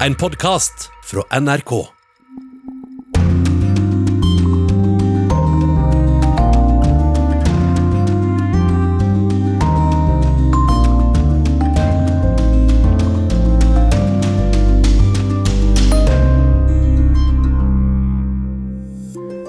En 0.00 0.14
podkast 0.14 0.90
fra 1.02 1.22
NRK. 1.40 1.70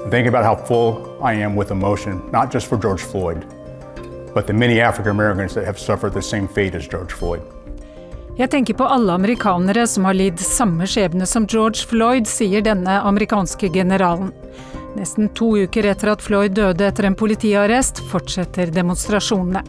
Think 0.10 0.28
about 0.28 0.44
how 0.44 0.56
full 0.56 1.20
I 1.22 1.34
am 1.34 1.56
with 1.56 1.70
emotion, 1.72 2.22
not 2.32 2.52
just 2.52 2.66
for 2.68 2.80
George 2.80 3.02
Floyd, 3.02 3.46
but 4.34 4.48
the 4.48 4.54
many 4.54 4.82
African 4.82 5.12
Americans 5.12 5.54
that 5.54 5.66
have 5.66 5.78
suffered 5.78 6.14
the 6.14 6.22
same 6.22 6.48
fate 6.48 6.74
as 6.74 6.88
George 6.88 7.14
Floyd. 7.14 7.59
Jeg 8.40 8.54
tenker 8.54 8.78
på 8.80 8.86
alle 8.88 9.12
amerikanere 9.12 9.84
som 9.88 10.06
har 10.08 10.16
lidd 10.16 10.40
samme 10.40 10.86
skjebne 10.88 11.26
som 11.28 11.44
George 11.44 11.84
Floyd, 11.90 12.28
sier 12.28 12.64
denne 12.64 12.94
amerikanske 13.04 13.68
generalen. 13.74 14.30
Nesten 14.96 15.28
to 15.36 15.50
uker 15.66 15.90
etter 15.92 16.14
at 16.14 16.24
Floyd 16.24 16.56
døde 16.56 16.88
etter 16.88 17.10
en 17.10 17.18
politiarrest, 17.20 18.00
fortsetter 18.08 18.72
demonstrasjonene. 18.72 19.66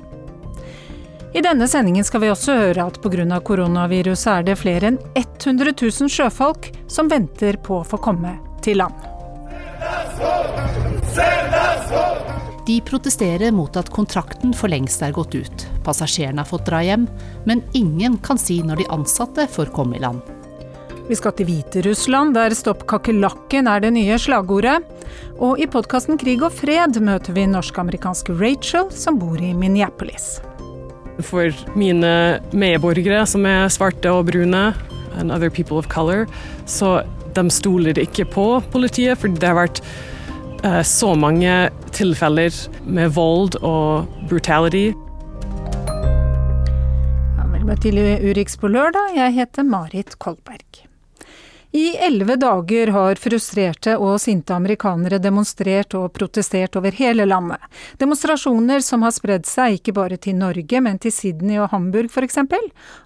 I 1.35 1.43
denne 1.43 1.67
sendingen 1.71 2.07
skal 2.07 2.23
vi 2.23 2.31
også 2.31 2.55
høre 2.61 2.87
at 2.87 3.03
pga. 3.03 3.41
koronaviruset 3.43 4.33
er 4.37 4.47
det 4.47 4.59
flere 4.63 4.93
enn 4.93 5.01
100 5.19 5.75
000 5.75 6.11
sjøfolk 6.11 6.71
som 6.87 7.11
venter 7.11 7.59
på 7.59 7.81
å 7.81 7.85
få 7.85 7.99
komme 7.99 8.39
til 8.63 8.79
land. 8.79 8.95
De 12.71 12.77
protesterer 12.87 13.51
mot 13.51 13.75
at 13.81 13.89
kontrakten 13.91 14.53
for 14.55 14.71
lengst 14.71 15.01
er 15.03 15.11
gått 15.11 15.33
ut. 15.35 15.63
Passasjerene 15.83 16.39
har 16.45 16.47
fått 16.47 16.69
dra 16.69 16.79
hjem, 16.87 17.09
men 17.49 17.65
ingen 17.75 18.15
kan 18.23 18.39
si 18.39 18.61
når 18.63 18.79
de 18.79 18.85
ansatte 18.95 19.49
får 19.51 19.73
komme 19.75 19.97
i 19.99 20.03
land. 20.05 20.21
Vi 21.09 21.17
skal 21.19 21.35
til 21.35 21.49
Hviterussland, 21.49 22.37
der 22.39 22.55
'stopp 22.55 22.85
kakerlakken' 22.87 23.67
er 23.67 23.81
det 23.83 23.91
nye 23.97 24.19
slagordet. 24.23 24.85
Og 25.41 25.59
i 25.59 25.67
podkasten 25.67 26.15
Krig 26.17 26.45
og 26.47 26.53
fred 26.53 27.01
møter 27.03 27.35
vi 27.35 27.49
norsk-amerikanske 27.51 28.39
Rachel, 28.39 28.87
som 28.95 29.19
bor 29.19 29.43
i 29.43 29.51
Minneapolis. 29.51 30.39
For 31.27 31.51
mine 31.75 32.39
medborgere 32.53 33.27
som 33.27 33.47
er 33.47 33.67
svarte 33.67 34.15
og 34.15 34.31
brune, 34.31 34.75
and 35.19 35.33
other 35.33 35.51
people 35.51 35.77
of 35.77 35.89
color, 35.89 36.29
så 36.67 37.03
de 37.35 37.51
stoler 37.51 37.99
ikke 37.99 38.31
på 38.31 38.63
politiet, 38.71 39.19
for 39.19 39.27
det 39.27 39.49
har 39.49 39.59
vært 39.59 39.83
så 40.85 41.15
mange 41.17 41.71
tilfeller 41.97 42.53
med 42.85 43.15
vold 43.17 43.57
og 43.63 44.11
brutality. 44.29 44.91
Velkommen 47.71 47.83
til 47.85 47.99
Urix 48.27 48.57
på 48.59 48.67
lørdag, 48.67 49.13
jeg 49.15 49.35
heter 49.37 49.63
Marit 49.63 50.17
Kolberg. 50.19 50.81
I 51.71 51.93
elleve 52.03 52.35
dager 52.35 52.91
har 52.91 53.21
frustrerte 53.23 53.93
og 53.95 54.17
sinte 54.19 54.57
amerikanere 54.57 55.21
demonstrert 55.23 55.95
og 55.95 56.09
protestert 56.17 56.75
over 56.81 56.91
hele 56.99 57.29
landet. 57.31 57.63
Demonstrasjoner 58.03 58.83
som 58.83 59.07
har 59.07 59.15
spredd 59.15 59.47
seg 59.47 59.79
ikke 59.79 59.95
bare 59.95 60.19
til 60.19 60.35
Norge, 60.41 60.81
men 60.83 60.99
til 60.99 61.15
Sydney 61.15 61.61
og 61.63 61.71
Hamburg 61.71 62.11
f.eks., 62.11 62.43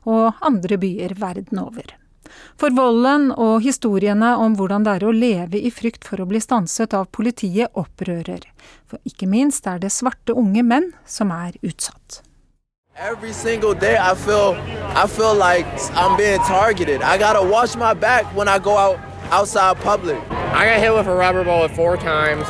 og 0.08 0.40
andre 0.40 0.80
byer 0.80 1.12
verden 1.20 1.60
over. 1.60 1.92
For 2.54 2.70
volden 2.70 3.32
og 3.34 3.64
historiene 3.64 4.36
om 4.38 4.52
hvordan 4.54 4.84
det 4.86 4.92
er 4.98 5.04
å 5.08 5.14
leve 5.14 5.58
i 5.58 5.72
frykt 5.74 6.06
for 6.06 6.22
å 6.22 6.26
bli 6.30 6.38
stanset 6.38 6.94
av 6.94 7.08
politiet, 7.10 7.72
opprører. 7.74 8.46
For 8.86 9.02
ikke 9.08 9.26
minst 9.26 9.66
er 9.66 9.80
det 9.82 9.90
svarte 9.90 10.36
unge 10.38 10.62
menn 10.62 10.92
som 11.04 11.32
er 11.34 11.58
utsatt. 11.66 12.22
Every 12.94 13.32
single 13.32 13.74
day 13.74 13.96
I 13.98 14.14
feel 14.14 14.54
I 14.94 15.08
feel 15.08 15.34
like 15.34 15.66
I'm 15.98 16.16
being 16.16 16.38
targeted. 16.46 17.02
I 17.02 17.18
gotta 17.18 17.42
watch 17.42 17.74
my 17.76 17.92
back 17.92 18.24
when 18.36 18.46
I 18.46 18.60
go 18.60 18.78
out 18.78 19.00
outside 19.32 19.76
public. 19.78 20.20
I 20.30 20.64
got 20.66 20.78
hit 20.78 20.94
with 20.94 21.08
a 21.08 21.14
rubber 21.14 21.42
bullet 21.42 21.72
four 21.74 21.96
times. 21.96 22.46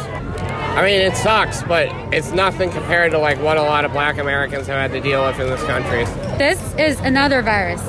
I 0.77 0.83
mean, 0.83 1.01
it 1.01 1.17
sucks, 1.17 1.63
but 1.63 1.89
it's 2.13 2.33
nothing 2.33 2.69
compared 2.71 3.13
to 3.13 3.19
like 3.19 3.41
what 3.41 3.57
a 3.57 3.63
lot 3.63 3.87
of 3.87 3.93
black 3.93 4.19
Americans 4.19 4.67
have 4.67 4.77
had 4.77 4.93
to 4.93 5.01
deal 5.01 5.25
with 5.25 5.41
in 5.41 5.47
this 5.47 5.63
country. 5.65 6.05
This 6.37 6.61
is 6.77 7.01
another 7.01 7.41
virus. 7.41 7.81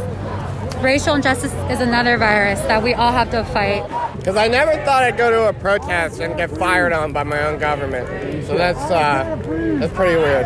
Racial 0.82 1.16
injustice 1.16 1.54
is 1.72 1.82
another 1.82 2.18
virus 2.18 2.60
that 2.62 2.84
we 2.84 2.94
all 2.94 3.12
have 3.12 3.32
to 3.32 3.44
fight. 3.46 3.84
Because 4.18 4.36
I 4.36 4.48
never 4.48 4.74
thought 4.86 5.04
I'd 5.04 5.18
go 5.18 5.30
to 5.32 5.50
a 5.50 5.54
protest 5.54 6.20
and 6.20 6.38
get 6.38 6.52
fired 6.52 6.94
on 6.94 7.12
by 7.12 7.24
my 7.24 7.44
own 7.46 7.60
government. 7.60 8.46
So 8.46 8.58
that's 8.58 8.80
uh, 8.92 9.38
that's 9.80 9.94
pretty 9.94 10.16
weird. 10.16 10.46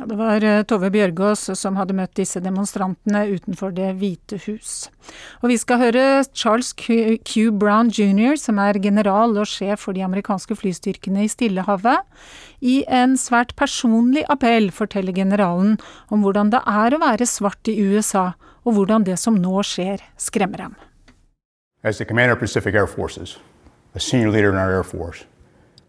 Ja, 0.00 0.06
det 0.08 0.16
var 0.16 0.44
eh, 0.48 0.62
Tove 0.64 0.88
Bjørgaas 0.94 1.42
som 1.60 1.76
hadde 1.76 1.92
møtt 1.92 2.14
disse 2.16 2.40
demonstrantene 2.40 3.20
utenfor 3.34 3.74
Det 3.76 3.90
hvite 4.00 4.38
hus. 4.46 4.86
Og 5.44 5.50
vi 5.52 5.58
skal 5.60 5.76
høre 5.82 6.04
Charles 6.32 6.70
Q, 6.72 7.18
Q. 7.28 7.50
Brown 7.52 7.90
jr., 7.92 8.38
som 8.40 8.56
er 8.64 8.78
general 8.80 9.36
og 9.36 9.50
sjef 9.50 9.84
for 9.84 9.92
de 9.92 10.00
amerikanske 10.06 10.56
flystyrkene 10.56 11.26
i 11.26 11.28
Stillehavet. 11.28 12.00
I 12.64 12.78
en 12.88 13.18
svært 13.20 13.52
personlig 13.60 14.22
appell 14.32 14.70
forteller 14.72 15.12
generalen 15.12 15.76
om 16.08 16.24
hvordan 16.24 16.54
det 16.56 16.62
er 16.64 16.96
å 16.96 17.02
være 17.04 17.28
svart 17.28 17.68
i 17.68 17.76
USA, 17.76 18.30
og 18.64 18.78
hvordan 18.78 19.04
det 19.04 19.18
som 19.20 19.36
nå 19.36 19.60
skjer, 19.68 20.00
skremmer 20.16 20.64
ham. 20.64 20.78
As 21.84 22.00
the 22.00 22.08
commander 22.08 22.32
of 22.32 22.40
Pacific 22.40 22.72
Air 22.72 22.88
Forces, 22.88 23.36
a 23.94 24.00
senior 24.00 24.32
leader 24.32 24.48
in 24.48 24.56
our 24.56 24.72
Air 24.72 24.82
Force, 24.82 25.26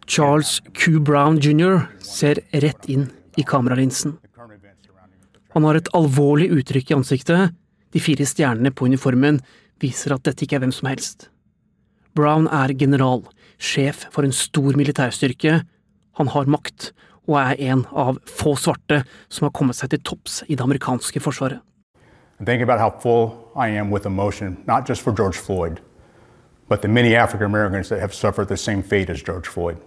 Charles 0.06 0.60
Q. 0.74 1.00
Brown 1.00 1.40
jr. 1.40 1.88
ser 2.04 2.44
rett 2.52 2.92
inn 2.92 3.08
i 3.38 3.46
kameralinsen. 3.48 4.18
Han 5.52 5.68
har 5.68 5.78
et 5.78 5.92
alvorlig 5.98 6.50
uttrykk 6.56 6.92
i 6.92 6.98
ansiktet, 6.98 7.56
de 7.92 8.00
fire 8.00 8.26
stjernene 8.28 8.72
på 8.72 8.88
uniformen 8.88 9.42
viser 9.84 10.16
at 10.16 10.24
dette 10.24 10.46
ikke 10.46 10.60
er 10.60 10.64
hvem 10.66 10.74
som 10.76 10.88
helst. 10.88 11.28
Brown 12.16 12.48
er 12.52 12.74
general, 12.80 13.26
sjef 13.60 14.06
for 14.12 14.28
en 14.28 14.36
stor 14.36 14.76
militærstyrke, 14.80 15.62
han 16.20 16.32
har 16.36 16.52
makt, 16.52 16.92
og 17.30 17.38
er 17.40 17.60
en 17.72 17.84
av 17.92 18.18
få 18.28 18.56
svarte 18.60 19.04
som 19.32 19.48
har 19.48 19.54
kommet 19.56 19.78
seg 19.78 19.92
til 19.94 20.02
topps 20.08 20.42
i 20.48 20.56
det 20.56 20.64
amerikanske 20.64 21.22
forsvaret. 21.24 21.62
think 22.46 22.62
about 22.62 22.80
how 22.80 22.90
full 22.90 23.52
I 23.56 23.68
am 23.78 23.92
with 23.92 24.06
emotion, 24.06 24.58
not 24.66 24.90
just 24.90 25.02
for 25.02 25.14
George 25.14 25.38
Floyd, 25.38 25.80
but 26.68 26.82
the 26.82 26.88
many 26.88 27.16
African 27.16 27.46
Americans 27.46 27.90
that 27.90 28.00
have 28.00 28.14
suffered 28.14 28.48
the 28.48 28.58
same 28.58 28.82
fate 28.82 29.10
as 29.10 29.22
George 29.22 29.48
Floyd. 29.48 29.78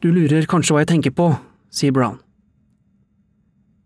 Du 0.00 0.12
lurer 0.12 0.46
kanskje 0.46 0.74
hva 0.74 0.84
jeg 0.84 0.92
tenker 0.92 1.10
på, 1.10 1.30
sier 1.72 1.92
Brown. 1.92 2.20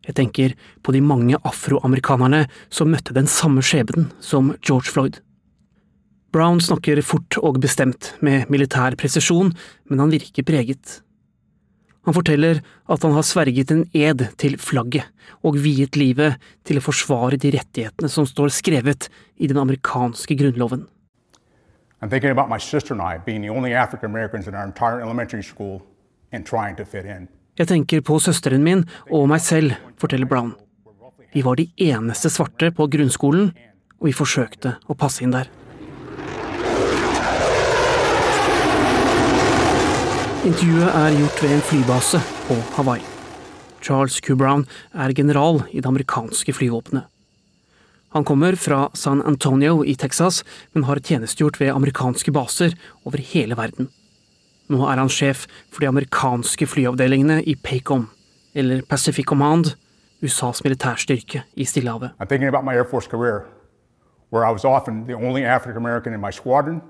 Jeg 0.06 0.16
tenker 0.16 0.55
på 0.83 0.94
de 0.97 1.03
mange 1.05 1.37
afroamerikanerne 1.44 2.47
som 2.72 2.91
møtte 2.93 3.15
den 3.16 3.28
samme 3.28 3.65
skjebnen 3.65 4.09
som 4.25 4.55
George 4.65 4.88
Floyd. 4.93 5.21
Brown 6.33 6.61
snakker 6.62 7.00
fort 7.03 7.37
og 7.43 7.59
bestemt, 7.61 8.15
med 8.22 8.49
militær 8.53 8.94
presisjon, 8.97 9.50
men 9.91 10.03
han 10.03 10.12
virker 10.12 10.47
preget. 10.47 11.00
Han 12.06 12.16
forteller 12.16 12.62
at 12.88 13.03
han 13.03 13.12
har 13.12 13.27
sverget 13.27 13.72
en 13.75 13.83
ed 13.93 14.25
til 14.41 14.56
flagget 14.62 15.11
og 15.44 15.59
viet 15.61 15.99
livet 16.00 16.38
til 16.65 16.81
å 16.81 16.84
forsvare 16.84 17.37
de 17.41 17.53
rettighetene 17.59 18.09
som 18.09 18.28
står 18.28 18.55
skrevet 18.56 19.11
i 19.37 19.50
den 19.50 19.61
amerikanske 19.61 20.38
grunnloven. 20.38 20.87
I'm 22.00 22.09
thinking 22.09 22.31
about 22.31 22.49
my 22.49 22.59
sister 22.59 22.94
and 22.94 23.03
I 23.03 23.19
being 23.19 23.43
the 23.43 23.50
only 23.50 23.75
African 23.75 24.09
Americans 24.09 24.49
in 24.49 24.55
our 24.55 24.65
entire 24.65 25.03
elementary 25.03 25.43
school 25.43 25.82
and 26.32 26.47
trying 26.47 26.77
fit 26.77 27.05
in. 27.05 27.28
Jeg 27.60 27.69
tenker 27.69 28.00
på 28.00 28.16
søsteren 28.25 28.62
min 28.65 28.87
og 29.12 29.26
meg 29.28 29.43
selv, 29.44 29.75
forteller 30.00 30.25
Brown. 30.25 30.54
Vi 31.34 31.43
var 31.44 31.59
de 31.60 31.66
eneste 31.76 32.31
svarte 32.32 32.71
på 32.72 32.87
grunnskolen, 32.88 33.50
og 34.00 34.09
vi 34.09 34.15
forsøkte 34.16 34.78
å 34.88 34.97
passe 34.97 35.21
inn 35.21 35.34
der. 35.34 35.50
Intervjuet 40.41 40.88
er 40.88 41.19
gjort 41.19 41.44
ved 41.44 41.54
en 41.59 41.62
flybase 41.69 42.22
på 42.49 42.56
Hawaii. 42.78 43.04
Charles 43.84 44.16
Q. 44.25 44.32
Brown 44.41 44.65
er 44.97 45.12
general 45.12 45.60
i 45.69 45.84
det 45.84 45.93
amerikanske 45.93 46.56
flyvåpenet. 46.56 47.04
Han 48.16 48.25
kommer 48.25 48.56
fra 48.56 48.87
San 48.97 49.20
Antonio 49.20 49.84
i 49.84 49.99
Texas, 50.00 50.40
men 50.73 50.88
har 50.88 51.05
tjenestegjort 51.05 51.61
ved 51.61 51.76
amerikanske 51.76 52.32
baser 52.32 52.73
over 53.05 53.20
hele 53.20 53.61
verden. 53.61 53.93
Nå 54.70 54.84
er 54.87 55.00
han 55.02 55.11
sjef 55.11 55.46
for 55.72 55.82
de 55.82 55.88
amerikanske 55.90 56.67
flyavdelingene 56.70 57.40
i 57.43 57.56
PACOM, 57.58 58.06
eller 58.55 58.84
Pacific 58.87 59.26
Command, 59.26 59.75
USAs 60.22 60.62
militærstyrke 60.62 61.43
i 61.56 61.64
Stillehavet. 61.64 62.12
I'm 62.20 62.28
thinking 62.28 62.49
about 62.49 62.64
my 62.64 62.76
Air 62.76 62.87
Force 62.90 63.08
career, 63.11 63.49
where 64.31 64.46
I 64.46 64.52
was 64.52 64.64
often 64.64 65.06
the 65.06 65.17
only 65.17 65.43
African 65.43 65.76
American 65.76 66.14
in 66.14 66.20
my 66.20 66.31
squadron, 66.31 66.82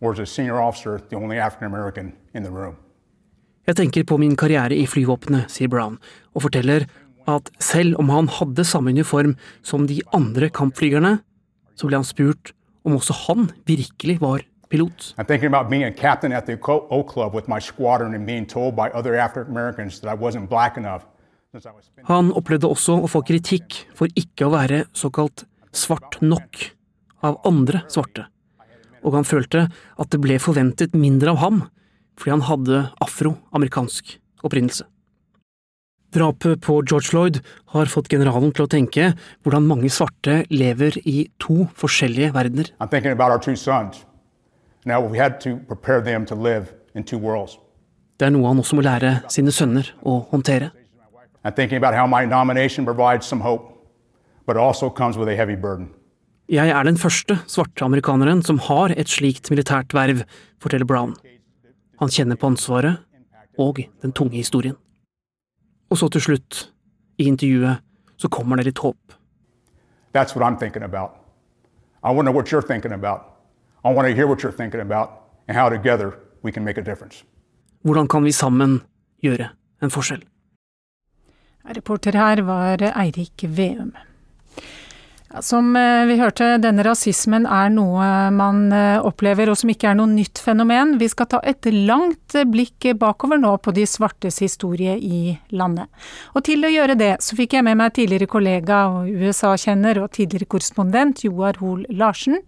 or 0.00 0.12
as 0.12 0.20
a 0.20 0.26
senior 0.26 0.60
officer, 0.60 0.98
the 1.10 1.16
only 1.16 1.38
African 1.38 1.66
American 1.66 2.12
in 2.34 2.42
the 2.42 2.52
room. 2.52 2.76
Jeg 3.66 3.76
tenker 3.76 4.04
på 4.04 4.16
min 4.16 4.36
karriere 4.36 4.76
i 4.76 4.86
flyvåpenet, 4.86 5.50
sier 5.52 5.68
Brown, 5.68 5.98
og 6.34 6.46
forteller 6.46 6.86
at 7.28 7.50
selv 7.60 7.98
om 7.98 8.08
han 8.08 8.30
hadde 8.32 8.64
samme 8.64 8.94
uniform 8.94 9.34
som 9.62 9.86
de 9.90 9.98
andre 10.14 10.48
kampflygerne, 10.48 11.18
så 11.76 11.86
ble 11.90 11.98
han 11.98 12.06
spurt 12.06 12.54
om 12.86 12.96
også 12.96 13.16
han 13.26 13.50
virkelig 13.66 14.20
var 14.22 14.46
pilot. 14.68 15.14
I'm 15.18 15.26
thinking 15.26 15.48
about 15.54 15.68
being 15.70 15.84
a 15.84 15.92
captain 15.92 16.32
at 16.32 16.46
the 16.46 16.58
O 16.90 17.02
Club 17.02 17.34
with 17.34 17.48
my 17.48 17.60
squadron 17.60 18.14
and 18.14 18.26
being 18.26 18.46
told 18.46 18.76
by 18.76 18.90
other 18.90 19.14
African 19.14 19.52
Americans 19.52 20.00
that 20.00 20.08
I 20.08 20.14
wasn't 20.14 20.48
black 20.48 20.76
enough 20.76 21.06
Han 22.08 22.28
opplevde 22.36 22.68
også 22.68 22.98
å 23.00 23.08
få 23.08 23.22
kritikk 23.24 23.86
for 23.96 24.12
ikke 24.20 24.46
å 24.46 24.52
være 24.52 24.82
såkalt 24.96 25.46
svart 25.72 26.18
nok, 26.20 26.60
av 27.24 27.38
andre 27.48 27.80
svarte, 27.90 28.26
og 29.02 29.16
han 29.16 29.26
følte 29.26 29.64
at 29.72 30.12
det 30.12 30.20
ble 30.22 30.36
forventet 30.42 30.94
mindre 30.94 31.32
av 31.32 31.40
ham 31.42 31.64
fordi 32.18 32.34
han 32.34 32.44
hadde 32.48 32.82
afroamerikansk 33.04 34.16
opprinnelse. 34.44 34.84
Drapet 36.14 36.60
på 36.64 36.78
George 36.88 37.12
Floyd 37.12 37.40
har 37.74 37.90
fått 37.92 38.08
generalen 38.12 38.52
til 38.56 38.64
å 38.64 38.70
tenke 38.70 39.12
hvordan 39.44 39.68
mange 39.68 39.90
svarte 39.92 40.40
lever 40.50 40.96
i 41.04 41.28
to 41.40 41.68
forskjellige 41.78 42.32
verdener. 42.34 42.72
I'm 42.80 42.88
thinking 42.88 43.12
about 43.12 43.30
our 43.30 43.40
two 43.40 43.56
sons. 43.56 44.04
Now 44.88 45.00
we 45.00 45.18
had 45.18 45.40
to 45.40 45.56
prepare 45.68 46.00
them 46.00 46.24
to 46.26 46.34
live 46.34 46.64
in 46.94 47.04
two 47.04 47.18
worlds. 47.18 47.58
Det 48.20 48.26
er 48.26 48.32
noe 48.32 48.48
han 48.48 48.58
også 48.62 48.76
må 48.78 48.82
lære 48.82 49.10
sine 49.28 49.52
sønner 49.52 49.90
å 50.00 50.22
håndtere. 50.30 50.70
I'm 51.44 51.52
thinking 51.52 51.76
about 51.76 51.94
how 51.94 52.06
my 52.06 52.24
nomination 52.24 52.86
provides 52.86 53.26
some 53.26 53.42
hope, 53.44 53.68
but 54.46 54.56
it 54.56 54.62
also 54.62 54.88
comes 54.90 55.18
with 55.18 55.28
a 55.28 55.36
heavy 55.36 55.56
burden. 55.56 55.90
Jeg 56.48 56.72
er 56.72 56.82
den 56.82 56.96
første 56.96 57.36
svarte 57.46 57.84
amerikaneren 57.84 58.40
som 58.42 58.58
har 58.64 58.94
et 58.96 59.12
slikt 59.12 59.50
militært 59.52 59.92
verv, 59.92 60.24
forteller 60.58 60.88
Brown. 60.88 61.14
Han 62.00 62.08
kjenner 62.08 62.40
på 62.40 62.48
ansvaret 62.48 63.04
og 63.58 63.84
den 64.02 64.12
tunge 64.12 64.40
historien. 64.40 64.76
Og 65.90 66.00
så 66.00 66.08
til 66.08 66.24
slutt, 66.30 66.72
i 67.18 67.28
intervjuet, 67.28 67.84
så 68.16 68.28
kommer 68.28 68.56
det 68.56 68.70
litt 68.70 68.78
håp. 68.78 69.12
That's 70.14 70.34
what 70.34 70.46
I'm 70.48 70.56
thinking 70.56 70.82
about. 70.82 71.10
I 72.02 72.14
know 72.14 72.32
what 72.32 72.48
you're 72.48 72.66
thinking 72.66 72.92
about. 72.92 73.37
I 73.84 73.94
want 73.94 74.08
to 74.08 74.14
hear 74.14 74.26
what 74.26 74.42
you're 74.42 74.56
thinking 74.56 74.80
about 74.80 75.10
and 75.46 75.56
how 75.56 75.68
together 75.68 76.18
we 76.42 76.52
can 76.52 76.64
make 76.64 76.80
a 76.80 76.84
difference. 76.84 77.24
Hvordan 77.84 78.08
kan 78.08 78.24
vi 78.24 78.32
sammen 78.32 78.80
gjøre 79.22 79.52
en 79.82 79.90
forskjell? 79.90 80.24
Reporter 81.76 82.16
her 82.16 82.42
var 82.42 82.82
Eirik 82.82 83.44
Veum. 83.44 83.92
Som 85.44 85.76
eh, 85.76 86.06
vi 86.08 86.16
hørte, 86.16 86.54
denne 86.56 86.82
rasismen 86.86 87.44
er 87.44 87.68
noe 87.68 88.06
man 88.32 88.72
eh, 88.72 88.96
opplever 89.04 89.50
og 89.52 89.58
som 89.60 89.68
ikke 89.68 89.90
er 89.90 89.98
noe 89.98 90.08
nytt 90.08 90.40
fenomen. 90.40 90.96
Vi 90.98 91.10
skal 91.12 91.28
ta 91.28 91.42
et 91.44 91.68
langt 91.68 92.34
blikk 92.48 92.88
bakover 92.96 93.38
nå 93.38 93.52
på 93.60 93.74
de 93.76 93.84
svartes 93.86 94.40
historie 94.40 94.96
i 94.96 95.36
landet. 95.52 95.92
Og 96.32 96.46
til 96.48 96.64
å 96.64 96.72
gjøre 96.72 96.96
det, 96.98 97.12
så 97.20 97.36
fikk 97.36 97.58
jeg 97.58 97.68
med 97.68 97.76
meg 97.78 97.92
tidligere 97.98 98.30
kollega 98.32 98.86
og 98.94 99.12
USA-kjenner 99.12 100.00
og 100.00 100.14
tidligere 100.16 100.48
korrespondent 100.48 101.26
Joar 101.28 101.60
Hoel 101.60 101.84
Larsen. 101.92 102.40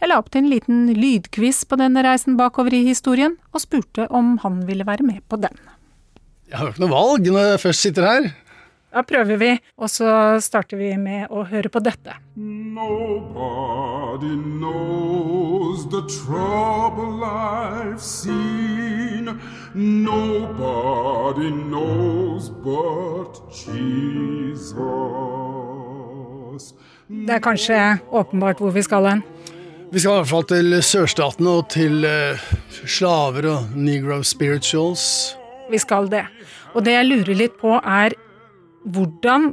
Jeg 0.00 0.08
la 0.08 0.16
opp 0.16 0.30
til 0.32 0.46
en 0.46 0.48
liten 0.48 0.86
lydquiz 0.96 1.58
på 1.68 1.76
denne 1.76 2.00
reisen 2.06 2.38
bakover 2.38 2.72
i 2.72 2.86
historien, 2.86 3.34
og 3.52 3.60
spurte 3.60 4.06
om 4.08 4.38
han 4.40 4.62
ville 4.64 4.86
være 4.88 5.04
med 5.04 5.20
på 5.28 5.36
den. 5.36 5.52
Jeg 6.48 6.56
har 6.56 6.66
jo 6.66 6.72
ikke 6.72 6.84
noe 6.86 6.94
valg 6.94 7.28
når 7.28 7.50
jeg 7.50 7.60
først 7.66 7.84
sitter 7.84 8.08
her. 8.08 8.30
Da 8.90 9.04
prøver 9.06 9.38
vi, 9.38 9.52
og 9.78 9.86
så 9.92 10.40
starter 10.42 10.74
vi 10.80 10.96
med 10.98 11.30
å 11.30 11.44
høre 11.46 11.70
på 11.70 11.78
dette. 11.84 12.16
Nobody 12.34 14.32
knows 14.34 15.84
the 15.92 16.00
trouble 16.08 17.22
I've 17.22 18.00
seen. 18.00 19.38
Nobody 19.76 21.52
knows 21.52 22.50
but 22.64 23.38
Jesus. 23.52 24.74
Det 27.06 27.36
er 27.36 27.44
kanskje 27.44 28.00
åpenbart 28.10 28.58
hvor 28.58 28.74
vi 28.74 28.82
skal 28.82 29.06
hen. 29.06 29.22
Vi 29.90 29.98
skal 29.98 30.12
i 30.12 30.18
hvert 30.20 30.30
fall 30.30 30.44
til 30.46 30.74
sørstatene 30.86 31.52
og 31.58 31.64
til 31.74 32.04
uh, 32.06 32.38
slaver 32.86 33.48
og 33.50 33.72
negro 33.74 34.20
spirituals. 34.22 35.34
Vi 35.66 35.80
skal 35.82 36.06
det. 36.12 36.22
Og 36.78 36.84
det 36.86 36.94
jeg 36.94 37.08
lurer 37.08 37.38
litt 37.40 37.56
på, 37.58 37.72
er 37.82 38.14
hvordan 38.86 39.50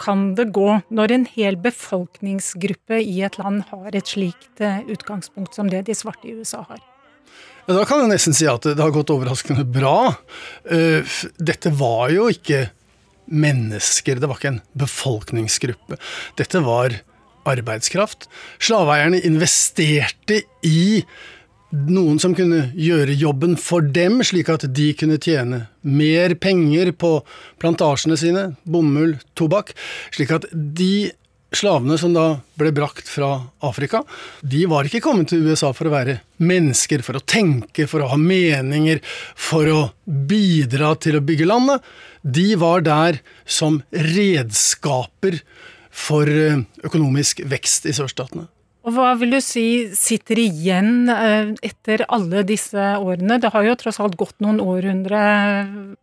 kan 0.00 0.30
det 0.38 0.48
gå 0.56 0.78
når 0.88 1.12
en 1.12 1.28
hel 1.36 1.60
befolkningsgruppe 1.60 3.02
i 3.04 3.20
et 3.26 3.36
land 3.36 3.66
har 3.68 3.92
et 3.92 4.08
slikt 4.10 4.64
eh, 4.64 4.80
utgangspunkt 4.90 5.54
som 5.54 5.68
det 5.70 5.84
de 5.86 5.94
svarte 5.96 6.26
i 6.28 6.34
USA 6.40 6.64
har? 6.64 6.80
Ja, 7.68 7.76
da 7.76 7.84
kan 7.88 8.00
jeg 8.00 8.14
nesten 8.16 8.36
si 8.36 8.48
at 8.48 8.64
det 8.64 8.80
har 8.80 8.96
gått 8.96 9.12
overraskende 9.12 9.68
bra. 9.68 10.14
Eh, 10.64 11.16
dette 11.36 11.72
var 11.76 12.08
jo 12.16 12.30
ikke 12.32 12.70
mennesker, 13.28 14.18
det 14.20 14.28
var 14.28 14.40
ikke 14.40 14.56
en 14.56 14.62
befolkningsgruppe. 14.72 16.00
Dette 16.40 16.64
var 16.64 16.96
arbeidskraft. 17.48 18.28
Slaveeierne 18.62 19.22
investerte 19.26 20.42
i 20.66 21.04
noen 21.74 22.20
som 22.22 22.34
kunne 22.38 22.68
gjøre 22.78 23.16
jobben 23.18 23.56
for 23.58 23.82
dem, 23.82 24.20
slik 24.26 24.50
at 24.52 24.66
de 24.76 24.92
kunne 24.98 25.18
tjene 25.22 25.64
mer 25.82 26.36
penger 26.38 26.92
på 26.94 27.16
plantasjene 27.62 28.18
sine, 28.20 28.46
bomull, 28.62 29.16
tobakk, 29.38 29.74
slik 30.14 30.32
at 30.36 30.46
de 30.52 31.10
slavene 31.54 31.96
som 31.98 32.14
da 32.14 32.40
ble 32.58 32.72
brakt 32.74 33.08
fra 33.10 33.30
Afrika, 33.64 34.02
de 34.42 34.64
var 34.70 34.86
ikke 34.88 35.02
kommet 35.04 35.30
til 35.30 35.44
USA 35.46 35.70
for 35.74 35.88
å 35.88 35.94
være 35.94 36.18
mennesker, 36.42 37.02
for 37.06 37.18
å 37.18 37.22
tenke, 37.22 37.86
for 37.90 38.02
å 38.02 38.10
ha 38.12 38.18
meninger, 38.18 39.00
for 39.38 39.70
å 39.70 39.80
bidra 40.04 40.94
til 40.98 41.18
å 41.18 41.24
bygge 41.24 41.48
landet. 41.48 41.84
De 42.22 42.54
var 42.58 42.84
der 42.86 43.20
som 43.46 43.82
redskaper 43.92 45.40
for 45.94 46.28
eh, 46.28 46.60
økonomisk 46.84 47.44
vekst 47.48 47.88
i 47.88 47.94
sørstatene. 47.96 48.48
Og 48.84 48.92
hva 48.92 49.14
vil 49.16 49.32
du 49.32 49.40
si 49.40 49.88
sitter 49.96 50.42
igjen 50.42 51.08
eh, 51.08 51.54
etter 51.64 52.04
alle 52.12 52.42
disse 52.44 52.90
årene? 52.98 53.38
Det 53.40 53.52
har 53.54 53.64
jo 53.64 53.76
tross 53.80 54.00
alt 54.02 54.18
gått 54.20 54.36
noen 54.44 54.60
århundre. 54.60 55.22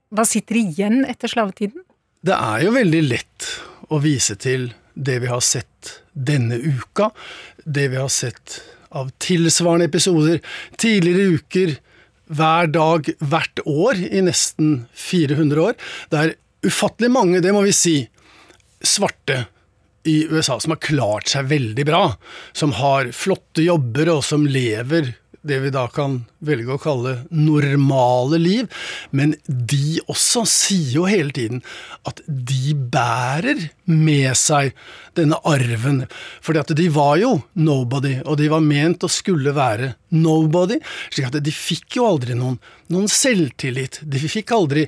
Hva 0.09 0.25
sitter 0.25 0.61
igjen 0.63 1.03
etter 1.05 1.29
slavetiden? 1.29 1.83
Det 2.21 2.37
er 2.37 2.65
jo 2.65 2.73
veldig 2.73 3.03
lett 3.05 3.49
å 3.91 3.99
vise 4.01 4.37
til 4.39 4.71
det 4.93 5.19
vi 5.23 5.29
har 5.29 5.43
sett 5.45 6.01
denne 6.13 6.57
uka. 6.57 7.11
Det 7.65 7.87
vi 7.93 8.01
har 8.01 8.09
sett 8.13 8.59
av 8.91 9.11
tilsvarende 9.23 9.87
episoder 9.87 10.41
tidligere 10.81 11.37
uker, 11.37 11.77
hver 12.31 12.69
dag, 12.71 13.07
hvert 13.19 13.61
år 13.67 13.99
i 14.07 14.21
nesten 14.23 14.85
400 14.95 15.63
år. 15.63 15.77
Det 16.11 16.19
er 16.19 16.35
ufattelig 16.63 17.11
mange, 17.11 17.41
det 17.43 17.51
må 17.55 17.63
vi 17.65 17.73
si, 17.75 17.95
svarte 18.81 19.45
i 20.07 20.23
USA 20.31 20.59
som 20.59 20.75
har 20.75 20.81
klart 20.83 21.31
seg 21.31 21.49
veldig 21.51 21.85
bra, 21.87 22.03
som 22.57 22.73
har 22.79 23.11
flotte 23.15 23.65
jobber 23.65 24.09
og 24.15 24.23
som 24.25 24.47
lever 24.49 25.13
det 25.41 25.57
vi 25.59 25.71
da 25.73 25.87
kan 25.89 26.19
velge 26.45 26.75
å 26.75 26.81
kalle 26.81 27.13
normale 27.33 28.37
liv, 28.41 28.67
men 29.09 29.33
de 29.47 29.97
også 30.11 30.43
sier 30.49 30.91
jo 30.99 31.07
hele 31.09 31.33
tiden 31.33 31.63
at 32.07 32.21
de 32.27 32.75
bærer 32.75 33.63
med 33.89 34.37
seg 34.37 34.75
denne 35.17 35.39
arven. 35.47 36.03
Fordi 36.45 36.61
at 36.61 36.73
de 36.77 36.85
var 36.93 37.17
jo 37.21 37.33
nobody, 37.57 38.19
og 38.21 38.37
de 38.37 38.51
var 38.53 38.61
ment 38.65 39.07
å 39.07 39.11
skulle 39.11 39.55
være 39.57 39.95
nobody. 40.13 40.77
slik 41.09 41.31
at 41.31 41.41
de 41.41 41.55
fikk 41.55 41.97
jo 41.97 42.07
aldri 42.11 42.37
noen, 42.37 42.59
noen 42.93 43.09
selvtillit. 43.09 44.03
De 44.05 44.21
fikk 44.21 44.53
aldri 44.55 44.85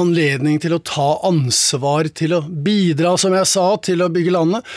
anledning 0.00 0.60
til 0.62 0.76
å 0.76 0.82
ta 0.84 1.08
ansvar, 1.28 2.08
til 2.16 2.36
å 2.36 2.42
bidra, 2.42 3.16
som 3.20 3.34
jeg 3.36 3.48
sa, 3.50 3.66
til 3.84 4.04
å 4.04 4.10
bygge 4.12 4.34
landet. 4.34 4.68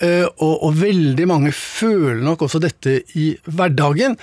Eh, 0.00 0.26
og, 0.26 0.54
og 0.68 0.78
veldig 0.80 1.26
mange 1.30 1.54
føler 1.56 2.22
nok 2.24 2.46
også 2.46 2.62
dette 2.62 3.00
i 3.18 3.32
hverdagen. 3.48 4.16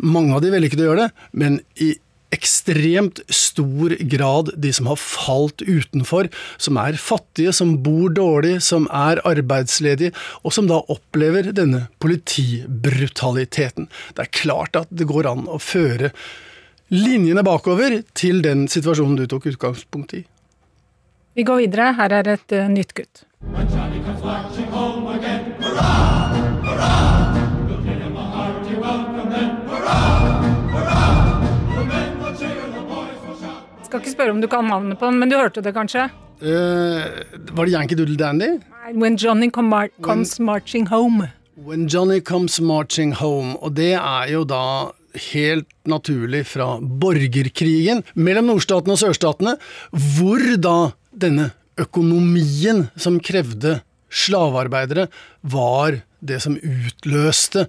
Mange 0.00 0.36
av 0.36 0.44
de 0.44 0.54
å 0.54 0.88
gjøre 0.88 1.08
det, 1.08 1.26
men 1.36 1.60
i 1.82 1.92
ekstremt 2.34 3.20
stor 3.34 3.96
grad 4.12 4.52
de 4.56 4.70
som 4.74 4.86
har 4.90 5.00
falt 5.00 5.64
utenfor, 5.66 6.28
som 6.62 6.78
er 6.80 6.98
fattige, 7.00 7.52
som 7.56 7.76
bor 7.84 8.12
dårlig, 8.14 8.60
som 8.64 8.86
er 8.94 9.22
arbeidsledige, 9.26 10.14
og 10.44 10.54
som 10.54 10.70
da 10.70 10.80
opplever 10.92 11.50
denne 11.56 11.88
politibrutaliteten. 12.02 13.90
Det 14.14 14.26
er 14.26 14.38
klart 14.42 14.78
at 14.78 14.92
det 14.94 15.08
går 15.10 15.28
an 15.30 15.48
å 15.50 15.58
føre 15.62 16.12
linjene 16.90 17.42
bakover 17.46 18.00
til 18.18 18.42
den 18.42 18.66
situasjonen 18.68 19.16
du 19.20 19.26
tok 19.30 19.46
utgangspunkt 19.52 20.14
i. 20.18 20.24
Vi 21.38 21.46
går 21.46 21.62
videre. 21.62 21.92
Her 21.94 22.12
er 22.18 22.32
et 22.34 22.54
uh, 22.56 22.66
nytt 22.68 22.94
kutt. 22.94 23.22
Skal 33.86 34.02
ikke 34.02 34.10
spørre 34.10 34.34
om 34.34 34.40
du 34.42 34.46
kan 34.50 34.66
navnet 34.66 34.98
på 34.98 35.06
den, 35.06 35.18
men 35.18 35.30
du 35.30 35.38
hørte 35.38 35.62
det 35.62 35.74
kanskje? 35.74 36.10
Uh, 36.42 37.06
var 37.54 37.66
det 37.66 37.74
Yankee 37.74 37.98
Doodle 37.98 38.16
Dandy? 38.16 38.58
When 38.94 39.16
Johnny 39.16 39.50
come 39.50 39.68
mar 39.68 39.88
comes 40.02 40.40
marching 40.40 40.86
home. 40.86 41.28
When 41.56 41.86
Johnny 41.86 42.20
comes 42.20 42.60
marching 42.60 43.12
home. 43.14 43.56
Og 43.62 43.76
det 43.76 43.92
er 43.94 44.32
jo 44.32 44.44
da 44.44 44.90
helt 45.32 45.68
naturlig 45.88 46.44
fra 46.50 46.74
borgerkrigen 46.80 48.04
mellom 48.14 48.50
nordstatene 48.52 48.96
og 48.96 49.02
sørstatene, 49.02 49.56
hvor 50.16 50.44
da 50.60 50.76
denne 51.10 51.50
økonomien 51.80 52.86
som 53.00 53.18
krevde 53.24 53.80
slavearbeidere, 54.10 55.08
var 55.40 56.00
det 56.20 56.40
som 56.44 56.56
utløste 56.58 57.66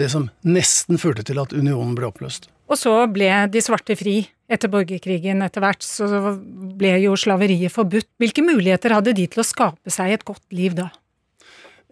det 0.00 0.08
som 0.12 0.30
nesten 0.42 0.98
førte 0.98 1.24
til 1.26 1.40
at 1.42 1.52
unionen 1.54 1.94
ble 1.98 2.08
oppløst. 2.08 2.48
Og 2.72 2.78
så 2.80 2.94
ble 3.12 3.28
de 3.52 3.62
svarte 3.62 3.96
fri 3.98 4.22
etter 4.52 4.70
borgerkrigen 4.72 5.44
etter 5.44 5.64
hvert, 5.64 5.84
så 5.84 6.08
ble 6.78 6.96
jo 7.04 7.14
slaveriet 7.20 7.72
forbudt. 7.72 8.08
Hvilke 8.20 8.44
muligheter 8.44 8.96
hadde 8.96 9.14
de 9.16 9.28
til 9.30 9.42
å 9.42 9.46
skape 9.46 9.92
seg 9.92 10.16
et 10.16 10.26
godt 10.28 10.44
liv 10.54 10.76
da? 10.78 10.88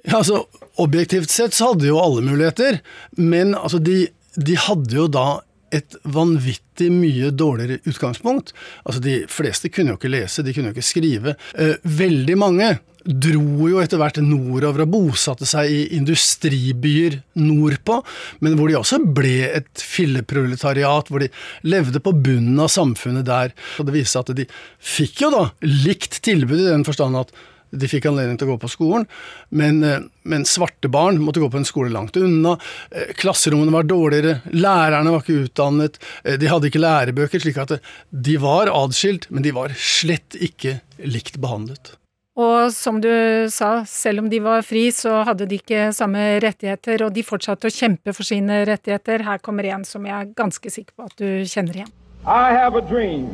Ja, 0.06 0.20
altså, 0.22 0.46
Objektivt 0.80 1.28
sett 1.28 1.52
så 1.52 1.72
hadde 1.72 1.90
jo 1.90 1.98
alle 2.00 2.22
muligheter, 2.24 2.78
men 3.20 3.52
altså, 3.58 3.80
de, 3.84 4.06
de 4.36 4.58
hadde 4.58 4.96
jo 4.96 5.06
da 5.10 5.40
et 5.74 5.96
vanvittig 6.10 6.90
mye 6.92 7.30
dårligere 7.30 7.80
utgangspunkt. 7.86 8.52
Altså, 8.84 9.02
De 9.02 9.16
fleste 9.30 9.70
kunne 9.70 9.94
jo 9.94 10.00
ikke 10.00 10.12
lese, 10.12 10.42
de 10.42 10.54
kunne 10.54 10.70
jo 10.70 10.76
ikke 10.76 10.86
skrive. 10.86 11.36
Eh, 11.54 11.76
veldig 11.84 12.38
mange 12.38 12.72
dro 13.00 13.68
jo 13.70 13.78
etter 13.80 13.96
hvert 14.00 14.18
nordover 14.20 14.84
og 14.84 14.90
bosatte 14.92 15.46
seg 15.48 15.70
i 15.72 15.78
industribyer 15.96 17.20
nordpå, 17.40 18.00
men 18.44 18.58
hvor 18.58 18.68
de 18.68 18.76
også 18.76 19.00
ble 19.16 19.48
et 19.48 19.70
filleproletariat, 19.80 21.08
hvor 21.08 21.24
de 21.24 21.30
levde 21.64 22.02
på 22.04 22.12
bunnen 22.12 22.60
av 22.60 22.68
samfunnet 22.72 23.24
der. 23.28 23.54
Og 23.80 23.88
det 23.88 23.96
viste 23.96 24.18
seg 24.18 24.26
at 24.26 24.42
de 24.42 24.48
fikk 24.84 25.24
jo 25.24 25.32
da 25.32 25.46
likt 25.64 26.20
tilbud 26.26 26.60
i 26.60 26.68
den 26.68 26.84
forstand 26.84 27.22
at 27.22 27.32
de 27.70 27.90
fikk 27.90 28.08
anledning 28.10 28.38
til 28.38 28.48
å 28.48 28.54
gå 28.54 28.62
på 28.64 28.70
skolen, 28.72 29.06
men, 29.50 29.82
eh, 29.84 30.00
men, 30.24 30.44
svarte 30.44 30.90
barn 30.90 31.20
måtte 31.22 31.42
gå 31.42 31.50
på 31.50 31.60
en 31.60 31.68
skole 31.68 31.92
langt 31.92 32.16
unna. 32.16 32.58
Eh, 32.90 33.12
klasserommene 33.14 33.72
var 33.72 33.84
dårligere, 33.84 34.40
lærerne 34.52 35.14
var 35.14 35.22
ikke 35.22 35.46
utdannet, 35.46 35.98
eh, 36.24 36.36
de 36.36 36.46
hadde 36.46 36.70
ikke 36.70 36.82
lærebøker, 36.82 37.40
slik 37.40 37.58
at 37.58 37.80
de 38.10 38.36
var 38.36 38.66
adskilt, 38.66 39.30
men 39.30 39.42
de 39.42 39.52
var 39.52 39.68
slett 39.76 40.36
ikke 40.40 40.80
likt 41.04 41.40
behandlet. 41.40 41.96
Og 42.40 42.72
som 42.72 43.00
du 43.00 43.10
sa, 43.50 43.84
selv 43.84 44.20
om 44.20 44.28
de 44.30 44.38
var 44.40 44.62
fri, 44.62 44.88
så 44.90 45.24
hadde 45.26 45.46
de 45.46 45.58
ikke 45.58 45.92
samme 45.92 46.40
rettigheter, 46.40 47.02
og 47.04 47.12
de 47.12 47.22
fortsatte 47.22 47.68
å 47.68 47.74
kjempe 47.74 48.14
for 48.14 48.24
sine 48.24 48.64
rettigheter. 48.64 49.24
Her 49.26 49.38
kommer 49.38 49.66
en 49.66 49.84
som 49.84 50.06
jeg 50.06 50.14
er 50.14 50.34
ganske 50.34 50.70
sikker 50.70 50.94
på 50.96 51.04
at 51.04 51.16
du 51.20 51.44
kjenner 51.44 51.82
igjen. 51.82 51.92
I 52.24 52.52
have 52.52 52.76
a 52.76 52.80
dream 52.80 53.28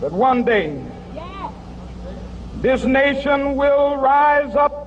that 0.00 0.12
one 0.12 0.44
day 0.44 0.76
This 2.62 2.84
nation 2.84 3.56
will 3.56 3.96
rise 3.96 4.54
up 4.54 4.86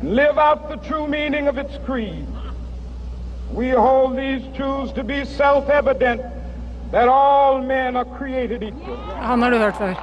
and 0.00 0.14
live 0.14 0.36
out 0.36 0.68
the 0.68 0.76
true 0.76 1.08
meaning 1.08 1.48
of 1.48 1.56
its 1.56 1.78
creed. 1.86 2.26
We 3.54 3.70
hold 3.70 4.18
these 4.18 4.42
truths 4.54 4.92
to 4.92 5.02
be 5.02 5.24
self-evident 5.24 6.20
that 6.92 7.08
all 7.08 7.62
men 7.62 7.96
are 7.96 8.04
created 8.18 8.62
equal. 8.62 8.96
Han 9.16 9.42
har 9.42 9.50
du 9.50 9.56
hørt 9.56 9.76
før. 9.76 9.94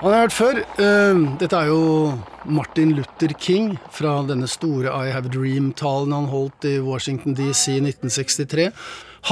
Han 0.00 0.12
har 0.12 0.20
hørt 0.20 0.32
før. 0.32 0.60
Uh, 0.76 1.38
dette 1.40 1.56
er 1.56 1.72
jo 1.72 2.12
Martin 2.44 2.92
Luther 2.92 3.32
King 3.40 3.78
fra 3.90 4.18
denne 4.28 4.46
store 4.46 4.92
I 4.92 5.08
Have 5.08 5.32
a 5.32 5.32
Dream-talen 5.38 6.12
han 6.12 6.28
holdt 6.28 6.68
i 6.68 6.76
Washington 6.84 7.32
DC 7.32 7.78
i 7.78 7.80
1963. 7.80 8.68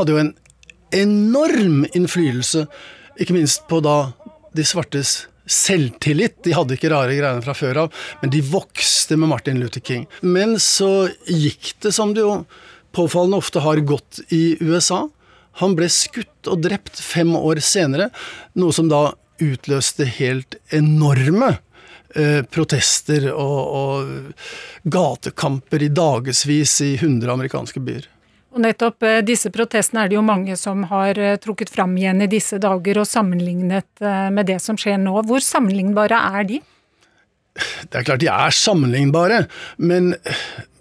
Hadde 0.00 0.16
jo 0.16 0.24
en 0.24 0.32
enorm 0.88 1.84
innflytelse, 1.92 2.64
ikke 3.20 3.36
minst 3.36 3.68
på 3.68 3.84
da 3.84 4.06
de 4.56 4.64
svartes 4.64 5.26
selvtillit. 5.46 6.38
De 6.44 6.54
hadde 6.56 6.76
ikke 6.76 6.92
rare 6.92 7.16
greiene 7.16 7.44
fra 7.44 7.54
før 7.56 7.84
av, 7.84 8.04
men 8.22 8.32
de 8.32 8.42
vokste 8.44 9.18
med 9.20 9.30
Martin 9.32 9.60
Luther 9.60 9.84
King. 9.84 10.06
Men 10.20 10.56
så 10.62 11.08
gikk 11.28 11.74
det 11.84 11.94
som 11.96 12.14
det 12.16 12.24
jo 12.24 12.44
påfallende 12.94 13.40
ofte 13.42 13.62
har 13.64 13.82
gått 13.86 14.22
i 14.32 14.56
USA. 14.62 15.04
Han 15.60 15.76
ble 15.78 15.90
skutt 15.92 16.50
og 16.50 16.62
drept 16.64 17.00
fem 17.02 17.34
år 17.36 17.60
senere, 17.62 18.10
noe 18.58 18.74
som 18.74 18.88
da 18.90 19.12
utløste 19.42 20.06
helt 20.06 20.56
enorme 20.74 21.56
eh, 22.14 22.42
protester 22.46 23.26
og, 23.32 23.60
og 23.74 24.90
gatekamper 24.90 25.82
i 25.82 25.90
dagevis 25.94 26.78
i 26.86 26.94
100 26.94 27.32
amerikanske 27.34 27.82
byer. 27.82 28.08
Og 28.54 28.62
nettopp 28.62 29.02
eh, 29.02 29.22
disse 29.26 29.50
protestene 29.54 30.04
er 30.04 30.12
det 30.12 30.18
jo 30.18 30.26
mange 30.26 30.54
som 30.58 30.86
har 30.90 31.18
eh, 31.18 31.38
trukket 31.42 31.72
fram 31.74 31.96
igjen 31.98 32.22
i 32.22 32.30
disse 32.30 32.60
dager 32.62 33.00
og 33.02 33.08
sammenlignet 33.10 34.04
eh, 34.04 34.28
med 34.34 34.46
det 34.50 34.60
som 34.62 34.78
skjer 34.78 35.00
nå. 35.02 35.16
Hvor 35.26 35.42
sammenlignbare 35.42 36.20
er 36.38 36.46
de? 36.52 36.60
Det 37.90 37.98
er 37.98 38.06
klart 38.06 38.22
de 38.22 38.30
er 38.30 38.54
sammenlignbare, 38.54 39.44
men 39.78 40.14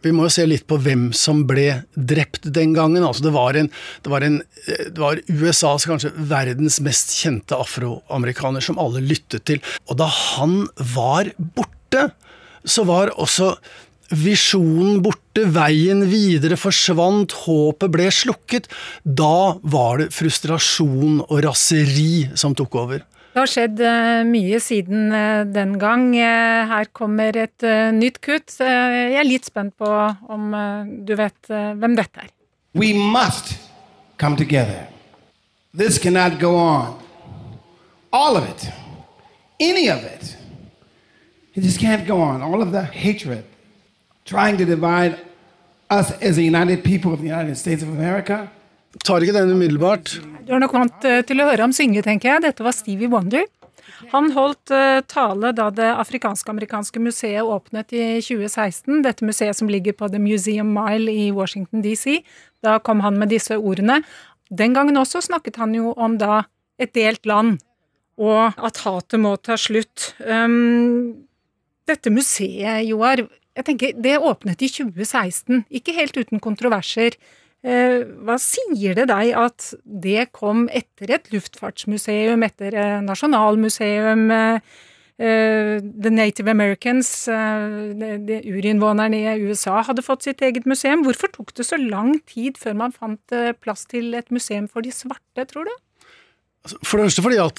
vi 0.03 0.11
må 0.13 0.25
jo 0.25 0.33
se 0.33 0.45
litt 0.49 0.65
på 0.69 0.79
hvem 0.81 1.11
som 1.17 1.43
ble 1.49 1.83
drept 1.93 2.47
den 2.53 2.73
gangen. 2.77 3.05
Altså 3.05 3.25
det, 3.25 3.33
var 3.33 3.57
en, 3.57 3.69
det, 4.05 4.09
var 4.09 4.25
en, 4.25 4.39
det 4.65 4.97
var 4.97 5.21
USAs 5.29 5.85
kanskje 5.89 6.13
verdens 6.29 6.79
mest 6.83 7.13
kjente 7.17 7.57
afroamerikaner 7.57 8.65
som 8.65 8.81
alle 8.81 9.05
lyttet 9.05 9.45
til. 9.49 9.61
Og 9.85 10.01
da 10.01 10.09
han 10.09 10.63
var 10.95 11.29
borte, 11.37 12.09
så 12.65 12.85
var 12.89 13.13
også 13.21 13.53
visjonen 14.13 15.01
borte, 15.03 15.45
veien 15.49 16.03
videre 16.09 16.57
forsvant, 16.59 17.33
håpet 17.45 17.93
ble 17.93 18.09
slukket. 18.13 18.69
Da 19.03 19.57
var 19.63 20.03
det 20.03 20.11
frustrasjon 20.15 21.23
og 21.25 21.41
raseri 21.45 22.29
som 22.39 22.55
tok 22.57 22.79
over. 22.83 23.03
Det 23.33 23.41
har 23.41 23.49
skjedd 23.49 23.79
eh, 23.81 24.19
mye 24.29 24.59
siden 24.61 25.07
eh, 25.17 25.41
den 25.49 25.73
gang. 25.81 26.11
Eh, 26.13 26.69
her 26.69 26.89
kommer 26.93 27.33
et 27.41 27.65
nytt 27.97 28.19
kutt. 28.21 28.53
Jeg 28.61 29.17
er 29.17 29.25
litt 29.25 29.49
spent 29.49 29.73
på 29.81 29.89
om 30.29 30.53
du 31.05 31.15
vet 31.17 31.49
hvem 31.49 31.97
dette 31.97 32.27
er. 32.27 32.29
We 32.77 32.93
must 32.93 33.55
come 34.21 34.37
together. 34.37 34.85
This 35.73 35.97
cannot 35.97 36.37
go 36.39 36.53
on. 36.55 36.93
All 38.11 38.37
of 38.37 38.45
it. 38.45 38.69
Any 39.59 39.89
of 39.89 40.03
it. 40.05 40.37
It 41.55 41.61
just 41.61 41.79
can't 41.79 42.05
go 42.05 42.21
on. 42.21 42.41
All 42.41 42.61
of 42.61 42.71
the 42.71 42.83
hatred. 42.83 43.43
Trying 44.25 44.57
to 44.57 44.65
divide 44.65 45.17
us 45.89 46.11
as 46.21 46.37
a 46.37 46.43
united 46.43 46.83
people 46.83 47.13
of 47.13 47.19
the 47.21 47.27
United 47.27 47.57
States 47.57 47.83
of 47.83 47.89
America. 47.89 48.47
Tar 49.03 49.21
ikke 49.25 49.33
den 49.33 49.51
umiddelbart. 49.51 50.19
Du 50.47 50.53
er 50.53 50.61
nok 50.61 50.73
vant 50.75 51.05
eh, 51.07 51.23
til 51.25 51.41
å 51.41 51.49
høre 51.49 51.65
ham 51.65 51.73
synge, 51.73 52.03
tenker 52.05 52.35
jeg. 52.35 52.43
Dette 52.45 52.65
var 52.65 52.75
Stevie 52.75 53.09
Wonder. 53.09 53.47
Han 54.11 54.31
holdt 54.35 54.71
uh, 54.73 54.99
tale 55.07 55.53
da 55.55 55.69
det 55.73 55.87
afrikansk-amerikanske 56.01 57.01
museet 57.03 57.43
åpnet 57.43 57.93
i 57.95 58.03
2016. 58.23 59.01
Dette 59.05 59.25
museet 59.25 59.57
som 59.57 59.69
ligger 59.71 59.95
på 59.97 60.09
The 60.11 60.21
Museum 60.21 60.73
Mile 60.75 61.11
i 61.11 61.29
Washington 61.35 61.83
DC. 61.83 62.21
Da 62.63 62.77
kom 62.83 63.03
han 63.03 63.19
med 63.19 63.31
disse 63.33 63.57
ordene. 63.57 64.01
Den 64.51 64.75
gangen 64.75 64.99
også 64.99 65.23
snakket 65.23 65.59
han 65.61 65.75
jo 65.75 65.93
om 65.95 66.17
da 66.21 66.43
et 66.81 66.93
delt 66.95 67.25
land, 67.29 67.61
og 68.19 68.57
at 68.57 68.81
hatet 68.83 69.21
må 69.21 69.35
ta 69.41 69.57
slutt. 69.59 70.13
Um, 70.19 71.25
dette 71.89 72.11
museet, 72.13 72.83
Joar, 72.87 73.25
jeg 73.53 73.65
tenker, 73.67 73.93
Det 74.01 74.17
åpnet 74.17 74.61
i 74.61 74.69
2016, 74.69 75.65
ikke 75.69 75.93
helt 75.93 76.17
uten 76.17 76.39
kontroverser. 76.41 77.17
Eh, 77.63 78.03
hva 78.25 78.35
sier 78.41 78.95
det 78.97 79.07
deg 79.07 79.33
at 79.39 79.73
det 79.85 80.31
kom 80.35 80.65
etter 80.73 81.13
et 81.15 81.29
luftfartsmuseum, 81.31 82.43
etter 82.43 82.73
et 82.73 83.03
nasjonalmuseum, 83.05 84.31
eh, 84.31 84.59
The 85.23 86.09
Native 86.09 86.49
Americans, 86.49 87.29
urinnvånerne 87.29 89.13
i 89.13 89.45
USA, 89.45 89.83
hadde 89.85 90.01
fått 90.01 90.23
sitt 90.25 90.41
eget 90.41 90.65
museum. 90.65 91.03
Hvorfor 91.05 91.29
tok 91.31 91.53
det 91.53 91.65
så 91.69 91.77
lang 91.77 92.17
tid 92.25 92.57
før 92.57 92.73
man 92.75 92.91
fant 92.91 93.21
plass 93.61 93.85
til 93.85 94.13
et 94.17 94.31
museum 94.33 94.67
for 94.67 94.81
de 94.81 94.89
svarte, 94.91 95.45
tror 95.45 95.69
du? 95.69 95.75
Altså, 96.65 96.77
for 96.83 96.97
det 96.97 97.05
første 97.05 97.21
fordi 97.21 97.37
at 97.45 97.57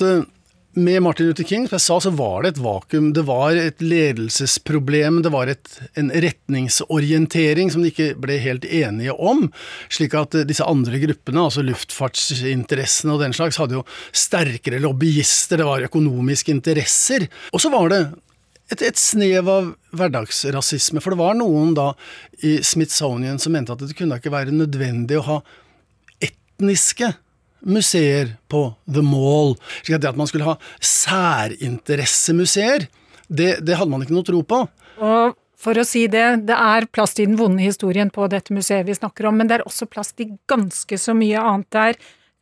med 0.76 1.02
Martin 1.02 1.26
Luther 1.26 1.44
King, 1.44 1.68
som 1.68 1.76
jeg 1.76 1.84
sa, 1.84 1.96
så 2.02 2.10
var 2.14 2.42
det 2.42 2.54
et 2.54 2.60
vakuum. 2.64 3.12
Det 3.16 3.24
var 3.28 3.56
et 3.58 3.82
ledelsesproblem, 3.82 5.22
det 5.24 5.32
var 5.34 5.50
et, 5.52 5.70
en 5.98 6.10
retningsorientering 6.10 7.72
som 7.72 7.84
de 7.84 7.92
ikke 7.92 8.10
ble 8.20 8.38
helt 8.42 8.66
enige 8.66 9.14
om. 9.14 9.46
Slik 9.92 10.16
at 10.18 10.36
disse 10.48 10.66
andre 10.66 11.00
gruppene, 11.02 11.46
altså 11.46 11.64
luftfartsinteressene 11.66 13.14
og 13.14 13.24
den 13.24 13.36
slags, 13.36 13.60
hadde 13.62 13.78
jo 13.78 13.86
sterkere 14.10 14.82
lobbyister, 14.82 15.62
det 15.62 15.68
var 15.68 15.86
økonomiske 15.88 16.54
interesser. 16.54 17.28
Og 17.54 17.62
så 17.62 17.72
var 17.74 17.90
det 17.92 18.02
et, 18.72 18.80
et, 18.80 18.98
snev 18.98 19.50
av 19.50 19.74
hverdagsrasisme, 19.94 21.02
for 21.04 21.14
det 21.14 21.20
var 21.20 21.36
noen 21.38 21.74
da 21.76 21.90
i 22.44 22.56
Smithsonian 22.64 23.38
som 23.42 23.54
mente 23.54 23.74
at 23.74 23.84
det 23.84 23.96
kunne 23.98 24.18
ikke 24.18 24.34
være 24.34 24.54
nødvendig 24.54 25.20
å 25.20 25.28
ha 25.28 25.42
etniske 26.24 27.12
museer 27.66 28.36
på 28.48 28.74
The 28.86 29.02
Mall. 29.04 29.56
Så 29.82 29.98
det 29.98 30.08
at 30.10 30.18
man 30.18 30.26
skulle 30.30 30.48
ha 30.48 30.56
særinteressemuseer, 30.80 32.86
det, 33.28 33.60
det 33.64 33.76
hadde 33.78 33.90
man 33.92 34.02
ikke 34.04 34.16
noe 34.16 34.26
tro 34.26 34.42
på. 34.46 34.58
Og 35.04 35.34
for 35.64 35.80
å 35.80 35.84
si 35.88 36.04
det, 36.12 36.26
det 36.48 36.56
er 36.56 36.86
plass 36.92 37.16
til 37.16 37.30
den 37.30 37.38
vonde 37.40 37.64
historien 37.64 38.10
på 38.12 38.26
dette 38.28 38.54
museet 38.54 38.86
vi 38.86 38.96
snakker 38.96 39.30
om, 39.30 39.40
men 39.40 39.48
det 39.48 39.58
er 39.58 39.68
også 39.68 39.88
plass 39.88 40.12
til 40.12 40.36
ganske 40.50 40.98
så 41.00 41.12
mye 41.16 41.40
annet 41.40 41.70
der. 41.72 41.92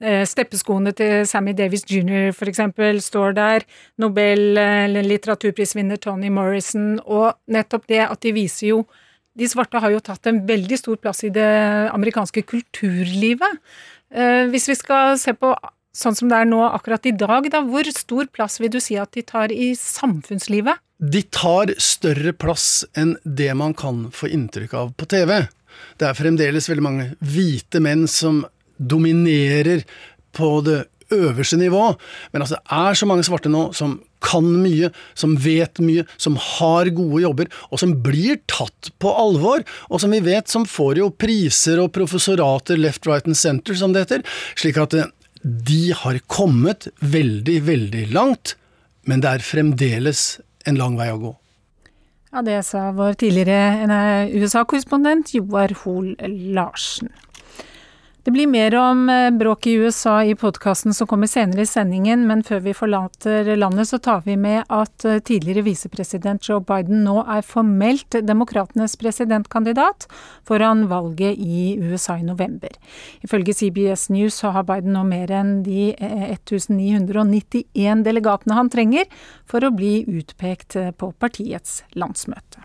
Eh, 0.02 0.24
steppeskoene 0.26 0.90
til 0.98 1.22
Sammy 1.30 1.52
Davis 1.54 1.84
jr. 1.86 2.32
for 2.34 2.50
eksempel 2.50 2.98
står 3.00 3.36
der. 3.38 3.62
Nobel- 4.02 4.58
eller 4.58 5.06
litteraturprisvinner 5.06 6.00
Tony 6.02 6.28
Morrison. 6.28 6.98
Og 7.06 7.38
nettopp 7.46 7.86
det 7.86 8.02
at 8.08 8.20
de 8.20 8.32
viser 8.32 8.68
jo 8.74 8.84
De 9.32 9.48
svarte 9.48 9.80
har 9.80 9.88
jo 9.88 10.00
tatt 10.04 10.26
en 10.26 10.44
veldig 10.44 10.76
stor 10.76 10.96
plass 11.00 11.24
i 11.24 11.30
det 11.32 11.88
amerikanske 11.88 12.42
kulturlivet. 12.44 13.62
Eh, 14.12 14.44
hvis 14.52 14.68
vi 14.68 14.76
skal 14.76 15.16
se 15.20 15.34
på 15.36 15.54
sånn 15.96 16.16
som 16.16 16.30
det 16.30 16.38
er 16.40 16.48
nå 16.48 16.60
akkurat 16.68 17.04
i 17.08 17.14
dag, 17.16 17.48
da, 17.52 17.62
hvor 17.64 17.88
stor 17.92 18.28
plass 18.32 18.58
vil 18.60 18.72
du 18.72 18.80
si 18.80 18.96
at 19.00 19.12
de 19.16 19.24
tar 19.26 19.52
i 19.52 19.72
samfunnslivet? 19.76 20.80
De 21.02 21.24
tar 21.34 21.72
større 21.82 22.32
plass 22.36 22.84
enn 22.96 23.16
det 23.24 23.50
man 23.58 23.74
kan 23.76 24.06
få 24.14 24.30
inntrykk 24.32 24.76
av 24.78 24.94
på 24.96 25.08
TV. 25.10 25.42
Det 25.98 26.08
er 26.08 26.16
fremdeles 26.16 26.68
veldig 26.70 26.84
mange 26.84 27.08
hvite 27.24 27.80
menn 27.82 28.06
som 28.10 28.44
dominerer 28.78 29.84
på 30.36 30.54
det 30.64 30.84
øverste 31.12 31.58
nivå, 31.60 31.90
men 32.32 32.44
altså 32.44 32.56
det 32.56 32.78
er 32.78 32.96
så 32.96 33.08
mange 33.08 33.26
svarte 33.26 33.52
nå 33.52 33.66
som 33.76 33.98
kan 34.22 34.46
mye, 34.62 34.92
som 35.18 35.34
vet 35.40 35.80
mye, 35.82 36.06
som 36.16 36.38
har 36.40 36.90
gode 36.94 37.24
jobber, 37.24 37.50
og 37.70 37.82
som 37.82 37.96
blir 38.04 38.40
tatt 38.50 38.92
på 39.02 39.12
alvor, 39.12 39.64
og 39.90 40.02
som 40.02 40.14
vi 40.14 40.22
vet 40.24 40.50
som 40.52 40.66
får 40.68 41.02
jo 41.02 41.10
priser 41.10 41.82
og 41.82 41.92
professorater 41.96 42.80
left, 42.80 43.06
right 43.10 43.26
and 43.28 43.38
center, 43.38 43.76
som 43.78 43.94
det 43.94 44.06
heter. 44.06 44.26
Slik 44.58 44.80
at 44.80 44.96
eh, 44.96 45.10
de 45.42 45.92
har 45.98 46.20
kommet 46.30 46.88
veldig, 47.02 47.60
veldig 47.66 48.08
langt, 48.14 48.56
men 49.08 49.22
det 49.22 49.36
er 49.36 49.46
fremdeles 49.46 50.40
en 50.68 50.78
lang 50.78 50.98
vei 51.00 51.10
å 51.10 51.20
gå. 51.22 51.32
Ja, 52.32 52.40
det 52.46 52.62
sa 52.64 52.86
vår 52.96 53.18
tidligere 53.20 54.30
USA-korrespondent 54.32 55.34
Joar 55.36 55.74
Hoel 55.82 56.14
Larsen. 56.56 57.10
Det 58.24 58.30
blir 58.30 58.46
mer 58.46 58.74
om 58.78 59.08
eh, 59.08 59.30
bråk 59.30 59.66
i 59.66 59.72
USA 59.72 60.24
i 60.24 60.34
podkasten 60.34 60.94
som 60.94 61.06
kommer 61.10 61.26
senere 61.26 61.64
i 61.64 61.66
sendingen, 61.66 62.22
men 62.26 62.44
før 62.46 62.60
vi 62.62 62.74
forlater 62.74 63.48
landet 63.58 63.88
så 63.90 63.98
tar 63.98 64.20
vi 64.22 64.36
med 64.38 64.62
at 64.70 65.04
eh, 65.04 65.18
tidligere 65.18 65.64
visepresident 65.66 66.46
Joe 66.46 66.62
Biden 66.62 67.02
nå 67.02 67.16
er 67.26 67.42
formelt 67.42 68.14
demokratenes 68.22 68.94
presidentkandidat 69.00 70.06
foran 70.46 70.86
valget 70.92 71.34
i 71.34 71.74
USA 71.82 72.20
i 72.20 72.28
november. 72.28 72.70
Ifølge 73.26 73.56
CBS 73.58 74.06
News 74.14 74.38
så 74.38 74.54
har 74.54 74.70
Biden 74.70 74.94
nå 74.94 75.02
mer 75.08 75.34
enn 75.42 75.64
de 75.66 75.90
1991 75.98 77.66
eh, 77.74 77.96
delegatene 78.06 78.60
han 78.60 78.70
trenger 78.70 79.10
for 79.50 79.66
å 79.66 79.74
bli 79.74 80.04
utpekt 80.06 80.78
på 80.94 81.10
partiets 81.18 81.82
landsmøte. 81.98 82.62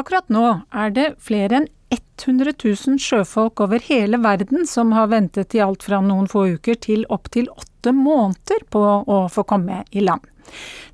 Akkurat 0.00 0.30
nå 0.32 0.46
er 0.72 0.92
det 0.96 1.06
flere 1.20 1.60
enn 1.60 1.68
100 1.92 2.52
000 2.64 3.00
sjøfolk 3.00 3.60
over 3.64 3.82
hele 3.84 4.20
verden 4.22 4.66
som 4.68 4.92
har 4.96 5.10
ventet 5.12 5.54
i 5.56 5.60
alt 5.60 5.84
fra 5.84 5.98
noen 6.04 6.28
få 6.30 6.46
uker 6.56 6.78
til 6.80 7.04
opptil 7.12 7.50
åtte 7.52 7.92
måneder 7.96 8.64
på 8.72 8.80
å 9.04 9.18
få 9.32 9.44
komme 9.48 9.82
i 9.90 10.04
land. 10.04 10.24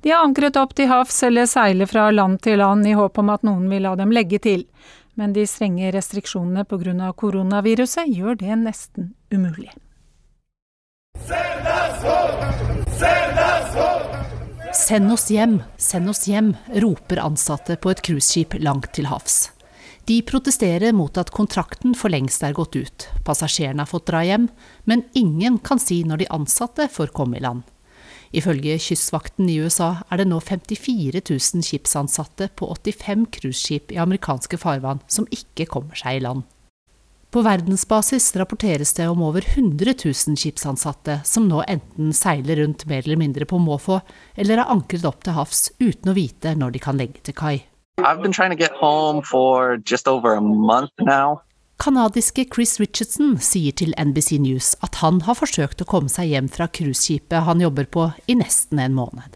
De 0.03 0.11
har 0.11 0.25
ankret 0.25 0.59
opp 0.59 0.75
til 0.75 0.89
havs 0.91 1.21
eller 1.23 1.47
seiler 1.47 1.89
fra 1.89 2.09
land 2.11 2.41
til 2.43 2.59
land 2.59 2.87
i 2.87 2.95
håp 2.99 3.19
om 3.23 3.31
at 3.33 3.47
noen 3.47 3.69
vil 3.71 3.87
la 3.87 3.95
dem 3.99 4.11
legge 4.15 4.41
til, 4.43 4.67
men 5.15 5.33
de 5.33 5.47
strenge 5.47 5.91
restriksjonene 5.95 6.67
pga. 6.67 7.11
koronaviruset 7.15 8.11
gjør 8.11 8.39
det 8.43 8.59
nesten 8.67 9.13
umulig. 9.31 9.71
Send 11.27 11.67
oss 11.67 12.03
home! 12.03 13.36
Send 14.77 15.11
oss 15.11 15.31
hjem, 15.33 15.63
send 15.77 16.09
oss 16.09 16.27
hjem, 16.29 16.51
roper 16.83 17.17
ansatte 17.17 17.79
på 17.81 17.89
et 17.89 18.01
cruiseskip 18.05 18.53
langt 18.61 18.91
til 18.93 19.07
havs. 19.09 19.47
De 20.05 20.19
protesterer 20.21 20.93
mot 20.93 21.17
at 21.17 21.31
kontrakten 21.33 21.95
for 21.97 22.13
lengst 22.13 22.45
er 22.45 22.53
gått 22.55 22.77
ut, 22.77 23.07
passasjerene 23.25 23.81
har 23.81 23.89
fått 23.89 24.05
dra 24.11 24.21
hjem, 24.23 24.45
men 24.85 25.01
ingen 25.17 25.57
kan 25.65 25.81
si 25.81 26.03
når 26.05 26.21
de 26.21 26.29
ansatte 26.37 26.85
får 26.93 27.09
komme 27.17 27.39
i 27.39 27.43
land. 27.43 27.65
Ifølge 28.37 28.77
Kystvakten 28.83 29.49
i 29.49 29.57
USA 29.65 30.03
er 30.11 30.21
det 30.21 30.27
nå 30.29 30.37
54 30.45 31.23
000 31.25 31.65
skipsansatte 31.65 32.51
på 32.53 32.69
85 32.77 33.25
cruiseskip 33.33 33.95
i 33.95 34.01
amerikanske 34.03 34.61
farvann 34.61 35.01
som 35.09 35.25
ikke 35.33 35.65
kommer 35.73 35.97
seg 35.97 36.19
i 36.19 36.25
land. 36.27 36.45
På 37.31 37.41
verdensbasis 37.41 38.35
rapporteres 38.35 38.93
det 38.93 39.07
om 39.07 39.21
over 39.21 39.43
100 39.55 39.93
000 40.05 40.37
skipsansatte 40.39 41.19
som 41.27 41.49
nå 41.49 41.59
enten 41.67 42.13
seiler 42.15 42.61
rundt 42.61 42.85
mer 42.87 43.03
eller 43.03 43.19
mindre 43.19 43.45
på 43.45 43.59
måfå, 43.59 43.99
eller 44.35 44.61
har 44.61 44.71
ankret 44.71 45.03
opp 45.05 45.25
til 45.25 45.35
havs 45.35 45.65
uten 45.79 46.13
å 46.13 46.15
vite 46.15 46.53
når 46.55 46.77
de 46.77 46.81
kan 46.85 46.95
legge 46.95 47.19
til 47.27 47.35
kai. 47.35 47.57
Kanadiske 51.77 52.45
Chris 52.55 52.79
Richardson 52.79 53.35
sier 53.43 53.75
til 53.75 53.91
NBC 53.99 54.39
News 54.39 54.71
at 54.85 55.01
han 55.03 55.19
har 55.27 55.35
forsøkt 55.35 55.83
å 55.83 55.89
komme 55.89 56.09
seg 56.09 56.31
hjem 56.31 56.47
fra 56.47 56.69
cruiseskipet 56.71 57.43
han 57.43 57.61
jobber 57.61 57.91
på 57.91 58.07
i 58.31 58.37
nesten 58.39 58.79
en 58.79 58.95
måned. 58.95 59.35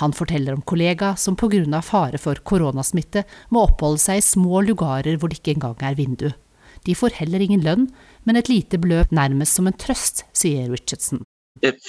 Han 0.00 0.16
forteller 0.16 0.56
om 0.56 0.64
kollega 0.64 1.14
som 1.16 1.36
pga. 1.36 1.82
fare 1.82 2.18
for 2.18 2.34
koronasmitte 2.34 3.24
må 3.50 3.68
oppholde 3.68 4.00
seg 4.00 4.18
i 4.18 4.24
små 4.24 4.60
lugarer 4.64 5.16
hvor 5.16 5.28
det 5.28 5.40
ikke 5.40 5.54
engang 5.56 5.76
er 5.80 5.94
vindu. 5.94 6.32
De 6.86 6.94
får 6.94 7.18
heller 7.18 7.42
ingen 7.42 7.64
lønn, 7.66 7.88
men 8.22 8.38
et 8.38 8.48
lite 8.48 8.78
beløp 8.78 9.10
nærmest 9.14 9.58
som 9.58 9.66
en 9.66 9.74
trøst, 9.74 10.24
sier 10.32 10.70
Richardson. 10.70 11.24
Like 11.62 11.82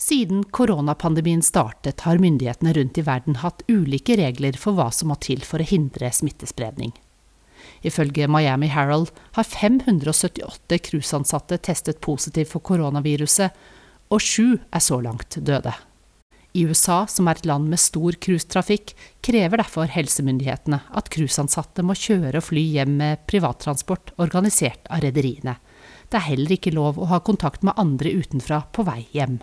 Siden 0.00 0.44
koronapandemien 0.44 1.42
startet, 1.42 2.00
har 2.00 2.22
myndighetene 2.22 2.72
rundt 2.72 2.98
i 2.98 3.04
verden 3.04 3.40
hatt 3.42 3.62
ulike 3.68 4.16
regler 4.16 4.56
for 4.56 4.78
hva 4.78 4.88
som 4.94 5.10
må 5.10 5.18
til 5.20 5.42
for 5.44 5.60
å 5.60 5.66
hindre 5.66 6.12
smittespredning. 6.14 6.94
Ifølge 7.82 8.28
Miami 8.28 8.70
Herald 8.72 9.10
har 9.36 9.44
578 9.44 10.78
cruiseansatte 10.86 11.58
testet 11.58 12.00
positivt 12.00 12.52
for 12.54 12.64
koronaviruset, 12.64 13.50
og 14.10 14.22
sju 14.24 14.58
er 14.72 14.82
så 14.84 15.00
langt 15.02 15.36
døde. 15.36 15.74
I 16.52 16.64
USA, 16.66 17.04
som 17.06 17.28
er 17.30 17.38
et 17.38 17.46
land 17.46 17.68
med 17.70 17.78
stor 17.78 18.16
cruisetrafikk, 18.18 18.94
krever 19.22 19.60
derfor 19.60 19.90
helsemyndighetene 19.92 20.80
at 20.98 21.10
cruiseansatte 21.14 21.84
må 21.86 21.94
kjøre 21.94 22.40
og 22.40 22.48
fly 22.48 22.64
hjem 22.74 22.96
med 22.98 23.22
privattransport 23.30 24.10
organisert 24.18 24.90
av 24.90 25.04
rederiene. 25.04 25.54
Det 26.10 26.18
er 26.18 26.26
heller 26.32 26.56
ikke 26.56 26.74
lov 26.74 26.98
å 26.98 27.06
ha 27.12 27.20
kontakt 27.22 27.62
med 27.62 27.78
andre 27.78 28.10
utenfra 28.18 28.64
på 28.74 28.82
vei 28.88 29.04
hjem. 29.14 29.38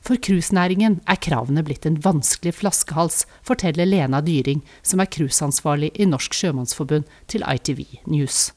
For 0.00 0.16
cruisenæringen 0.22 1.00
er 1.10 1.20
kravene 1.20 1.64
blitt 1.66 1.84
en 1.88 1.98
vanskelig 2.00 2.54
flaskehals, 2.62 3.24
forteller 3.44 3.88
Lena 3.88 4.22
Dyring, 4.24 4.62
som 4.86 5.02
er 5.02 5.10
cruiseansvarlig 5.12 5.92
i 6.00 6.08
Norsk 6.08 6.36
Sjømannsforbund, 6.36 7.04
til 7.28 7.44
ITV 7.44 7.84
News. 8.06 8.52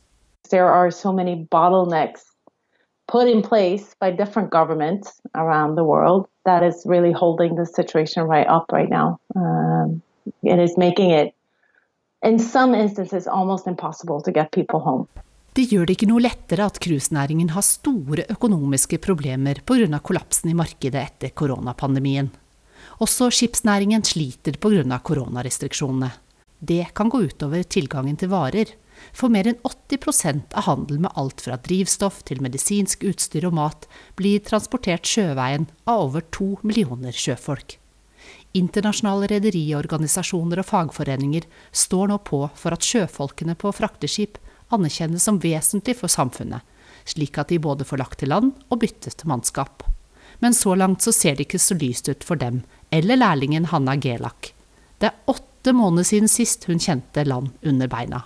There 0.49 0.71
are 0.71 0.91
so 0.91 1.11
many 1.11 1.35
bottlenecks 1.51 2.28
put 3.11 3.27
in 3.27 3.41
place 3.41 3.95
by 3.99 4.11
different 4.11 4.49
governments 4.51 5.21
around 5.33 5.75
the 5.75 5.83
world 5.83 6.27
that 6.45 6.61
is 6.63 6.85
really 6.85 7.11
holding 7.11 7.55
the 7.55 7.65
situation 7.65 8.27
right 8.27 8.47
up 8.47 8.65
right 8.71 8.89
now. 8.89 9.19
Um, 9.35 10.01
it 10.43 10.59
is 10.59 10.77
making 10.77 11.09
it, 11.11 11.33
in 12.21 12.39
some 12.39 12.75
instances, 12.75 13.27
almost 13.27 13.67
impossible 13.67 14.21
to 14.21 14.31
get 14.31 14.51
people 14.51 14.79
home. 14.79 15.07
Det 15.53 15.65
gjør 15.71 15.87
det 15.89 15.95
ikke 15.97 16.07
noe 16.07 16.21
lettere 16.21 16.67
at 16.69 16.77
cruisenæringen 16.79 17.49
har 17.51 17.65
store 17.65 18.27
økonomiske 18.29 18.99
problemer 19.01 19.57
pga. 19.65 19.99
kollapsen 19.99 20.51
i 20.51 20.53
markedet 20.53 21.01
etter 21.01 21.33
koronapandemien. 21.33 22.29
Også 23.01 23.31
skipsnæringen 23.33 24.05
sliter 24.05 24.59
pga. 24.61 24.99
koronarestriksjonene. 25.03 26.11
Det 26.59 26.93
kan 26.93 27.09
gå 27.09 27.23
utover 27.25 27.63
tilgangen 27.63 28.15
til 28.15 28.29
varer. 28.29 28.75
For 29.19 29.27
mer 29.27 29.49
enn 29.51 29.59
80% 29.67 30.53
av 30.55 30.63
handelen 30.69 31.03
med 31.03 31.11
alt 31.19 31.41
fra 31.43 31.57
drivstoff 31.59 32.21
til 32.29 32.39
medisinsk 32.43 33.03
utstyr 33.09 33.49
og 33.49 33.57
mat 33.57 33.87
blir 34.15 34.39
transportert 34.47 35.09
sjøveien 35.09 35.67
av 35.83 36.05
over 36.05 36.23
to 36.31 36.53
millioner 36.63 37.11
sjøfolk. 37.11 37.75
Internasjonale 38.55 39.27
rederiorganisasjoner 39.33 40.61
og 40.61 40.69
fagforeninger 40.69 41.49
står 41.83 42.13
nå 42.13 42.17
på 42.31 42.45
for 42.55 42.75
at 42.75 42.87
sjøfolkene 42.87 43.57
på 43.59 43.73
frakteskip 43.75 44.39
anerkjennes 44.73 45.27
som 45.27 45.41
vesentlig 45.43 45.97
for 45.99 46.11
samfunnet, 46.11 46.63
slik 47.03 47.37
at 47.41 47.51
de 47.51 47.59
både 47.59 47.85
får 47.85 47.99
lagt 47.99 48.23
til 48.23 48.31
land 48.31 48.55
og 48.69 48.81
byttet 48.85 49.27
mannskap. 49.27 49.83
Men 50.39 50.55
så 50.55 50.79
langt 50.79 51.03
så 51.03 51.11
ser 51.11 51.35
det 51.35 51.49
ikke 51.49 51.59
så 51.59 51.75
lyst 51.75 52.07
ut 52.07 52.23
for 52.23 52.39
dem, 52.39 52.63
eller 52.89 53.19
lærlingen 53.19 53.67
Hanna 53.73 53.99
Gelak. 53.99 54.53
Det 54.97 55.11
er 55.11 55.31
åtte 55.31 55.75
måneder 55.75 56.07
siden 56.07 56.31
sist 56.31 56.69
hun 56.71 56.79
kjente 56.79 57.27
land 57.27 57.51
under 57.67 57.91
beina. 57.91 58.23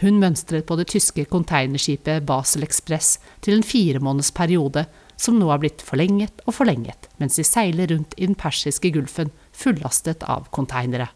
Hun 0.00 0.20
mønstret 0.22 0.66
på 0.66 0.76
det 0.80 0.88
tyske 0.92 1.26
konteinerskipet 1.30 2.24
Basel 2.26 2.64
Express 2.64 3.18
til 3.44 3.58
en 3.58 3.66
firemånedsperiode, 3.66 4.86
som 5.20 5.36
nå 5.38 5.50
er 5.52 5.60
blitt 5.62 5.84
forlenget 5.84 6.40
og 6.46 6.56
forlenget, 6.56 7.10
mens 7.20 7.36
de 7.38 7.44
seiler 7.46 7.92
rundt 7.92 8.16
i 8.16 8.26
den 8.26 8.38
persiske 8.38 8.90
gulfen 8.94 9.30
fullastet 9.52 10.24
av 10.24 10.48
konteinere. 10.50 11.10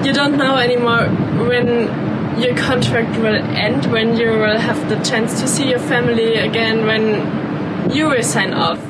You 0.00 0.14
don't 0.16 0.38
know 0.38 0.56
anymore 0.56 1.10
when 1.44 1.90
your 2.40 2.56
contract 2.56 3.18
will 3.20 3.36
end, 3.36 3.90
when 3.92 4.16
you 4.16 4.38
will 4.38 4.58
have 4.58 4.88
the 4.88 4.96
chance 5.04 5.40
to 5.42 5.46
see 5.46 5.68
your 5.68 5.82
family 5.90 6.38
again, 6.38 6.86
when 6.86 7.20
you 7.92 8.08
will 8.08 8.24
sign 8.24 8.54
off. 8.54 8.80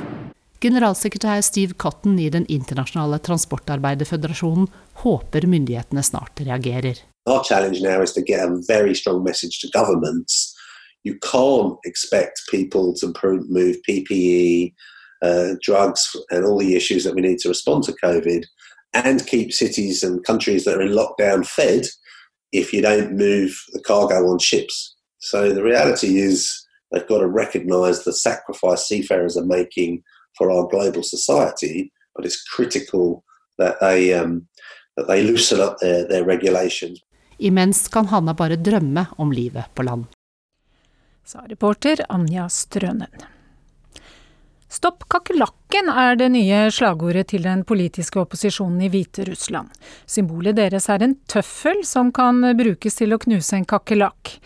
Generalsekretær 0.60 1.40
Steve 1.40 1.74
Cotton 1.74 2.18
i 2.20 2.28
Den 2.30 2.44
internasjonale 2.46 3.18
transportarbeiderføderasjonen 3.24 4.68
håper 5.02 5.46
myndighetene 5.48 6.04
snart 6.04 6.42
reagerer. 6.44 7.00
Our 7.26 7.42
challenge 7.42 7.80
now 7.82 8.00
is 8.00 8.12
to 8.14 8.22
get 8.22 8.46
a 8.46 8.62
very 8.66 8.94
strong 8.94 9.22
message 9.22 9.60
to 9.60 9.70
governments. 9.70 10.56
You 11.04 11.18
can't 11.18 11.76
expect 11.84 12.42
people 12.50 12.94
to 12.94 13.12
move 13.48 13.76
PPE, 13.88 14.74
uh, 15.22 15.54
drugs, 15.62 16.14
and 16.30 16.44
all 16.44 16.58
the 16.58 16.76
issues 16.76 17.04
that 17.04 17.14
we 17.14 17.20
need 17.20 17.38
to 17.40 17.48
respond 17.48 17.84
to 17.84 17.96
COVID 18.02 18.44
and 18.94 19.26
keep 19.26 19.52
cities 19.52 20.02
and 20.02 20.24
countries 20.24 20.64
that 20.64 20.76
are 20.76 20.82
in 20.82 20.92
lockdown 20.92 21.46
fed 21.46 21.86
if 22.52 22.72
you 22.72 22.82
don't 22.82 23.16
move 23.16 23.62
the 23.72 23.80
cargo 23.80 24.26
on 24.28 24.38
ships. 24.38 24.96
So 25.18 25.52
the 25.52 25.62
reality 25.62 26.18
is 26.18 26.66
they've 26.90 27.06
got 27.06 27.18
to 27.18 27.28
recognise 27.28 28.02
the 28.02 28.12
sacrifice 28.12 28.88
seafarers 28.88 29.36
are 29.36 29.44
making 29.44 30.02
for 30.36 30.50
our 30.50 30.66
global 30.66 31.02
society, 31.02 31.92
but 32.16 32.24
it's 32.24 32.42
critical 32.42 33.24
that 33.58 33.76
they 33.80 34.14
um, 34.14 34.48
that 34.96 35.06
they 35.06 35.22
loosen 35.22 35.60
up 35.60 35.78
their, 35.78 36.08
their 36.08 36.24
regulations. 36.24 37.00
Imens 37.40 37.88
kan 37.88 38.06
Hanna 38.06 38.34
bare 38.36 38.56
drømme 38.60 39.06
om 39.16 39.32
livet 39.32 39.72
på 39.74 39.82
land. 39.82 40.04
Sa 41.24 41.40
reporter 41.48 42.02
Anja 42.08 42.48
Strønen. 42.52 43.28
Stopp 44.70 45.06
kakerlakken 45.08 45.88
er 45.88 46.18
det 46.20 46.28
nye 46.30 46.58
slagordet 46.70 47.32
til 47.32 47.42
den 47.42 47.64
politiske 47.66 48.20
opposisjonen 48.20 48.84
i 48.86 48.90
Hviterussland. 48.92 49.72
Symbolet 50.06 50.60
deres 50.60 50.86
er 50.92 51.02
en 51.02 51.16
tøffel 51.32 51.80
som 51.86 52.12
kan 52.14 52.44
brukes 52.58 53.00
til 53.00 53.16
å 53.16 53.18
knuse 53.24 53.56
en 53.56 53.66
kakerlakk. 53.66 54.36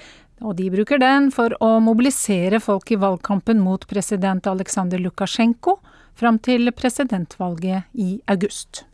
Og 0.40 0.56
de 0.62 0.70
bruker 0.72 1.02
den 1.02 1.28
for 1.34 1.52
å 1.60 1.74
mobilisere 1.84 2.62
folk 2.62 2.94
i 2.94 3.00
valgkampen 3.02 3.60
mot 3.60 3.84
president 3.90 4.46
Aleksandr 4.46 5.02
Lukasjenko 5.02 5.80
fram 6.14 6.38
til 6.38 6.70
presidentvalget 6.72 7.90
i 7.92 8.20
august. 8.30 8.86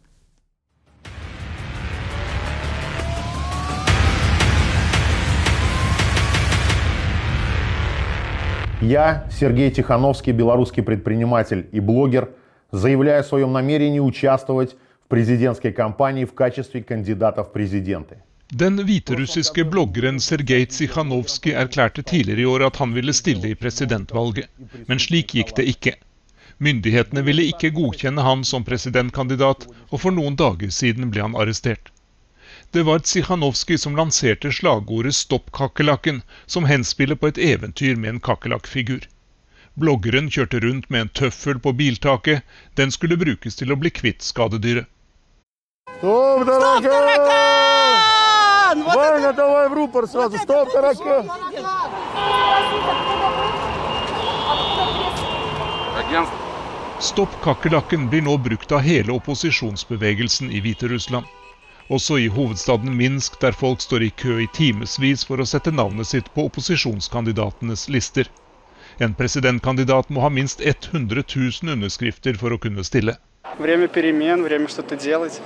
Я, 8.82 9.28
Сергей 9.32 9.72
Тихановский, 9.72 10.34
белорусский 10.34 10.84
предприниматель 10.84 11.68
и 11.72 11.80
блогер, 11.80 12.30
заявляю 12.72 13.22
о 13.22 13.24
своем 13.24 13.54
намерении 13.54 14.00
участвовать 14.00 14.76
в 15.06 15.08
президентской 15.08 15.72
кампании 15.72 16.26
в 16.26 16.34
качестве 16.34 16.84
кандидата 16.84 17.44
в 17.44 17.52
президенты. 17.52 18.18
Den 18.52 18.78
hviterussiske 18.86 19.64
bloggeren 19.64 20.20
Sergej 20.20 20.66
Tsikhanovskij 20.66 21.54
erklærte 21.54 22.04
tidligere 22.04 22.42
i 22.42 22.46
år 22.46 22.66
at 22.68 22.76
han 22.76 22.94
ville 22.94 23.14
stille 23.14 23.50
i 23.50 23.56
presidentvalget, 23.56 24.50
men 24.88 25.00
slik 25.00 25.34
gikk 25.34 25.56
det 25.58 25.66
ikke. 25.66 25.94
Myndighetene 26.60 27.24
ville 27.26 27.44
ikke 27.44 27.74
godkjenne 27.74 28.22
han 28.22 28.44
som 28.44 28.64
presidentkandidat, 28.64 29.66
og 29.90 30.00
for 30.00 30.12
noen 30.12 30.36
dager 30.36 30.70
siden 30.70 31.10
ble 31.12 31.26
han 31.26 31.36
arrestert. 31.36 31.90
Det 32.72 32.84
var 32.84 33.00
Tsikhanovskij 33.00 33.78
som 33.78 33.96
lanserte 33.96 34.52
slagordet 34.52 35.16
'Stopp 35.16 35.52
kakerlakken', 35.52 36.22
som 36.46 36.66
henspiller 36.66 37.16
på 37.16 37.28
et 37.28 37.38
eventyr 37.38 37.96
med 37.96 38.10
en 38.10 38.20
kakerlakkfigur. 38.20 39.08
Bloggeren 39.76 40.30
kjørte 40.32 40.60
rundt 40.60 40.90
med 40.90 41.02
en 41.02 41.10
tøffel 41.10 41.60
på 41.60 41.72
biltaket. 41.72 42.42
Den 42.76 42.92
skulle 42.92 43.18
brukes 43.18 43.56
til 43.56 43.72
å 43.72 43.76
bli 43.76 43.90
kvitt 43.92 44.22
skadedyret. 44.24 44.86
Стоп, 46.00 46.46
таракан! 46.48 47.26
Ваня, 48.84 49.32
давай 49.34 49.70
в 49.70 49.74
рупор 49.74 50.08
сразу. 50.08 50.38
Стоп, 50.38 50.72
таракан! 50.72 51.30
Stopp 57.00 57.42
kakerlakken 57.44 58.10
blir 58.10 58.22
nå 58.22 58.38
brukt 58.38 58.72
av 58.72 58.80
hele 58.80 59.12
opposisjonsbevegelsen 59.12 60.52
i 60.52 60.62
Hviterussland. 60.64 61.26
Også 61.90 62.18
i 62.18 62.28
hovedstaden 62.28 62.96
Minsk, 62.98 63.38
der 63.42 63.54
folk 63.54 63.82
står 63.82 64.08
i 64.08 64.14
kø 64.18 64.40
i 64.42 64.48
timevis 64.54 65.26
for 65.28 65.38
å 65.38 65.46
sette 65.46 65.70
navnet 65.72 66.10
sitt 66.10 66.32
på 66.34 66.48
opposisjonskandidatenes 66.50 67.86
lister. 67.94 68.32
En 68.98 69.14
presidentkandidat 69.14 70.10
må 70.10 70.24
ha 70.24 70.32
minst 70.34 70.62
100 70.62 71.26
000 71.36 71.74
underskrifter 71.76 72.40
for 72.42 72.56
å 72.56 72.58
kunne 72.58 72.84
stille. 72.88 73.18
Время 73.60 73.88
перемен, 73.88 74.44
время 74.44 74.68
что-то 74.68 74.96
делать. 74.96 75.42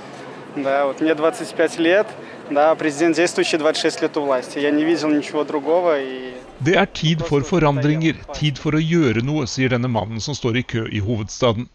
Да, 0.56 0.86
вот 0.86 1.00
мне 1.00 1.14
25 1.14 1.78
лет, 1.78 2.06
да, 2.50 2.74
президент 2.74 3.16
действующий 3.16 3.58
26 3.58 4.02
лет 4.02 4.16
у 4.16 4.22
власти. 4.22 4.58
Я 4.58 4.70
не 4.70 4.84
видел 4.84 5.10
ничего 5.10 5.44
другого. 5.44 6.00
И... 6.00 6.34
Det 6.60 6.74
er 6.76 6.86
tid 6.86 7.22
for 7.22 7.40
forandringer, 7.40 8.16
tid 8.34 8.58
for 8.58 8.74
å 8.74 8.80
gjøre 8.80 9.22
noe, 9.22 9.46
sier 9.46 9.70
denne 9.70 9.88
mannen 9.88 10.20
som 10.20 10.34
står 10.34 10.58
i 10.60 10.62
kø 10.62 10.88
i 10.90 11.00
hovedstaden. 11.00 11.68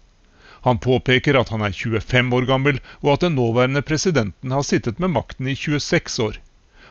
Han 0.66 0.80
påpeker 0.82 1.38
at 1.38 1.52
han 1.54 1.62
er 1.62 1.76
25 1.76 2.34
år 2.34 2.48
gammel, 2.50 2.80
og 3.04 3.14
at 3.14 3.26
den 3.28 3.36
nåværende 3.38 3.82
presidenten 3.86 4.52
har 4.52 4.64
sittet 4.66 5.00
med 5.00 5.14
makten 5.14 5.48
i 5.48 5.56
26 5.56 6.20
år. 6.26 6.40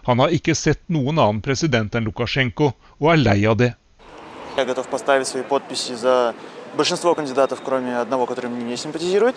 Han 0.04 0.20
har 0.20 0.34
ikke 0.36 0.54
sett 0.54 0.82
noen 0.92 1.18
annen 1.18 1.40
president 1.42 1.94
enn 1.94 2.04
Lukasjenko, 2.06 2.74
og 3.00 3.08
er 3.12 3.22
lei 3.22 3.40
av 3.48 3.56
det. 3.58 3.74
Я 4.56 4.64
готов 4.64 4.88
поставить 4.88 5.26
свои 5.26 5.42
подписи 5.42 5.94
за 5.94 6.34
большинство 6.76 7.14
кандидатов, 7.14 7.62
кроме 7.64 7.98
одного, 7.98 8.26
который 8.26 8.50
мне 8.50 8.64
не 8.64 8.76
симпатизирует. 8.76 9.34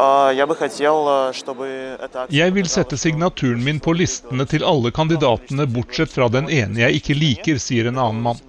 Я 0.00 0.46
бы 0.46 0.56
хотел, 0.56 1.32
чтобы 1.34 1.98
эта 2.00 2.26
Jeg 2.30 2.54
vil 2.54 2.68
sette 2.68 2.96
signaturen 2.96 3.62
min 3.62 3.80
på 3.80 3.92
listene 3.92 4.46
til 4.46 4.64
alle 4.64 4.90
kandidatene, 4.90 5.66
bortsett 5.66 6.12
fra 6.12 6.28
den 6.28 6.48
ene 6.48 6.80
jeg 6.80 7.02
ikke 7.02 7.14
liker, 7.14 7.58
sier 7.58 7.90
en 7.90 7.98
annen 7.98 8.22
mann. 8.22 8.40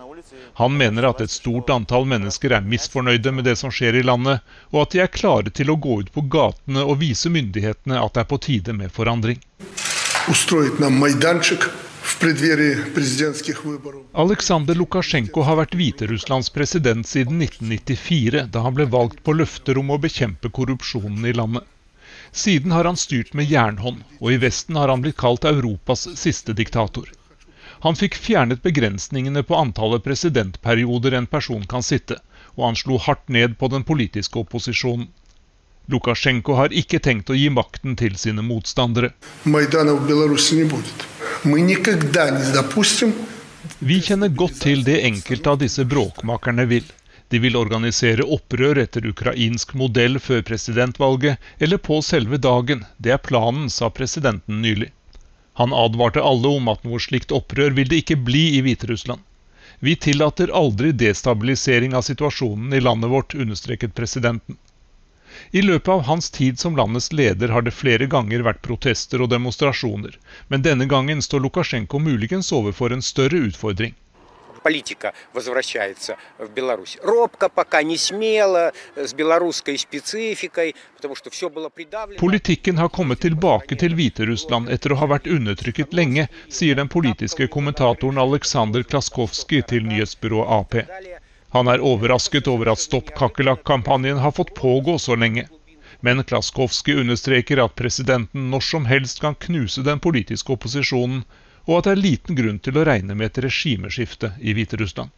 Han 0.56 0.76
mener 0.76 1.04
at 1.04 1.20
et 1.20 1.30
stort 1.30 1.68
antall 1.68 2.06
mennesker 2.08 2.54
er 2.56 2.64
misfornøyde 2.64 3.32
med 3.36 3.44
det 3.44 3.58
som 3.60 3.68
skjer 3.68 3.98
i 3.98 4.04
landet, 4.08 4.40
og 4.72 4.86
at 4.86 4.94
de 4.94 5.02
er 5.04 5.10
klare 5.12 5.52
til 5.52 5.68
å 5.68 5.76
gå 5.76 5.98
ut 6.00 6.12
på 6.14 6.22
gatene 6.32 6.80
og 6.80 7.02
vise 7.02 7.28
myndighetene 7.28 7.98
at 8.00 8.14
det 8.16 8.22
er 8.22 8.30
på 8.30 8.38
tide 8.46 8.72
med 8.78 8.94
forandring. 8.94 9.36
Aleksandr 14.24 14.80
Lukasjenko 14.80 15.44
har 15.44 15.60
vært 15.60 15.76
Hviterusslands 15.76 16.48
president 16.56 17.04
siden 17.10 17.44
1994, 17.44 18.46
da 18.48 18.64
han 18.64 18.78
ble 18.80 18.88
valgt 18.96 19.20
på 19.28 19.36
løfter 19.36 19.76
om 19.82 19.92
å 19.92 20.00
bekjempe 20.00 20.48
korrupsjonen 20.56 21.28
i 21.28 21.36
landet. 21.36 21.68
Siden 22.32 22.72
har 22.72 22.88
han 22.88 22.96
styrt 22.96 23.36
med 23.36 23.52
jernhånd, 23.52 24.00
og 24.22 24.32
i 24.32 24.40
Vesten 24.40 24.80
har 24.80 24.88
han 24.88 25.04
blitt 25.04 25.20
kalt 25.20 25.44
Europas 25.44 26.08
siste 26.16 26.56
diktator. 26.56 27.12
Han 27.86 27.94
fikk 27.94 28.16
fjernet 28.18 28.64
begrensningene 28.66 29.44
på 29.46 29.54
antallet 29.54 30.02
presidentperioder 30.02 31.14
en 31.14 31.26
person 31.30 31.62
kan 31.70 31.84
sitte, 31.86 32.16
og 32.58 32.64
han 32.64 32.78
slo 32.80 32.96
hardt 32.98 33.28
ned 33.30 33.54
på 33.60 33.68
den 33.70 33.84
politiske 33.86 34.40
opposisjonen. 34.40 35.06
Lukasjenko 35.94 36.56
har 36.58 36.74
ikke 36.74 36.98
tenkt 36.98 37.30
å 37.30 37.36
gi 37.38 37.46
makten 37.46 37.94
til 38.00 38.16
sine 38.18 38.42
motstandere. 38.42 39.12
Vi 43.92 44.00
kjenner 44.08 44.34
godt 44.42 44.60
til 44.66 44.82
det 44.90 44.98
enkelte 45.12 45.54
av 45.54 45.62
disse 45.62 45.86
bråkmakerne 45.86 46.66
vil. 46.74 46.90
De 47.30 47.38
vil 47.46 47.62
organisere 47.62 48.26
opprør 48.26 48.82
etter 48.82 49.06
ukrainsk 49.14 49.78
modell 49.78 50.18
før 50.18 50.42
presidentvalget 50.50 51.38
eller 51.62 51.78
på 51.78 52.02
selve 52.02 52.42
dagen. 52.50 52.82
Det 52.98 53.14
er 53.14 53.22
planen, 53.30 53.70
sa 53.70 53.94
presidenten 53.94 54.58
nylig. 54.66 54.90
Han 55.58 55.72
advarte 55.72 56.22
alle 56.22 56.48
om 56.58 56.66
at 56.68 56.82
noe 56.84 56.98
slikt 57.00 57.30
opprør 57.36 57.72
vil 57.76 57.88
det 57.88 58.02
ikke 58.02 58.16
bli 58.28 58.40
i 58.56 58.60
Hviterussland. 58.64 59.22
Vi 59.86 59.94
tillater 60.06 60.50
aldri 60.58 60.90
destabilisering 61.02 61.94
av 61.96 62.04
situasjonen 62.04 62.74
i 62.76 62.80
landet 62.84 63.10
vårt, 63.10 63.34
understreket 63.44 63.94
presidenten. 63.96 64.58
I 65.50 65.62
løpet 65.64 65.88
av 65.94 66.04
hans 66.10 66.28
tid 66.30 66.60
som 66.60 66.76
landets 66.76 67.08
leder 67.12 67.54
har 67.56 67.64
det 67.64 67.72
flere 67.78 68.08
ganger 68.16 68.44
vært 68.44 68.60
protester 68.68 69.24
og 69.24 69.32
demonstrasjoner, 69.32 70.18
men 70.52 70.64
denne 70.68 70.88
gangen 70.92 71.24
står 71.24 71.46
Lukasjenko 71.46 72.02
muligens 72.04 72.52
overfor 72.52 72.92
en 72.92 73.04
større 73.08 73.40
utfordring 73.48 73.96
политика 74.65 75.13
возвращается 75.33 76.17
в 76.37 76.49
Беларусь. 76.49 76.97
Робко 77.03 77.49
пока, 77.49 77.83
не 77.83 77.97
смело, 77.97 78.73
с 78.95 79.13
белорусской 79.13 79.77
спецификой, 79.77 80.75
потому 80.95 81.15
что 81.15 81.29
все 81.29 81.49
было 81.49 81.69
придавлено. 81.69 82.19
Politikken 82.19 82.77
har 82.77 82.89
kommet 82.89 83.19
tilbake 83.19 83.75
til 83.75 83.95
Hviterussland 83.95 84.69
etter 84.69 84.93
å 84.93 84.99
ha 85.01 85.07
vært 85.07 85.27
undertrykket 85.27 85.93
lenge, 85.93 86.27
sier 86.49 86.75
den 86.75 86.87
politiske 86.87 87.47
kommentatoren 87.47 88.17
Aleksandr 88.17 88.83
Klaskovskij 88.83 89.65
til 89.67 89.87
nyhetsbyrået 89.89 90.47
AP. 90.59 90.73
Han 91.51 91.67
er 91.67 91.81
overrasket 91.83 92.47
over 92.47 92.71
at 92.71 92.79
Stopp 92.79 93.11
kakerlakk-kampanjen 93.17 94.21
har 94.23 94.31
fått 94.31 94.53
pågå 94.55 94.97
så 94.99 95.15
lenge. 95.15 95.47
Men 96.01 96.23
Klaskovskij 96.23 97.01
understreker 97.01 97.59
at 97.63 97.75
presidenten 97.75 98.49
når 98.49 98.61
som 98.65 98.85
helst 98.85 99.19
kan 99.21 99.35
knuse 99.35 99.83
den 99.83 99.99
politiske 99.99 100.53
opposisjonen, 100.53 101.25
og 101.66 101.78
at 101.78 101.88
det 101.88 101.94
er 101.94 102.02
liten 102.02 102.38
grunn 102.38 102.58
til 102.62 102.78
å 102.78 102.86
regne 102.86 103.14
med 103.18 103.30
et 103.30 103.44
regimeskifte 103.46 104.32
i 104.40 104.54
Hviterussland. 104.56 105.10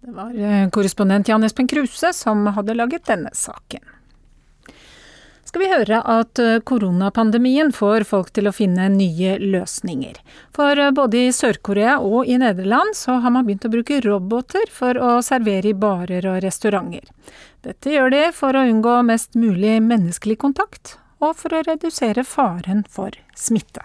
Det 0.00 0.14
var 0.14 0.34
eh, 0.34 0.68
korrespondent 0.70 1.28
Jan 1.28 1.44
Espen 1.44 1.66
Kruse 1.68 2.12
som 2.14 2.46
hadde 2.54 2.76
laget 2.78 3.06
denne 3.10 3.32
saken. 3.34 3.82
Skal 5.48 5.62
vi 5.62 5.70
høre 5.72 5.98
at 6.04 6.38
eh, 6.38 6.60
koronapandemien 6.60 7.72
får 7.72 8.04
folk 8.06 8.30
til 8.36 8.50
å 8.50 8.52
finne 8.54 8.86
nye 8.92 9.38
løsninger. 9.40 10.20
For 10.54 10.78
eh, 10.78 10.92
både 10.94 11.24
i 11.24 11.34
Sør-Korea 11.34 11.96
og 12.04 12.30
i 12.30 12.38
Nederland 12.38 12.94
så 12.96 13.18
har 13.24 13.34
man 13.34 13.48
begynt 13.48 13.66
å 13.66 13.72
bruke 13.72 13.98
roboter 14.04 14.70
for 14.70 15.00
å 15.00 15.16
servere 15.24 15.72
i 15.72 15.76
barer 15.76 16.30
og 16.30 16.42
restauranter. 16.44 17.10
Dette 17.66 17.90
gjør 17.96 18.14
de 18.14 18.24
for 18.36 18.54
å 18.54 18.66
unngå 18.70 19.00
mest 19.08 19.34
mulig 19.40 19.80
menneskelig 19.82 20.38
kontakt, 20.44 20.98
og 21.18 21.34
for 21.40 21.56
å 21.56 21.64
redusere 21.66 22.22
faren 22.28 22.84
for 22.86 23.16
smitte. 23.34 23.82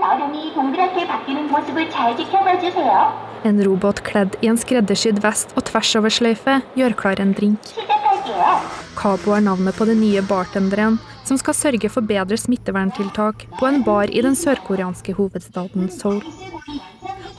얼음이 0.00 0.54
동그랗게 0.54 1.06
바뀌는 1.06 1.50
모습을 1.50 1.90
잘 1.90 2.16
지켜봐 2.16 2.60
주세요. 2.60 3.12
En 3.44 3.60
robot 3.60 4.00
kledd 4.02 4.38
i 4.40 4.48
en 4.48 4.56
skreddersydd 4.56 5.20
vest 5.20 5.52
og 5.52 5.66
tversoversløyfe 5.68 6.62
gjør 6.78 6.94
klar 6.96 7.20
en 7.20 7.34
drink. 7.34 7.60
시작할게요. 7.60 8.56
Cabo 8.96 9.36
er 9.36 9.44
navnet 9.44 9.76
på 9.76 9.84
den 9.84 10.00
nye 10.00 10.22
bartenderen 10.22 10.98
som 11.24 11.36
skal 11.36 11.54
sørge 11.54 11.90
for 11.90 12.00
bedre 12.00 12.38
smitteverntiltak 12.40 13.44
på 13.58 13.66
en 13.68 13.84
bar 13.84 14.08
i 14.08 14.22
den 14.24 14.34
sørkoreanske 14.34 15.12
hovedstaden 15.12 15.90
Seoul. 15.90 16.22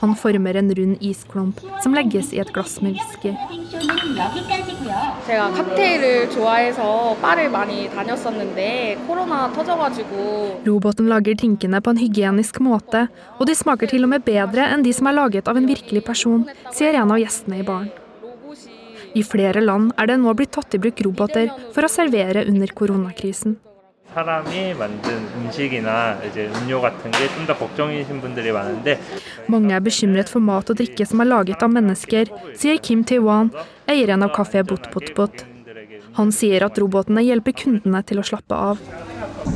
Han 0.03 0.15
former 0.19 0.57
en 0.59 0.75
rund 0.75 0.97
isklump 0.99 1.59
som 1.83 1.93
legges 1.95 2.33
i 2.33 2.39
et 2.43 2.49
glass 2.51 2.81
med 2.83 2.97
whisky. 2.97 3.31
Roboten 10.67 11.07
lager 11.07 11.39
tinkene 11.39 11.81
på 11.81 11.95
en 11.95 12.03
hygienisk 12.03 12.59
måte, 12.59 13.07
og 13.39 13.47
de 13.47 13.55
smaker 13.55 13.95
til 13.95 14.03
og 14.03 14.11
med 14.17 14.27
bedre 14.27 14.67
enn 14.75 14.83
de 14.83 14.91
som 14.91 15.07
er 15.07 15.21
laget 15.21 15.47
av 15.47 15.55
en 15.55 15.71
virkelig 15.71 16.03
person, 16.11 16.43
sier 16.75 16.99
en 16.99 17.15
av 17.15 17.23
gjestene 17.23 17.63
i 17.63 17.67
baren. 17.71 17.91
I 19.15 19.23
flere 19.23 19.63
land 19.63 19.93
er 19.95 20.11
det 20.11 20.19
nå 20.19 20.35
blitt 20.35 20.51
tatt 20.51 20.75
i 20.75 20.83
bruk 20.83 20.99
roboter 21.07 21.47
for 21.71 21.87
å 21.87 21.95
servere 21.95 22.43
under 22.43 22.75
koronakrisen. 22.75 23.55
사람이 24.14 24.74
만든 24.74 25.28
음식이나 25.36 26.18
이제 26.24 26.50
음료 26.56 26.80
같은 26.80 27.10
게 27.10 27.28
좀 27.34 27.46
더 27.46 27.54
걱정이신 27.56 28.20
분들이 28.20 28.50
많은데 28.52 28.98
Mange 29.48 29.72
er 29.74 29.80
bekymret 29.80 30.28
for 30.28 30.42
mat 30.42 30.70
og 30.70 30.76
drikke 30.80 31.04
som 31.06 31.20
er 31.20 31.28
laget 31.28 31.62
av 31.62 31.70
mennesker, 31.70 32.26
sier 32.56 32.78
Kim 32.82 33.04
Tae-wan, 33.04 33.50
eieren 33.86 34.22
av 34.24 34.32
kafé 34.32 34.62
Bot 34.64 34.90
Bot 34.92 35.14
Bot. 35.14 35.44
Han 36.18 36.32
sier 36.32 36.64
at 36.66 36.78
robotene 36.80 37.22
hjelper 37.22 37.52
kundene 37.52 38.02
til 38.02 38.18
å 38.18 38.24
slappe 38.26 38.54
av. 38.56 38.80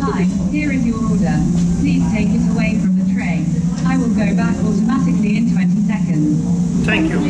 Hi, 0.05 0.23
here 0.53 0.73
is 0.73 0.85
your 0.87 1.01
order. 1.11 1.37
Please 1.81 2.05
take 2.15 2.31
it 2.31 2.45
away 2.55 2.77
from 2.81 2.93
the 3.01 3.07
tray. 3.15 3.41
I 3.89 3.97
will 3.99 4.15
go 4.15 4.29
back 4.37 4.55
automatically 4.63 5.37
in 5.41 5.49
20 5.51 5.89
seconds. 5.91 6.39
Thank 6.87 7.11
you. 7.11 7.21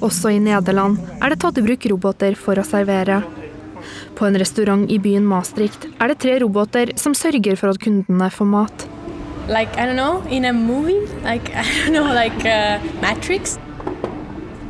Også 0.00 0.30
i 0.30 0.38
Nederland 0.38 1.00
er 1.20 1.32
det 1.32 1.40
tatt 1.42 1.58
i 1.58 1.64
bruk 1.64 1.84
roboter 1.90 2.36
for 2.38 2.54
å 2.60 2.64
servere. 2.64 3.22
På 4.15 4.27
en 4.27 4.37
restaurant 4.37 4.89
i 4.91 4.99
byen 5.01 5.25
Maastricht 5.27 5.87
er 5.97 6.11
det 6.11 6.19
tre 6.23 6.39
roboter 6.43 6.93
som 6.99 7.15
sørger 7.17 7.57
for 7.59 7.73
at 7.73 7.81
kundene 7.81 8.29
får 8.29 8.45
mat. 8.45 8.87
like 9.47 9.75
I 9.75 9.85
don't 9.85 9.95
know 9.97 10.23
in 10.29 10.45
a 10.45 10.53
movie 10.53 11.01
like 11.23 11.49
I 11.61 11.63
don't 11.63 11.93
know 11.93 12.13
like 12.13 12.45
uh, 12.45 12.79
Matrix 13.01 13.59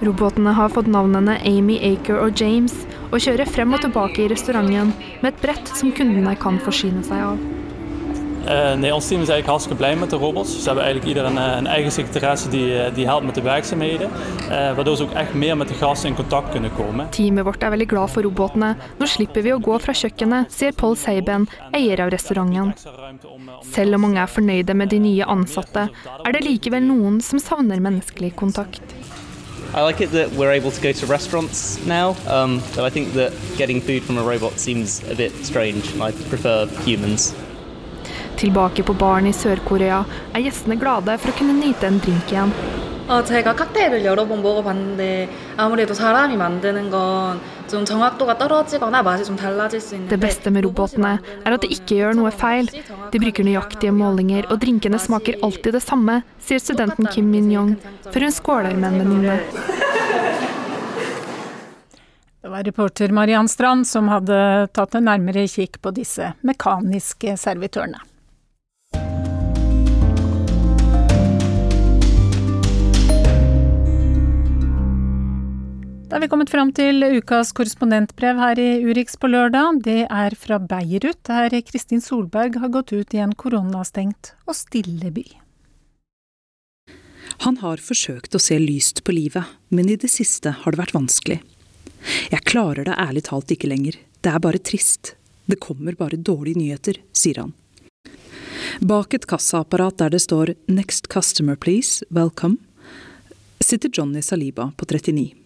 Robotene 0.01 0.49
har 0.49 0.69
fått 0.73 0.87
navnene 0.89 1.35
Amy, 1.45 1.75
Aker 1.77 2.17
og 2.23 2.39
James, 2.41 2.73
og 3.11 3.21
kjører 3.21 3.45
frem 3.45 3.75
og 3.75 3.83
tilbake 3.83 4.23
i 4.23 4.29
restauranten 4.31 4.95
med 5.21 5.27
et 5.29 5.43
brett 5.43 5.69
som 5.77 5.91
kundene 5.93 6.33
kan 6.41 6.57
forsyne 6.65 7.03
seg 7.05 7.21
av. 7.21 7.43
Uh, 8.45 8.73
nee, 8.73 8.93
ons 8.93 9.07
team 9.07 9.21
is 9.21 9.29
eigenlijk 9.29 9.47
hartstikke 9.47 9.77
blij 9.77 9.95
met 9.95 10.09
de 10.09 10.15
robots. 10.15 10.57
Ze 10.57 10.65
hebben 10.65 10.83
eigenlijk 10.83 11.15
ieder 11.15 11.31
een, 11.31 11.37
eh, 11.37 11.57
een 11.57 11.67
eigen 11.67 11.91
secretaresse 11.91 12.49
die, 12.49 12.81
eh, 12.81 12.93
die 12.93 13.05
helpt 13.05 13.25
met 13.25 13.35
de 13.35 13.41
werkzaamheden. 13.41 14.09
Waardoor 14.49 14.95
ze 14.95 15.03
ook 15.03 15.11
echt 15.11 15.33
meer 15.33 15.57
met 15.57 15.67
de 15.67 15.73
gasten 15.73 16.09
in 16.09 16.15
contact 16.15 16.49
kunnen 16.49 16.71
komen. 16.75 17.09
Teamet 17.09 17.43
vårt 17.43 17.63
er 17.63 17.69
veldig 17.69 17.87
glad 17.87 18.09
for 18.09 18.21
robotene. 18.21 18.75
Nå 18.97 19.05
slipper 19.05 19.41
vi 19.41 19.53
å 19.53 19.59
gå 19.61 19.77
fra 19.79 19.93
kjøkkenet, 19.93 20.51
sier 20.53 20.73
Paul 20.73 20.95
Seiben, 20.95 21.47
eier 21.71 22.01
av 22.01 22.09
restauranten. 22.09 22.73
Selv 23.71 23.93
om 23.93 24.01
mange 24.01 24.19
er 24.19 24.27
fornøyde 24.27 24.73
med 24.73 24.89
de 24.89 24.99
nye 24.99 25.25
ansatte, 25.25 25.89
er 26.23 26.31
det 26.31 26.43
likevel 26.43 26.81
noen 26.81 27.21
som 27.21 27.39
savner 27.39 27.79
menneskelig 27.79 28.33
kontakt. 28.35 28.81
I 29.73 29.85
like 29.85 30.01
it 30.01 30.11
that 30.11 30.31
we're 30.31 30.51
able 30.51 30.71
to 30.71 30.81
go 30.81 30.91
to 30.91 31.05
restaurants 31.05 31.77
now, 31.85 32.15
um, 32.27 32.59
but 32.75 32.83
I 32.83 32.89
think 32.89 33.13
that 33.13 33.31
getting 33.57 33.81
food 33.81 34.03
from 34.03 34.17
a 34.17 34.23
robot 34.23 34.59
seems 34.59 35.01
a 35.09 35.15
bit 35.15 35.31
strange. 35.45 35.95
I 36.01 36.11
prefer 36.29 36.67
humans. 36.85 37.33
Tilbake 38.36 38.84
på 38.86 38.96
baren 38.96 39.26
i 39.26 39.32
Sør-Korea 39.32 40.04
er 40.32 40.44
gjestene 40.44 40.78
glade 40.80 41.18
for 41.18 41.32
å 41.32 41.38
kunne 41.38 41.56
nyte 41.58 41.88
en 41.88 42.00
drink 42.00 42.32
igjen. 42.32 42.52
어, 43.08 43.22
제가 43.22 43.54
칵테일을 43.54 44.04
여러 44.04 44.26
번 44.26 44.42
먹어봤는데 44.42 45.28
아무래도 45.56 45.94
사람이 45.94 46.36
만드는 46.36 46.90
건 46.90 47.40
좀 47.68 47.84
정확도가 47.84 48.38
떨어지거나 48.38 49.02
맛이 49.02 49.24
좀 49.24 49.36
달라질 49.36 49.80
수 49.80 49.94
있는데 49.96 50.16
Det 50.16 50.20
beste 50.20 50.50
med 50.50 50.64
robotene 50.64 51.18
er 51.44 51.52
at 51.52 51.62
de 51.62 51.68
ikke 51.68 51.98
gjør 51.98 52.14
noe 52.14 52.30
feil. 52.30 52.70
De 53.10 53.18
bruker 53.18 53.42
nøyaktige 53.42 53.90
målinger, 53.92 54.46
og 54.50 54.60
drinkene 54.62 54.98
smaker 54.98 55.40
alltid 55.42 55.74
det 55.74 55.82
samme, 55.82 56.22
sier 56.38 56.62
studenten 56.62 57.10
Kim 57.10 57.30
Min-yong 57.30 57.74
før 58.12 58.28
hun 58.28 58.34
skåler 58.34 58.76
med 58.78 58.92
en 58.92 58.98
venninne. 59.02 59.38
Det 62.42 62.50
var 62.52 62.62
reporter 62.62 63.10
Mariann 63.10 63.48
Strand 63.48 63.86
som 63.86 64.06
hadde 64.08 64.68
tatt 64.72 64.94
en 64.94 65.08
nærmere 65.10 65.48
kikk 65.50 65.80
på 65.82 65.90
disse 65.90 66.36
mekaniske 66.46 67.34
servitørene. 67.34 67.98
Da 76.11 76.17
er 76.17 76.25
vi 76.25 76.27
kommet 76.27 76.49
fram 76.51 76.73
til 76.75 77.05
ukas 77.07 77.53
korrespondentbrev 77.55 78.35
her 78.35 78.59
i 78.59 78.81
Urix 78.83 79.13
på 79.15 79.29
lørdag. 79.31 79.77
Det 79.85 80.01
er 80.11 80.33
fra 80.35 80.57
Beirut, 80.59 81.21
der 81.23 81.55
Kristin 81.63 82.03
Solberg 82.03 82.57
har 82.59 82.73
gått 82.73 82.91
ut 82.91 83.15
i 83.15 83.21
en 83.23 83.31
koronastengt 83.31 84.33
og 84.43 84.57
stille 84.59 85.07
by. 85.15 85.23
Han 87.47 87.61
har 87.63 87.79
forsøkt 87.79 88.35
å 88.35 88.43
se 88.43 88.59
lyst 88.59 89.05
på 89.07 89.15
livet, 89.15 89.55
men 89.71 89.87
i 89.87 89.95
det 89.95 90.11
siste 90.11 90.51
har 90.51 90.75
det 90.75 90.81
vært 90.81 90.97
vanskelig. 90.99 91.39
Jeg 92.27 92.43
klarer 92.43 92.91
det 92.91 92.99
ærlig 92.99 93.29
talt 93.31 93.55
ikke 93.55 93.71
lenger. 93.71 93.95
Det 94.19 94.35
er 94.35 94.43
bare 94.43 94.59
trist. 94.59 95.15
Det 95.47 95.63
kommer 95.63 95.95
bare 95.95 96.19
dårlige 96.19 96.59
nyheter, 96.59 96.99
sier 97.15 97.45
han. 97.45 97.55
Bak 98.83 99.15
et 99.15 99.31
kassaapparat 99.31 100.03
der 100.03 100.09
det 100.09 100.27
står 100.27 100.57
'Next 100.67 101.07
customer 101.07 101.55
please, 101.55 102.03
welcome', 102.11 102.59
sitter 103.63 103.87
Johnny 103.87 104.21
Saliba 104.21 104.73
på 104.75 104.83
39. 104.85 105.40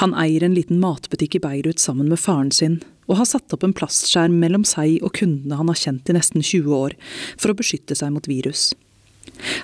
Han 0.00 0.14
eier 0.18 0.44
en 0.44 0.56
liten 0.56 0.80
matbutikk 0.82 1.36
i 1.38 1.42
Beirut 1.42 1.82
sammen 1.82 2.08
med 2.10 2.20
faren 2.20 2.50
sin, 2.54 2.80
og 3.10 3.18
har 3.20 3.28
satt 3.28 3.52
opp 3.54 3.66
en 3.66 3.74
plastskjerm 3.76 4.34
mellom 4.40 4.64
seg 4.66 5.02
og 5.04 5.14
kundene 5.18 5.58
han 5.58 5.70
har 5.70 5.78
kjent 5.78 6.08
i 6.08 6.16
nesten 6.16 6.42
20 6.42 6.74
år, 6.76 6.96
for 7.36 7.52
å 7.52 7.58
beskytte 7.58 7.96
seg 7.98 8.14
mot 8.14 8.28
virus. 8.30 8.70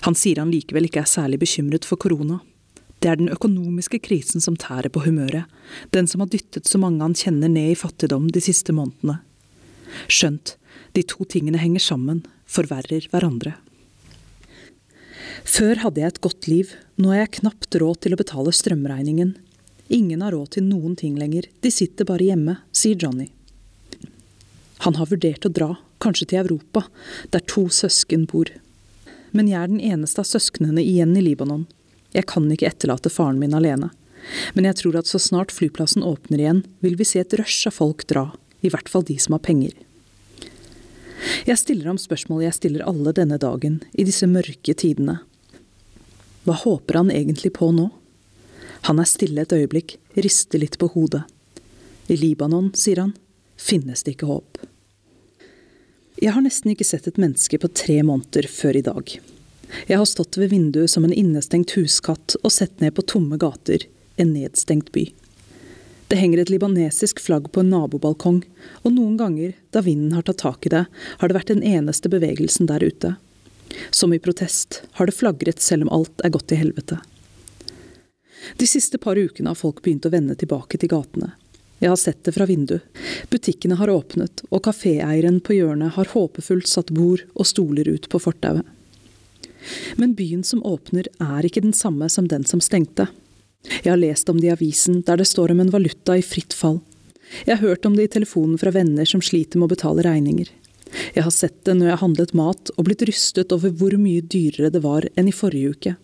Han 0.07 0.17
sier 0.19 0.41
han 0.43 0.53
likevel 0.53 0.89
ikke 0.89 1.03
er 1.05 1.11
særlig 1.11 1.41
bekymret 1.43 1.87
for 1.89 2.01
korona. 2.01 2.41
Det 2.99 3.11
er 3.11 3.21
den 3.21 3.31
økonomiske 3.31 4.01
krisen 4.03 4.43
som 4.43 4.57
tærer 4.59 4.91
på 4.91 5.05
humøret, 5.05 5.47
den 5.95 6.09
som 6.11 6.23
har 6.23 6.31
dyttet 6.33 6.67
så 6.67 6.81
mange 6.83 7.03
han 7.05 7.17
kjenner 7.19 7.51
ned 7.51 7.73
i 7.73 7.79
fattigdom 7.79 8.27
de 8.35 8.43
siste 8.43 8.75
månedene. 8.75 9.21
Skjønt, 10.11 10.57
de 10.99 11.05
to 11.07 11.25
tingene 11.31 11.61
henger 11.63 11.85
sammen, 11.85 12.25
forverrer 12.49 13.07
hverandre. 13.13 13.55
Før 15.49 15.79
hadde 15.85 16.03
jeg 16.03 16.13
et 16.13 16.25
godt 16.25 16.49
liv, 16.51 16.73
nå 16.99 17.13
har 17.13 17.23
jeg 17.23 17.39
knapt 17.39 17.79
råd 17.81 18.03
til 18.05 18.15
å 18.15 18.19
betale 18.21 18.53
strømregningen. 18.55 19.37
Ingen 19.89 20.23
har 20.23 20.33
råd 20.37 20.53
til 20.57 20.67
noen 20.69 20.97
ting 20.97 21.17
lenger, 21.17 21.49
de 21.61 21.71
sitter 21.73 22.05
bare 22.09 22.27
hjemme, 22.29 22.59
sier 22.77 22.99
Johnny. 23.01 23.31
Han 24.85 24.99
har 25.01 25.09
vurdert 25.11 25.47
å 25.49 25.53
dra, 25.53 25.71
kanskje 25.99 26.29
til 26.31 26.43
Europa, 26.43 26.85
der 27.33 27.45
to 27.49 27.67
søsken 27.73 28.27
bor. 28.29 28.51
Men 29.33 29.49
jeg 29.49 29.59
er 29.63 29.73
den 29.73 29.81
eneste 29.81 30.23
av 30.23 30.29
søsknene 30.29 30.85
igjen 30.85 31.17
i 31.17 31.25
Libanon. 31.25 31.67
Jeg 32.13 32.29
kan 32.29 32.47
ikke 32.53 32.69
etterlate 32.69 33.13
faren 33.13 33.41
min 33.41 33.57
alene. 33.57 33.91
Men 34.55 34.69
jeg 34.69 34.79
tror 34.83 35.01
at 35.01 35.09
så 35.09 35.21
snart 35.23 35.53
flyplassen 35.55 36.05
åpner 36.05 36.43
igjen, 36.43 36.63
vil 36.85 36.97
vi 37.01 37.07
se 37.09 37.23
et 37.23 37.37
rush 37.41 37.69
av 37.69 37.79
folk 37.79 38.05
dra, 38.11 38.29
i 38.61 38.71
hvert 38.73 38.89
fall 38.93 39.07
de 39.09 39.17
som 39.21 39.37
har 39.37 39.45
penger. 39.45 39.73
Jeg 41.49 41.59
stiller 41.59 41.89
ham 41.91 41.99
spørsmål 41.99 42.45
jeg 42.45 42.57
stiller 42.59 42.87
alle 42.87 43.15
denne 43.17 43.39
dagen, 43.41 43.81
i 43.93 44.05
disse 44.07 44.29
mørke 44.31 44.75
tidene. 44.77 45.19
Hva 46.47 46.55
håper 46.61 47.01
han 47.01 47.11
egentlig 47.13 47.55
på 47.57 47.73
nå? 47.75 47.89
Han 48.87 49.01
er 49.01 49.09
stille 49.09 49.43
et 49.43 49.53
øyeblikk, 49.53 49.97
rister 50.15 50.63
litt 50.63 50.79
på 50.79 50.91
hodet. 50.95 51.25
I 52.09 52.17
Libanon, 52.17 52.71
sier 52.75 53.03
han, 53.03 53.15
finnes 53.59 54.05
det 54.05 54.17
ikke 54.17 54.31
håp. 54.31 54.61
Jeg 56.19 56.35
har 56.35 56.43
nesten 56.43 56.73
ikke 56.73 56.87
sett 56.87 57.07
et 57.07 57.21
menneske 57.21 57.61
på 57.63 57.71
tre 57.71 58.01
måneder 58.03 58.49
før 58.51 58.79
i 58.79 58.85
dag. 58.87 59.13
Jeg 59.87 60.01
har 60.01 60.09
stått 60.09 60.39
ved 60.41 60.51
vinduet 60.51 60.91
som 60.91 61.05
en 61.05 61.13
innestengt 61.13 61.75
huskatt 61.77 62.35
og 62.43 62.53
sett 62.55 62.81
ned 62.81 62.97
på 62.97 63.05
tomme 63.07 63.39
gater, 63.39 63.85
en 64.17 64.33
nedstengt 64.33 64.91
by. 64.95 65.05
Det 66.09 66.17
henger 66.17 66.41
et 66.41 66.51
libanesisk 66.51 67.21
flagg 67.21 67.51
på 67.53 67.61
en 67.61 67.71
nabobalkong, 67.75 68.41
og 68.83 68.95
noen 68.95 69.19
ganger, 69.21 69.53
da 69.77 69.83
vinden 69.85 70.17
har 70.17 70.25
tatt 70.25 70.41
tak 70.41 70.67
i 70.67 70.73
det, 70.73 70.87
har 71.21 71.29
det 71.29 71.37
vært 71.37 71.53
den 71.53 71.63
eneste 71.63 72.09
bevegelsen 72.09 72.71
der 72.71 72.83
ute. 72.83 73.13
Som 73.93 74.15
i 74.17 74.23
protest 74.23 74.83
har 74.97 75.07
det 75.07 75.17
flagret 75.19 75.61
selv 75.61 75.85
om 75.87 75.93
alt 76.01 76.25
er 76.25 76.33
gått 76.33 76.49
til 76.49 76.63
helvete. 76.63 77.03
De 78.57 78.67
siste 78.67 78.99
par 78.99 79.19
ukene 79.19 79.53
har 79.53 79.59
folk 79.59 79.83
begynt 79.83 80.07
å 80.07 80.13
vende 80.13 80.37
tilbake 80.39 80.79
til 80.79 80.91
gatene. 80.93 81.33
Jeg 81.79 81.93
har 81.93 82.01
sett 82.01 82.25
det 82.27 82.35
fra 82.35 82.47
vinduet. 82.47 82.83
Butikkene 83.31 83.79
har 83.79 83.91
åpnet, 83.93 84.43
og 84.51 84.65
kaféeieren 84.67 85.39
på 85.45 85.55
hjørnet 85.55 85.95
har 85.95 86.11
håpefullt 86.11 86.67
satt 86.67 86.91
bord 86.91 87.23
og 87.35 87.47
stoler 87.47 87.89
ut 87.89 88.09
på 88.11 88.19
fortauet. 88.23 88.67
Men 90.01 90.15
byen 90.19 90.43
som 90.47 90.63
åpner, 90.67 91.07
er 91.23 91.47
ikke 91.47 91.63
den 91.63 91.77
samme 91.77 92.09
som 92.11 92.27
den 92.31 92.45
som 92.49 92.63
stengte. 92.63 93.09
Jeg 93.83 93.91
har 93.93 94.01
lest 94.01 94.29
om 94.31 94.41
det 94.41 94.49
i 94.49 94.55
avisen, 94.55 95.03
der 95.07 95.21
det 95.21 95.29
står 95.29 95.53
om 95.55 95.61
en 95.63 95.73
valuta 95.75 96.17
i 96.19 96.25
fritt 96.25 96.55
fall. 96.55 96.81
Jeg 97.45 97.59
har 97.59 97.63
hørt 97.63 97.87
om 97.87 97.97
det 97.97 98.09
i 98.09 98.15
telefonen 98.17 98.59
fra 98.59 98.73
venner 98.75 99.07
som 99.07 99.23
sliter 99.23 99.61
med 99.61 99.69
å 99.69 99.75
betale 99.75 100.07
regninger. 100.07 100.51
Jeg 101.15 101.25
har 101.27 101.35
sett 101.35 101.65
det 101.69 101.75
når 101.77 101.91
jeg 101.91 101.95
har 101.95 102.03
handlet 102.03 102.37
mat 102.39 102.71
og 102.75 102.87
blitt 102.89 103.05
rystet 103.07 103.53
over 103.53 103.75
hvor 103.77 103.95
mye 104.01 104.25
dyrere 104.25 104.71
det 104.73 104.81
var 104.83 105.07
enn 105.15 105.29
i 105.29 105.37
forrige 105.37 105.75
uke. 105.75 105.97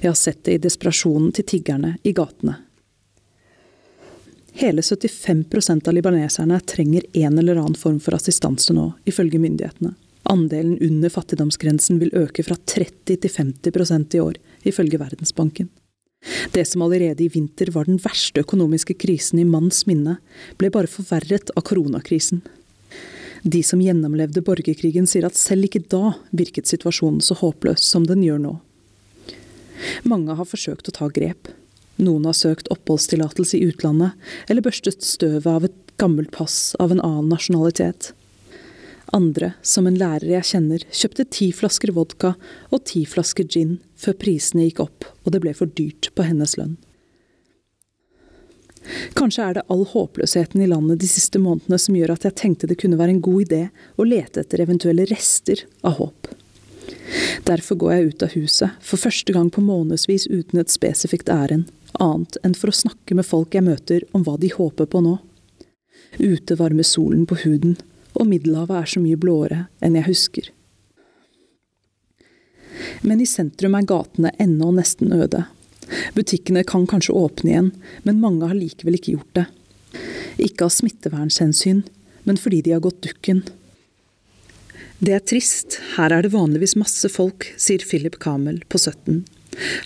Jeg 0.00 0.10
har 0.10 0.18
sett 0.18 0.44
det 0.44 0.56
i 0.56 0.62
desperasjonen 0.62 1.32
til 1.36 1.46
tiggerne 1.56 1.96
i 2.02 2.14
gatene. 2.16 2.56
Hele 4.56 4.80
75% 4.80 5.88
av 5.88 5.94
libaneserne 5.94 6.60
trenger 6.64 7.04
en 7.12 7.38
eller 7.38 7.60
annen 7.60 7.76
form 7.76 7.98
for 8.00 8.16
assistanse 8.16 8.72
nå, 8.72 8.88
ifølge 9.04 9.40
myndighetene. 9.42 9.92
Andelen 10.32 10.78
under 10.82 11.12
fattigdomsgrensen 11.12 12.00
vil 12.00 12.14
øke 12.16 12.42
fra 12.42 12.56
30 12.56 13.18
til 13.20 13.30
50% 13.30 14.16
i 14.16 14.22
år, 14.22 14.38
ifølge 14.64 14.98
Verdensbanken. 14.98 15.68
Det 16.52 16.64
som 16.64 16.82
allerede 16.82 17.22
i 17.22 17.28
vinter 17.28 17.70
var 17.70 17.84
den 17.86 18.00
verste 18.02 18.40
økonomiske 18.42 18.96
krisen 18.98 19.38
i 19.38 19.46
manns 19.46 19.84
minne, 19.86 20.16
ble 20.58 20.72
bare 20.74 20.90
forverret 20.90 21.52
av 21.54 21.62
koronakrisen. 21.68 22.40
De 23.46 23.60
som 23.62 23.82
gjennomlevde 23.82 24.42
borgerkrigen 24.42 25.06
sier 25.06 25.28
at 25.28 25.38
selv 25.38 25.68
ikke 25.68 25.84
da 25.92 26.16
virket 26.34 26.66
situasjonen 26.66 27.20
så 27.22 27.36
håpløs 27.38 27.84
som 27.84 28.08
den 28.08 28.24
gjør 28.24 28.40
nå. 28.42 28.54
Mange 30.04 30.36
har 30.38 30.48
forsøkt 30.48 30.90
å 30.90 30.96
ta 30.98 31.08
grep. 31.12 31.50
Noen 31.96 32.28
har 32.28 32.36
søkt 32.36 32.68
oppholdstillatelse 32.72 33.56
i 33.56 33.70
utlandet, 33.70 34.12
eller 34.48 34.64
børstet 34.64 35.04
støvet 35.04 35.48
av 35.48 35.64
et 35.68 35.96
gammelt 35.96 36.30
pass 36.34 36.76
av 36.82 36.92
en 36.92 37.00
annen 37.00 37.30
nasjonalitet. 37.32 38.12
Andre, 39.16 39.52
som 39.62 39.86
en 39.86 39.96
lærer 39.96 40.28
jeg 40.28 40.48
kjenner, 40.50 40.82
kjøpte 40.90 41.28
ti 41.32 41.52
flasker 41.54 41.92
vodka 41.94 42.34
og 42.74 42.82
ti 42.90 43.04
flasker 43.08 43.46
gin 43.48 43.78
før 43.96 44.18
prisene 44.18 44.66
gikk 44.66 44.82
opp 44.82 45.06
og 45.24 45.32
det 45.32 45.40
ble 45.44 45.54
for 45.56 45.70
dyrt 45.78 46.10
på 46.14 46.26
hennes 46.26 46.56
lønn. 46.58 46.74
Kanskje 49.18 49.42
er 49.42 49.56
det 49.56 49.66
all 49.72 49.82
håpløsheten 49.90 50.62
i 50.62 50.68
landet 50.70 51.00
de 51.02 51.08
siste 51.10 51.40
månedene 51.42 51.78
som 51.80 51.96
gjør 51.98 52.14
at 52.14 52.26
jeg 52.28 52.38
tenkte 52.38 52.68
det 52.70 52.78
kunne 52.82 52.98
være 52.98 53.16
en 53.16 53.24
god 53.24 53.46
idé 53.46 53.62
å 53.98 54.06
lete 54.06 54.42
etter 54.44 54.62
eventuelle 54.62 55.08
rester 55.10 55.64
av 55.86 55.98
håp. 56.00 56.28
Derfor 57.46 57.78
går 57.78 57.92
jeg 57.92 58.06
ut 58.10 58.24
av 58.26 58.34
huset, 58.34 58.76
for 58.82 59.00
første 59.00 59.32
gang 59.34 59.50
på 59.52 59.62
månedsvis 59.64 60.26
uten 60.30 60.60
et 60.60 60.72
spesifikt 60.72 61.30
ærend, 61.32 61.70
annet 62.02 62.38
enn 62.44 62.56
for 62.58 62.72
å 62.72 62.78
snakke 62.80 63.16
med 63.16 63.26
folk 63.26 63.54
jeg 63.54 63.66
møter 63.66 64.04
om 64.16 64.24
hva 64.26 64.36
de 64.40 64.50
håper 64.52 64.88
på 64.90 65.02
nå. 65.04 65.16
Ute 66.18 66.56
varmer 66.58 66.86
solen 66.86 67.26
på 67.28 67.38
huden, 67.44 67.76
og 68.16 68.28
Middelhavet 68.30 68.80
er 68.80 68.92
så 68.92 69.02
mye 69.02 69.20
blåere 69.20 69.66
enn 69.84 69.98
jeg 69.98 70.08
husker. 70.08 70.50
Men 73.06 73.20
i 73.20 73.28
sentrum 73.28 73.76
er 73.76 73.88
gatene 73.88 74.32
ennå 74.42 74.72
nesten 74.76 75.12
øde. 75.16 75.44
Butikkene 76.16 76.64
kan 76.66 76.86
kanskje 76.88 77.14
åpne 77.14 77.52
igjen, 77.52 77.70
men 78.02 78.22
mange 78.22 78.48
har 78.48 78.58
likevel 78.58 78.98
ikke 78.98 79.14
gjort 79.16 79.38
det. 79.38 79.46
Ikke 80.42 80.66
av 80.66 80.74
smittevernhensyn, 80.74 81.84
men 82.26 82.40
fordi 82.40 82.62
de 82.66 82.74
har 82.74 82.82
gått 82.84 83.04
dukken. 83.06 83.44
Det 84.98 85.12
er 85.12 85.20
trist, 85.20 85.74
her 85.98 86.12
er 86.14 86.24
det 86.24 86.32
vanligvis 86.32 86.72
masse 86.80 87.08
folk, 87.12 87.44
sier 87.60 87.82
Philip 87.84 88.14
Kamel 88.22 88.62
på 88.72 88.78
17. 88.80 89.26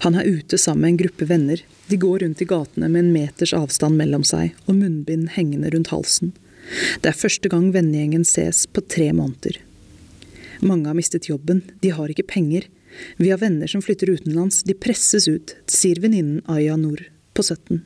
Han 0.04 0.14
er 0.14 0.28
ute 0.28 0.58
sammen 0.58 0.84
med 0.84 0.92
en 0.92 1.00
gruppe 1.00 1.26
venner. 1.26 1.62
De 1.90 1.98
går 1.98 2.22
rundt 2.22 2.42
i 2.42 2.46
gatene 2.46 2.86
med 2.86 3.02
en 3.02 3.10
meters 3.16 3.54
avstand 3.56 3.98
mellom 3.98 4.22
seg 4.26 4.54
og 4.68 4.78
munnbind 4.78 5.32
hengende 5.34 5.72
rundt 5.74 5.90
halsen. 5.90 6.30
Det 7.02 7.10
er 7.10 7.18
første 7.18 7.50
gang 7.50 7.72
vennegjengen 7.74 8.22
ses 8.22 8.68
på 8.70 8.84
tre 8.86 9.10
måneder. 9.10 9.58
Mange 10.62 10.86
har 10.86 10.94
mistet 10.94 11.26
jobben, 11.26 11.64
de 11.82 11.90
har 11.96 12.12
ikke 12.12 12.28
penger. 12.30 12.70
Vi 13.18 13.34
har 13.34 13.42
venner 13.42 13.70
som 13.70 13.82
flytter 13.82 14.14
utenlands, 14.14 14.62
de 14.62 14.78
presses 14.78 15.26
ut, 15.26 15.56
sier 15.66 15.98
venninnen 15.98 16.44
Aya 16.46 16.78
Noor 16.78 17.02
på 17.34 17.42
17. 17.42 17.82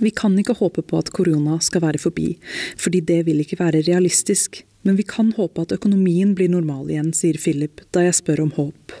Vi 0.00 0.10
kan 0.16 0.32
ikke 0.40 0.56
håpe 0.56 0.80
på 0.80 0.96
at 0.96 1.12
korona 1.12 1.60
skal 1.60 1.84
være 1.84 2.00
forbi, 2.00 2.38
fordi 2.80 3.04
det 3.04 3.26
vil 3.28 3.44
ikke 3.44 3.60
være 3.60 3.84
realistisk. 3.84 4.64
Men 4.84 4.98
vi 5.00 5.06
kan 5.08 5.32
håpe 5.36 5.64
at 5.64 5.72
økonomien 5.74 6.34
blir 6.36 6.52
normal 6.52 6.90
igjen, 6.92 7.12
sier 7.16 7.40
Philip 7.40 7.82
da 7.96 8.04
jeg 8.04 8.18
spør 8.20 8.44
om 8.44 8.52
håp. 8.58 8.94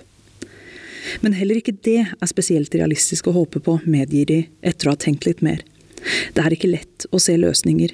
Men 1.20 1.36
heller 1.36 1.60
ikke 1.60 1.76
det 1.84 2.00
er 2.08 2.30
spesielt 2.30 2.74
realistisk 2.74 3.28
å 3.28 3.36
håpe 3.36 3.60
på, 3.60 3.76
medgir 3.84 4.26
de 4.30 4.40
etter 4.64 4.88
å 4.88 4.94
ha 4.94 5.00
tenkt 5.00 5.28
litt 5.28 5.44
mer. 5.44 5.60
Det 6.32 6.40
er 6.40 6.56
ikke 6.56 6.72
lett 6.72 7.06
å 7.12 7.20
se 7.20 7.36
løsninger, 7.36 7.92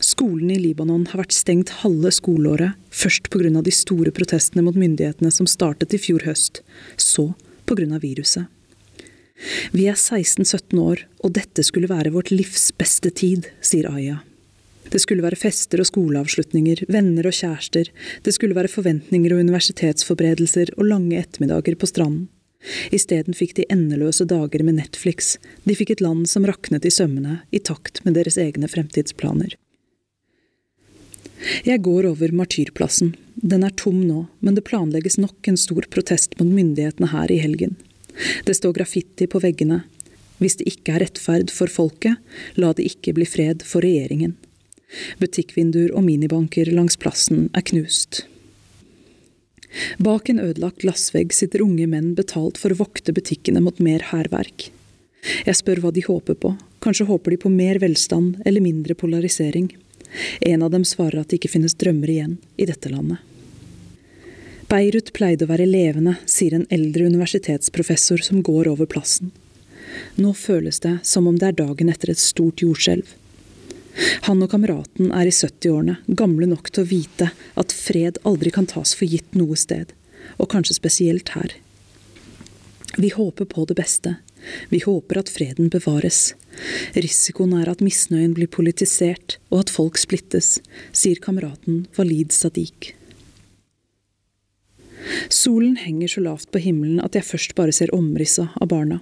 Skolene 0.00 0.58
i 0.58 0.60
Libanon 0.60 1.06
har 1.08 1.22
vært 1.22 1.32
stengt 1.32 1.72
halve 1.80 2.10
skoleåret, 2.12 2.76
først 2.92 3.30
pga. 3.32 3.62
de 3.62 3.72
store 3.72 4.12
protestene 4.12 4.62
mot 4.62 4.76
myndighetene 4.76 5.30
som 5.32 5.48
startet 5.48 5.94
i 5.94 5.98
fjor 5.98 6.26
høst, 6.26 6.60
så 6.96 7.32
pga. 7.64 7.98
viruset. 7.98 8.46
Vi 9.72 9.86
er 9.86 9.96
16-17 9.96 10.78
år, 10.80 11.04
og 11.24 11.32
dette 11.32 11.64
skulle 11.64 11.88
være 11.88 12.12
vårt 12.12 12.30
livs 12.30 12.72
beste 12.72 13.10
tid, 13.10 13.48
sier 13.60 13.88
Aya. 13.88 14.20
Det 14.92 15.00
skulle 15.02 15.24
være 15.24 15.38
fester 15.38 15.82
og 15.82 15.88
skoleavslutninger, 15.88 16.84
venner 16.92 17.28
og 17.28 17.36
kjærester, 17.36 17.90
det 18.22 18.34
skulle 18.34 18.56
være 18.56 18.72
forventninger 18.72 19.34
og 19.34 19.42
universitetsforberedelser 19.44 20.74
og 20.76 20.88
lange 20.92 21.18
ettermiddager 21.20 21.78
på 21.78 21.90
stranden. 21.90 22.26
Isteden 22.94 23.36
fikk 23.36 23.54
de 23.58 23.66
endeløse 23.70 24.24
dager 24.26 24.64
med 24.66 24.78
Netflix, 24.80 25.36
de 25.64 25.76
fikk 25.78 25.94
et 25.94 26.02
land 26.02 26.26
som 26.30 26.46
raknet 26.48 26.86
i 26.88 26.90
sømmene, 26.90 27.40
i 27.54 27.60
takt 27.62 28.02
med 28.06 28.16
deres 28.18 28.38
egne 28.42 28.70
fremtidsplaner. 28.70 29.54
Jeg 31.66 31.82
går 31.84 32.08
over 32.08 32.32
Martyrplassen. 32.34 33.12
Den 33.36 33.66
er 33.66 33.74
tom 33.76 34.00
nå, 34.06 34.24
men 34.40 34.56
det 34.56 34.64
planlegges 34.66 35.18
nok 35.20 35.46
en 35.50 35.58
stor 35.60 35.84
protest 35.92 36.34
mot 36.40 36.48
myndighetene 36.48 37.10
her 37.12 37.30
i 37.30 37.38
helgen. 37.42 37.76
Det 38.48 38.56
står 38.56 38.74
graffiti 38.78 39.28
på 39.28 39.42
veggene. 39.44 39.82
Hvis 40.40 40.58
det 40.58 40.68
ikke 40.72 40.96
er 40.96 41.04
rettferd 41.04 41.52
for 41.52 41.70
folket, 41.72 42.16
la 42.56 42.72
det 42.76 42.88
ikke 42.88 43.14
bli 43.16 43.28
fred 43.28 43.64
for 43.64 43.84
regjeringen. 43.84 44.34
Butikkvinduer 45.20 45.92
og 45.96 46.04
minibanker 46.06 46.70
langs 46.72 46.96
plassen 47.00 47.48
er 47.56 47.64
knust. 47.66 48.24
Bak 49.98 50.30
en 50.30 50.40
ødelagt 50.40 50.80
glassvegg 50.84 51.34
sitter 51.36 51.64
unge 51.64 51.86
menn 51.90 52.14
betalt 52.16 52.58
for 52.60 52.72
å 52.72 52.80
vokte 52.80 53.14
butikkene 53.16 53.60
mot 53.64 53.80
mer 53.82 54.04
hærverk. 54.12 54.70
Jeg 55.46 55.58
spør 55.58 55.82
hva 55.82 55.92
de 55.92 56.04
håper 56.06 56.38
på, 56.38 56.54
kanskje 56.84 57.08
håper 57.08 57.34
de 57.34 57.40
på 57.42 57.52
mer 57.52 57.80
velstand 57.82 58.42
eller 58.46 58.62
mindre 58.62 58.94
polarisering. 58.94 59.72
En 60.40 60.62
av 60.62 60.70
dem 60.70 60.84
svarer 60.86 61.20
at 61.20 61.30
det 61.30 61.40
ikke 61.40 61.56
finnes 61.56 61.74
drømmer 61.74 62.12
igjen 62.12 62.36
i 62.56 62.68
dette 62.68 62.92
landet. 62.92 63.18
Beirut 64.70 65.12
pleide 65.14 65.46
å 65.46 65.50
være 65.50 65.66
levende, 65.68 66.16
sier 66.26 66.56
en 66.56 66.66
eldre 66.74 67.06
universitetsprofessor 67.06 68.22
som 68.26 68.42
går 68.42 68.70
over 68.72 68.88
plassen. 68.90 69.30
Nå 70.18 70.32
føles 70.34 70.80
det 70.82 70.96
som 71.06 71.28
om 71.30 71.36
det 71.38 71.52
er 71.52 71.60
dagen 71.60 71.90
etter 71.92 72.10
et 72.12 72.22
stort 72.22 72.62
jordskjelv. 72.64 73.06
Han 74.26 74.42
og 74.44 74.50
kameraten 74.52 75.12
er 75.14 75.28
i 75.28 75.34
70-årene, 75.34 75.98
gamle 76.18 76.48
nok 76.50 76.70
til 76.70 76.84
å 76.84 76.90
vite 76.90 77.30
at 77.56 77.72
fred 77.72 78.20
aldri 78.28 78.52
kan 78.52 78.68
tas 78.68 78.92
for 78.96 79.08
gitt 79.08 79.36
noe 79.38 79.56
sted, 79.56 79.94
og 80.36 80.50
kanskje 80.52 80.76
spesielt 80.78 81.32
her. 81.36 81.54
Vi 82.96 83.12
håper 83.12 83.48
på 83.48 83.64
det 83.68 83.76
beste, 83.78 84.16
vi 84.68 84.80
håper 84.84 85.20
at 85.20 85.32
freden 85.32 85.70
bevares. 85.72 86.34
Risikoen 86.96 87.54
er 87.58 87.70
at 87.70 87.82
misnøyen 87.84 88.34
blir 88.36 88.50
politisert, 88.52 89.38
og 89.50 89.64
at 89.64 89.72
folk 89.72 89.98
splittes, 90.00 90.56
sier 90.92 91.20
kameraten 91.22 91.84
Walid 91.98 92.32
Sadiq. 92.36 92.92
Solen 95.30 95.76
henger 95.78 96.10
så 96.10 96.22
lavt 96.24 96.50
på 96.52 96.62
himmelen 96.62 97.02
at 97.02 97.14
jeg 97.18 97.26
først 97.26 97.54
bare 97.58 97.74
ser 97.74 97.92
omrisset 97.94 98.54
av 98.60 98.70
barna. 98.70 99.00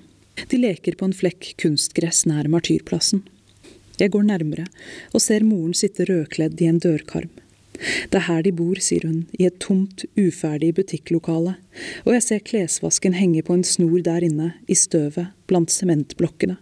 De 0.50 0.58
leker 0.60 0.98
på 0.98 1.08
en 1.08 1.16
flekk 1.16 1.54
kunstgress 1.60 2.24
nær 2.28 2.48
martyrplassen. 2.50 3.22
Jeg 4.00 4.10
går 4.14 4.26
nærmere 4.26 4.66
og 5.12 5.22
ser 5.22 5.46
moren 5.46 5.74
sitte 5.76 6.06
rødkledd 6.08 6.60
i 6.62 6.70
en 6.70 6.80
dørkarm. 6.82 7.30
Det 8.10 8.20
er 8.20 8.26
her 8.28 8.42
de 8.46 8.52
bor, 8.54 8.78
sier 8.78 9.02
hun, 9.06 9.24
i 9.34 9.46
et 9.48 9.58
tomt, 9.62 10.04
uferdig 10.18 10.70
butikklokale, 10.76 11.56
og 12.06 12.12
jeg 12.14 12.24
ser 12.26 12.44
klesvasken 12.46 13.16
henge 13.18 13.42
på 13.46 13.56
en 13.56 13.66
snor 13.66 13.98
der 14.06 14.24
inne, 14.26 14.52
i 14.70 14.76
støvet, 14.78 15.32
blant 15.50 15.74
sementblokkene. 15.74 16.56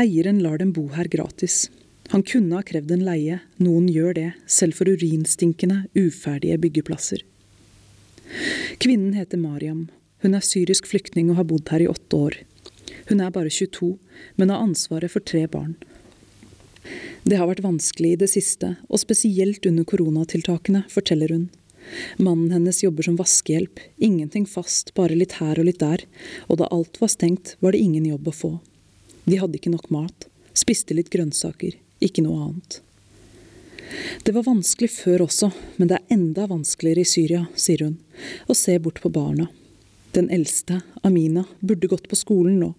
Eieren 0.00 0.40
lar 0.44 0.60
dem 0.60 0.74
bo 0.76 0.86
her 0.94 1.08
gratis. 1.12 1.68
Han 2.12 2.24
kunne 2.26 2.58
ha 2.58 2.66
krevd 2.66 2.92
en 2.92 3.06
leie, 3.06 3.40
noen 3.62 3.88
gjør 3.92 4.14
det, 4.16 4.28
selv 4.50 4.76
for 4.76 4.88
urinstinkende, 4.90 5.84
uferdige 5.96 6.58
byggeplasser. 6.60 7.24
Kvinnen 8.80 9.16
heter 9.16 9.40
Mariam. 9.40 9.88
Hun 10.22 10.36
er 10.36 10.44
syrisk 10.44 10.88
flyktning 10.90 11.30
og 11.32 11.40
har 11.40 11.48
bodd 11.48 11.72
her 11.72 11.84
i 11.84 11.90
åtte 11.90 12.16
år. 12.16 12.40
Hun 13.10 13.20
er 13.20 13.32
bare 13.34 13.50
22, 13.50 13.96
men 14.38 14.52
har 14.54 14.62
ansvaret 14.62 15.10
for 15.10 15.24
tre 15.26 15.42
barn. 15.50 15.74
Det 17.26 17.36
har 17.36 17.48
vært 17.50 17.64
vanskelig 17.64 18.14
i 18.14 18.20
det 18.22 18.30
siste, 18.30 18.76
og 18.88 19.02
spesielt 19.02 19.66
under 19.66 19.84
koronatiltakene, 19.84 20.84
forteller 20.88 21.34
hun. 21.34 21.48
Mannen 22.22 22.52
hennes 22.54 22.84
jobber 22.84 23.08
som 23.08 23.18
vaskehjelp, 23.18 23.82
ingenting 23.98 24.46
fast, 24.46 24.94
bare 24.94 25.18
litt 25.18 25.40
her 25.40 25.58
og 25.58 25.66
litt 25.66 25.82
der, 25.82 26.06
og 26.46 26.60
da 26.62 26.70
alt 26.70 27.00
var 27.02 27.10
stengt, 27.10 27.56
var 27.58 27.74
det 27.74 27.82
ingen 27.82 28.06
jobb 28.06 28.30
å 28.30 28.36
få. 28.36 28.52
De 29.26 29.40
hadde 29.42 29.58
ikke 29.58 29.74
nok 29.74 29.90
mat, 29.90 30.28
spiste 30.54 30.94
litt 30.94 31.10
grønnsaker, 31.10 31.74
ikke 31.98 32.22
noe 32.22 32.46
annet. 32.46 32.80
Det 34.22 34.32
var 34.36 34.46
vanskelig 34.46 34.92
før 34.94 35.26
også, 35.26 35.50
men 35.82 35.90
det 35.90 35.98
er 35.98 36.14
enda 36.14 36.46
vanskeligere 36.46 37.02
i 37.02 37.10
Syria, 37.10 37.46
sier 37.58 37.88
hun, 37.88 37.96
og 38.46 38.54
ser 38.54 38.78
bort 38.84 39.02
på 39.02 39.10
barna. 39.10 39.50
Den 40.12 40.30
eldste, 40.30 40.80
Amina, 41.06 41.44
burde 41.60 41.86
gått 41.86 42.08
på 42.10 42.16
skolen 42.18 42.58
nå, 42.58 42.72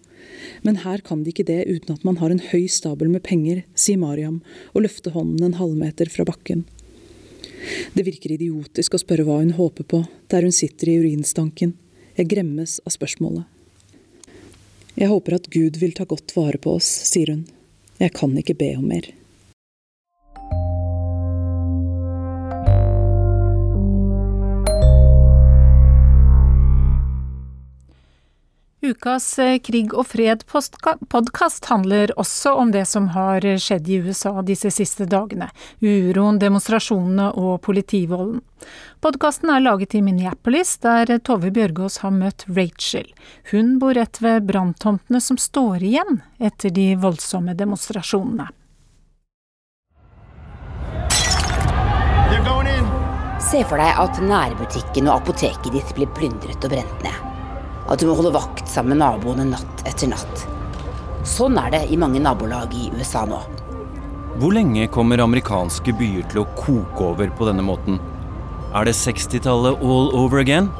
men 0.66 0.82
her 0.82 1.00
kan 1.00 1.22
de 1.24 1.32
ikke 1.32 1.46
det 1.48 1.62
uten 1.64 1.94
at 1.94 2.04
man 2.04 2.18
har 2.20 2.32
en 2.32 2.42
høy 2.50 2.66
stabel 2.68 3.08
med 3.08 3.24
penger, 3.24 3.62
sier 3.72 4.00
Mariam 4.00 4.42
og 4.74 4.84
løfter 4.84 5.14
hånden 5.16 5.46
en 5.46 5.56
halvmeter 5.56 6.12
fra 6.12 6.26
bakken. 6.28 6.66
Det 7.94 8.04
virker 8.04 8.34
idiotisk 8.34 8.98
å 8.98 9.00
spørre 9.00 9.24
hva 9.24 9.38
hun 9.40 9.54
håper 9.56 9.88
på, 9.88 10.02
der 10.28 10.44
hun 10.44 10.52
sitter 10.52 10.90
i 10.92 10.98
urinstanken. 11.00 11.72
Jeg 12.18 12.28
gremmes 12.28 12.80
av 12.84 12.92
spørsmålet. 12.98 13.48
Jeg 14.98 15.08
håper 15.08 15.38
at 15.38 15.48
Gud 15.48 15.78
vil 15.80 15.96
ta 15.96 16.04
godt 16.04 16.34
vare 16.36 16.60
på 16.60 16.76
oss, 16.76 16.90
sier 17.08 17.32
hun. 17.32 17.46
Jeg 18.02 18.12
kan 18.18 18.34
ikke 18.36 18.58
be 18.58 18.74
om 18.76 18.90
mer. 18.92 19.08
Ukas 28.82 29.38
eh, 29.38 29.58
Krig 29.62 29.92
og 29.94 30.08
fred-podkast 30.10 31.68
handler 31.70 32.10
også 32.18 32.56
om 32.58 32.72
det 32.74 32.82
som 32.90 33.12
har 33.14 33.44
skjedd 33.62 33.86
i 33.86 34.00
USA 34.02 34.32
disse 34.42 34.72
siste 34.74 35.06
dagene. 35.06 35.52
Uroen, 35.78 36.40
demonstrasjonene 36.42 37.28
og 37.38 37.60
politivolden. 37.62 38.40
Podkasten 39.02 39.54
er 39.54 39.62
laget 39.62 39.94
i 39.94 40.02
Minneapolis, 40.02 40.74
der 40.82 41.14
Tove 41.22 41.52
Bjørgaas 41.54 42.00
har 42.02 42.10
møtt 42.10 42.42
Rachel. 42.50 43.06
Hun 43.52 43.76
bor 43.78 43.94
rett 43.94 44.18
ved 44.22 44.50
branntomtene 44.50 45.22
som 45.22 45.38
står 45.38 45.86
igjen 45.86 46.18
etter 46.42 46.74
de 46.74 46.92
voldsomme 46.98 47.54
demonstrasjonene. 47.54 48.50
Se 53.52 53.60
for 53.68 53.78
deg 53.78 53.98
at 54.00 54.22
nærbutikken 54.22 55.10
og 55.10 55.20
apoteket 55.20 55.74
ditt 55.74 55.92
blir 55.94 56.10
plyndret 56.16 56.64
og 56.64 56.74
brent 56.74 57.04
ned. 57.06 57.31
At 57.92 58.00
du 58.00 58.06
må 58.08 58.14
holde 58.16 58.32
vakt 58.32 58.70
sammen 58.72 58.94
med 58.94 59.02
naboene 59.02 59.44
natt 59.50 59.82
etter 59.84 60.08
natt. 60.08 60.46
Sånn 61.28 61.58
er 61.60 61.74
det 61.74 61.82
i 61.92 61.98
mange 62.00 62.22
nabolag 62.24 62.72
i 62.72 62.86
USA 62.96 63.26
nå. 63.28 63.42
Hvor 64.40 64.54
lenge 64.56 64.86
kommer 64.88 65.20
amerikanske 65.20 65.92
byer 65.98 66.24
til 66.32 66.40
å 66.40 66.46
koke 66.56 67.04
over 67.10 67.28
på 67.36 67.50
denne 67.50 67.64
måten? 67.66 68.00
Er 68.72 68.88
det 68.88 68.96
60-tallet 68.96 69.84
all 69.84 70.08
over 70.16 70.40
again? 70.40 70.70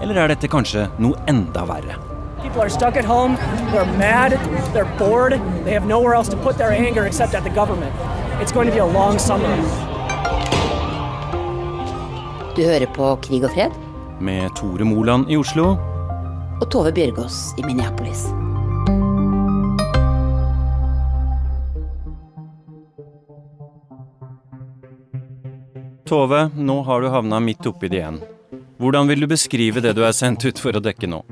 Eller 0.00 0.22
er 0.22 0.32
dette 0.32 0.48
kanskje 0.48 0.88
noe 0.96 1.20
enda 1.28 1.66
verre? 1.68 2.00
People 2.40 2.64
are 2.64 2.72
stuck 2.72 2.96
at 2.96 3.04
home, 3.04 3.36
they're 3.72 3.84
mad, 4.00 4.40
they're 4.72 4.88
bored, 4.96 5.36
they 5.68 5.76
have 5.76 5.86
nowhere 5.86 6.16
else 6.16 6.32
to 6.32 6.36
put 6.48 6.56
their 6.56 6.72
anger 6.72 7.04
except 7.04 7.34
at 7.34 7.44
the 7.44 7.52
government. 7.52 7.92
It's 8.40 8.52
going 8.52 8.68
to 8.68 8.72
be 8.72 8.80
a 8.80 8.88
long 8.88 9.18
summer. 9.18 9.52
Du 12.56 12.64
hører 12.64 12.88
på 12.88 13.16
Krig 13.20 13.44
og 13.44 13.52
fred? 13.52 13.82
Med 14.20 14.54
Tore 14.56 14.88
Moland 14.88 15.28
i 15.28 15.36
Oslo 15.36 15.74
og 16.60 16.66
Tove 16.70 16.92
Bjørgaas 16.94 17.54
i 17.58 17.64
Minneapolis. 17.66 18.26
Tove, 26.04 26.44
nå 26.54 26.76
har 26.86 27.00
du 27.00 27.08
havna 27.10 27.40
midt 27.40 27.66
oppi 27.66 27.88
det 27.90 28.02
igjen. 28.02 28.20
Hvordan 28.78 29.08
vil 29.08 29.24
du 29.24 29.30
beskrive 29.30 29.82
det 29.82 29.94
du 29.96 30.04
er 30.04 30.14
sendt 30.14 30.44
ut 30.44 30.60
for 30.60 30.76
å 30.76 30.82
dekke 30.84 31.08
nå? 31.10 31.22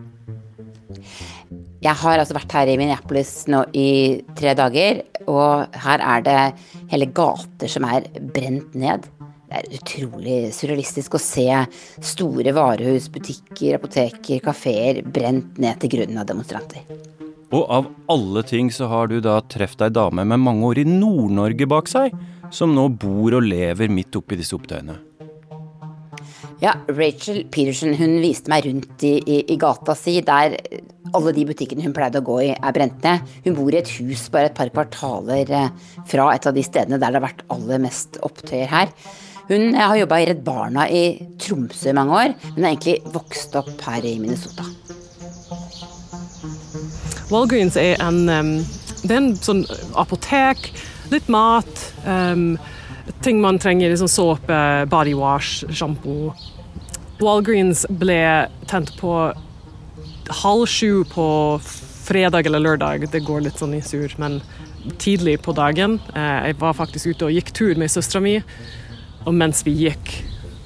Jeg 1.82 1.98
har 1.98 2.20
altså 2.22 2.36
vært 2.36 2.54
her 2.54 2.70
i 2.70 2.76
Minneapolis 2.78 3.48
nå 3.50 3.64
i 3.74 4.22
tre 4.38 4.54
dager, 4.58 5.02
og 5.26 5.74
her 5.84 6.02
er 6.14 6.24
det 6.26 6.38
hele 6.92 7.10
gater 7.14 7.70
som 7.70 7.86
er 7.88 8.06
brent 8.34 8.74
ned. 8.78 9.08
Det 9.52 9.58
er 9.60 9.74
utrolig 9.76 10.36
surrealistisk 10.56 11.18
å 11.18 11.20
se 11.20 11.44
store 12.00 12.54
varehus, 12.56 13.10
butikker, 13.12 13.76
apoteker, 13.76 14.40
kafeer 14.40 15.02
brent 15.04 15.58
ned 15.60 15.76
til 15.82 15.92
grunnen 15.92 16.22
av 16.22 16.28
demonstranter. 16.30 16.86
Og 17.52 17.66
av 17.68 17.90
alle 18.08 18.40
ting 18.48 18.70
så 18.72 18.88
har 18.88 19.10
du 19.10 19.18
da 19.20 19.36
truffet 19.44 19.84
ei 19.84 19.92
dame 19.92 20.24
med 20.24 20.40
mange 20.40 20.70
år 20.70 20.80
i 20.80 20.88
Nord-Norge 20.88 21.68
bak 21.68 21.90
seg, 21.92 22.16
som 22.48 22.72
nå 22.72 22.86
bor 22.96 23.36
og 23.36 23.44
lever 23.44 23.92
midt 23.92 24.16
oppi 24.16 24.38
disse 24.40 24.56
opptøyene. 24.56 24.96
Ja, 26.62 26.72
Rachel 26.88 27.42
Peterson 27.52 27.92
hun 27.98 28.20
viste 28.22 28.48
meg 28.48 28.64
rundt 28.64 29.04
i, 29.04 29.16
i, 29.18 29.40
i, 29.50 29.56
gata 29.60 29.96
si, 29.98 30.14
der 30.24 30.54
alle 31.12 31.32
de 31.36 31.44
butikkene 31.48 31.84
hun 31.84 31.92
pleide 31.96 32.22
å 32.22 32.24
gå 32.24 32.38
i, 32.44 32.52
er 32.54 32.76
brent 32.76 33.04
ned. 33.04 33.34
Hun 33.44 33.58
bor 33.58 33.74
i 33.74 33.82
et 33.82 33.90
hus 33.98 34.28
bare 34.32 34.48
et 34.48 34.56
par 34.56 34.70
kvartaler 34.72 35.52
eh, 35.58 35.68
fra 36.08 36.30
et 36.32 36.48
av 36.48 36.56
de 36.56 36.64
stedene 36.64 36.96
der 37.02 37.12
det 37.12 37.20
har 37.20 37.26
vært 37.26 37.44
aller 37.52 37.82
mest 37.82 38.16
opptøyer 38.24 38.70
her. 38.70 38.94
Hun 39.48 39.74
har 39.74 39.96
jobba 39.96 40.20
i 40.20 40.26
Redd 40.26 40.42
Barna 40.44 40.86
i 40.88 41.04
Tromsø 41.40 41.90
i 41.90 41.96
mange 41.96 42.14
år, 42.18 42.34
men 42.54 42.64
har 42.64 42.74
egentlig 42.74 43.14
vokst 43.14 43.56
opp 43.58 43.74
her 43.86 44.04
i 44.06 44.16
Minnesota. 44.22 44.66
Walgreens 47.32 47.78
er 47.80 48.00
en, 48.04 48.26
det 49.02 49.10
er 49.10 49.18
en 49.18 49.32
sånn 49.40 49.64
apotek, 49.98 50.70
litt 51.12 51.28
mat, 51.32 51.86
um, 52.06 52.56
ting 53.24 53.40
man 53.42 53.60
trenger, 53.62 53.90
liksom 53.92 54.10
såpe, 54.10 54.58
bodywash, 54.92 55.66
sjampo. 55.72 56.34
Walgreens 57.22 57.86
ble 57.88 58.20
tent 58.70 58.94
på 58.98 59.16
halv 60.42 60.66
sju 60.70 61.04
på 61.12 61.26
fredag 62.02 62.46
eller 62.46 62.62
lørdag. 62.62 63.08
Det 63.12 63.24
går 63.26 63.46
litt 63.46 63.60
sånn 63.60 63.76
i 63.76 63.82
sur, 63.84 64.12
men 64.22 64.40
tidlig 65.02 65.38
på 65.42 65.54
dagen. 65.56 66.00
Eh, 66.14 66.48
jeg 66.48 66.58
var 66.60 66.74
faktisk 66.78 67.12
ute 67.12 67.28
og 67.28 67.36
gikk 67.36 67.52
tur 67.54 67.78
med 67.78 67.92
søstera 67.92 68.22
mi. 68.24 68.38
Og 69.22 69.34
mens 69.36 69.62
vi 69.66 69.74
gikk, 69.84 70.16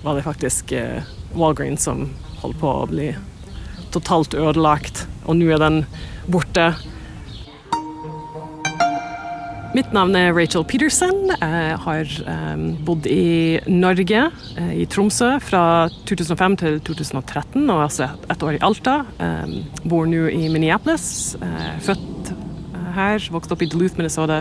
var 0.05 0.17
det 0.17 0.25
faktisk 0.25 0.73
eh, 0.73 1.05
Walgreen 1.37 1.77
som 1.81 2.07
holdt 2.41 2.61
på 2.61 2.71
å 2.71 2.89
bli 2.89 3.11
totalt 3.95 4.37
ødelagt. 4.37 5.05
Og 5.27 5.37
nå 5.39 5.51
er 5.53 5.61
den 5.61 5.83
borte. 6.31 6.71
Mitt 9.77 9.93
navn 9.93 10.17
er 10.17 10.33
Rachel 10.33 10.65
Peterson. 10.65 11.35
Jeg 11.35 11.77
har 11.83 12.15
um, 12.55 12.65
bodd 12.87 13.05
i 13.11 13.59
Norge, 13.69 14.23
uh, 14.57 14.73
i 14.73 14.87
Tromsø, 14.89 15.35
fra 15.45 15.91
2005 16.09 16.57
til 16.63 16.81
2013, 16.87 17.61
og 17.67 17.83
altså 17.91 18.09
et, 18.31 18.41
år 18.47 18.57
i 18.57 18.63
Alta. 18.65 19.03
Jeg 19.21 19.67
bor 19.85 20.09
nå 20.09 20.31
i 20.33 20.49
Minneapolis. 20.49 21.37
Født 21.85 22.33
her, 22.97 23.29
vokst 23.35 23.53
opp 23.53 23.67
i 23.67 23.69
Duluth, 23.69 23.99
Minnesota, 24.01 24.41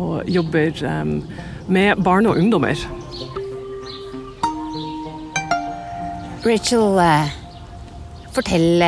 og 0.00 0.24
jobber 0.32 0.80
med 1.68 2.00
barn 2.06 2.30
og 2.30 2.40
ungdommer. 2.40 2.80
Rachel, 6.44 6.98
uh, 7.00 7.30
fortell 8.36 8.82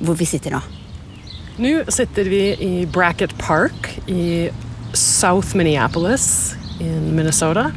hvor 0.00 0.16
vi 0.18 0.26
sitter 0.28 0.52
nå. 0.52 0.60
Nå 1.60 1.72
sitter 1.92 2.28
vi 2.28 2.42
i 2.64 2.72
Bracket 2.88 3.32
Park 3.40 3.88
i 4.08 4.50
South 4.96 5.56
Minneapolis 5.56 6.54
i 6.80 6.88
Minnesota. 6.88 7.70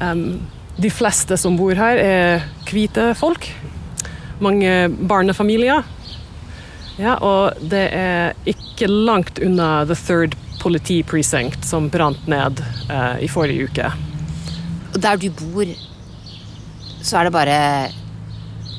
Um, 0.00 0.40
de 0.78 0.90
fleste 0.90 1.36
som 1.38 1.56
bor 1.58 1.74
her, 1.74 1.98
er 1.98 2.46
hvite 2.70 3.10
folk. 3.18 3.50
Mange 4.42 4.88
barnefamilier. 5.10 5.86
Ja, 6.98 7.16
og 7.22 7.58
det 7.70 7.84
er 7.94 8.34
ikke 8.46 8.90
langt 8.90 9.38
unna 9.42 9.84
The 9.86 9.98
Third 9.98 10.34
Politi 10.58 11.02
Precinct, 11.06 11.62
som 11.66 11.86
brant 11.90 12.26
ned 12.30 12.62
uh, 12.90 13.18
i 13.22 13.30
forrige 13.30 13.70
uke. 13.70 13.90
Og 14.94 14.98
der 15.02 15.18
du 15.22 15.30
bor, 15.30 15.70
så 17.02 17.20
er 17.20 17.28
det 17.28 17.34
bare 17.34 17.58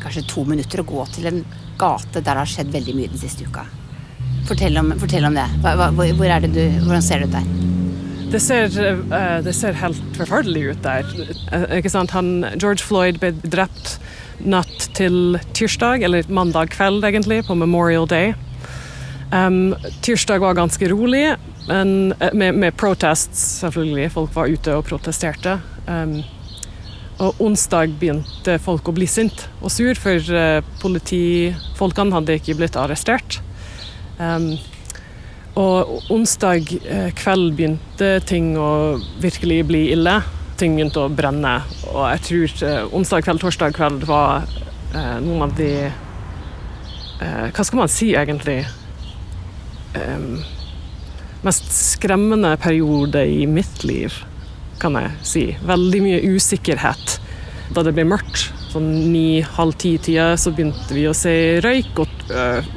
kanskje 0.03 0.27
to 0.29 0.45
minutter 0.47 0.81
å 0.81 0.87
gå 0.87 1.05
til 1.13 1.29
en 1.29 1.43
gate 1.79 2.19
der 2.19 2.25
det 2.27 2.41
har 2.41 2.49
skjedd 2.49 2.73
veldig 2.73 2.95
mye 2.97 3.11
den 3.11 3.21
siste 3.21 3.47
uka. 3.47 3.65
Fortell 4.49 4.77
om, 4.81 4.93
fortell 4.99 5.27
om 5.29 5.35
det. 5.37 5.45
Hva, 5.63 5.75
hva, 5.77 5.89
hvor 5.93 6.29
er 6.29 6.45
det 6.45 6.53
du, 6.55 6.63
hvordan 6.85 7.03
ser 7.05 7.21
det 7.21 7.29
ut 7.29 7.37
der? 7.37 7.49
Det 8.29 8.39
ser, 8.45 8.69
uh, 9.09 9.39
det 9.41 9.55
ser 9.57 9.77
helt 9.81 10.01
forferdelig 10.17 10.63
ut 10.69 10.83
der. 10.85 11.07
Han, 12.13 12.29
George 12.61 12.85
Floyd 12.85 13.17
ble 13.21 13.31
drept 13.41 13.97
natt 14.39 14.89
til 14.95 15.39
tirsdag, 15.57 16.05
eller 16.05 16.29
mandag 16.29 16.69
kveld 16.75 17.05
egentlig, 17.05 17.41
på 17.47 17.57
Memorial 17.57 18.05
Day. 18.09 18.35
Um, 19.33 19.75
tirsdag 20.05 20.41
var 20.41 20.57
ganske 20.57 20.89
rolig, 20.89 21.25
men, 21.67 22.13
uh, 22.21 22.29
med, 22.33 22.57
med 22.61 22.77
protests, 22.77 23.41
selvfølgelig. 23.63 24.11
Folk 24.13 24.35
var 24.37 24.53
ute 24.53 24.77
og 24.77 24.85
protesterte. 24.89 25.57
Um, 25.89 26.19
og 27.19 27.39
onsdag 27.43 27.93
begynte 27.99 28.55
folk 28.63 28.87
å 28.87 28.95
bli 28.95 29.07
sint 29.09 29.45
og 29.59 29.71
sur, 29.73 29.91
for 29.99 30.31
uh, 30.31 30.63
politifolkene 30.79 32.15
hadde 32.15 32.37
ikke 32.39 32.55
blitt 32.59 32.77
arrestert. 32.79 33.41
Um, 34.19 34.53
og 35.59 36.11
onsdag 36.13 36.71
uh, 36.85 37.09
kveld 37.19 37.57
begynte 37.57 38.13
ting 38.29 38.53
å 38.59 38.99
virkelig 39.19 39.61
bli 39.67 39.83
ille. 39.95 40.19
Ting 40.59 40.77
begynte 40.77 41.03
å 41.03 41.11
brenne. 41.11 41.57
Og 41.91 42.05
jeg 42.13 42.23
tror 42.29 42.55
uh, 42.69 42.95
onsdag 42.95 43.27
kveld, 43.27 43.43
torsdag 43.43 43.75
kveld 43.75 44.07
var 44.09 44.47
noen 45.21 45.43
av 45.45 45.51
de 45.53 45.67
Hva 47.19 47.61
skal 47.61 47.77
man 47.77 47.91
si, 47.93 48.07
egentlig? 48.17 48.63
Um, 49.93 50.39
mest 51.45 51.67
skremmende 51.69 52.55
periode 52.57 53.21
i 53.29 53.43
mitt 53.45 53.83
liv 53.85 54.15
kan 54.81 54.97
jeg 54.99 55.11
si. 55.27 55.45
Veldig 55.67 56.01
mye 56.05 56.21
usikkerhet. 56.35 57.19
Da 57.75 57.83
det 57.85 57.93
ble 57.97 58.07
mørkt, 58.09 58.47
sånn 58.71 58.89
ni-halv 59.13 59.77
ti-tida, 59.81 60.31
så 60.39 60.53
begynte 60.55 60.95
vi 60.95 61.05
å 61.09 61.15
se 61.17 61.33
røyk. 61.65 62.01
Og 62.01 62.33
øh, 62.33 62.69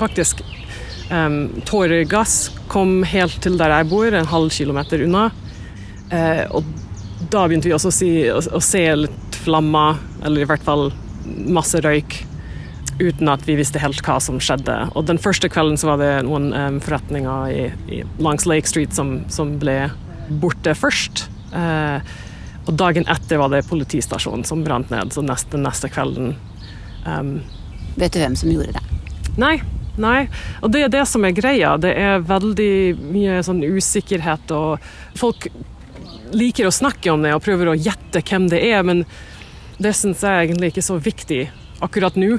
faktisk 0.00 0.42
um, 1.10 1.62
tåregass 1.68 2.50
kom 2.72 3.00
helt 3.06 3.38
til 3.44 3.58
der 3.60 3.74
jeg 3.78 3.90
bor, 3.92 4.08
en 4.10 4.30
halv 4.30 4.52
kilometer 4.54 5.04
unna. 5.06 5.28
Uh, 6.10 6.44
og 6.58 6.70
da 7.32 7.46
begynte 7.46 7.70
vi 7.70 7.74
også 7.74 7.90
å, 7.90 7.96
si, 7.96 8.10
å, 8.30 8.40
å, 8.40 8.62
se 8.62 8.82
litt 8.98 9.40
flammer, 9.44 10.00
eller 10.24 10.44
i 10.44 10.48
hvert 10.48 10.64
fall 10.66 10.90
masse 11.26 11.80
røyk. 11.84 12.22
Uten 12.96 13.28
at 13.28 13.42
vi 13.44 13.58
visste 13.58 13.80
helt 13.82 14.00
hva 14.06 14.16
som 14.24 14.38
skjedde. 14.40 14.74
Og 14.96 15.04
den 15.08 15.20
første 15.20 15.50
kvelden 15.52 15.76
så 15.76 15.90
var 15.90 16.00
det 16.00 16.12
noen 16.24 16.48
um, 16.54 16.80
forretninger 16.82 17.52
i, 17.52 17.64
i, 17.92 18.02
langs 18.24 18.48
Lake 18.48 18.68
Street 18.70 18.94
som, 18.96 19.18
som 19.32 19.58
ble 19.60 19.82
borte 20.28 20.74
først. 20.76 21.26
Eh, 21.54 22.14
og 22.66 22.74
dagen 22.74 23.06
etter 23.10 23.38
var 23.38 23.52
det 23.52 23.66
politistasjonen 23.68 24.44
som 24.46 24.64
brant 24.66 24.90
ned, 24.90 25.14
så 25.14 25.22
neste, 25.22 25.60
neste 25.60 25.90
kvelden 25.92 26.34
um, 27.06 27.36
Vet 27.96 28.12
du 28.12 28.18
hvem 28.18 28.34
som 28.36 28.50
gjorde 28.50 28.74
det? 28.74 28.82
Nei, 29.38 29.54
Nei, 29.96 30.26
og 30.60 30.72
det 30.74 30.82
er 30.84 30.90
det 30.92 31.04
som 31.08 31.24
er 31.24 31.32
greia. 31.36 31.76
Det 31.80 31.94
er 31.96 32.24
veldig 32.28 32.72
mye 33.14 33.38
sånn 33.46 33.62
usikkerhet, 33.64 34.52
og 34.52 34.82
folk 35.16 35.48
liker 36.36 36.68
å 36.68 36.74
snakke 36.74 37.12
om 37.12 37.24
det 37.24 37.32
og 37.32 37.44
prøver 37.44 37.70
å 37.70 37.78
gjette 37.78 38.20
hvem 38.26 38.50
det 38.52 38.60
er, 38.66 38.82
men 38.84 39.04
det 39.80 39.94
syns 39.96 40.24
jeg 40.24 40.48
egentlig 40.48 40.72
ikke 40.72 40.82
er 40.82 40.90
så 40.90 40.98
viktig 41.00 41.40
akkurat 41.84 42.18
nå. 42.20 42.36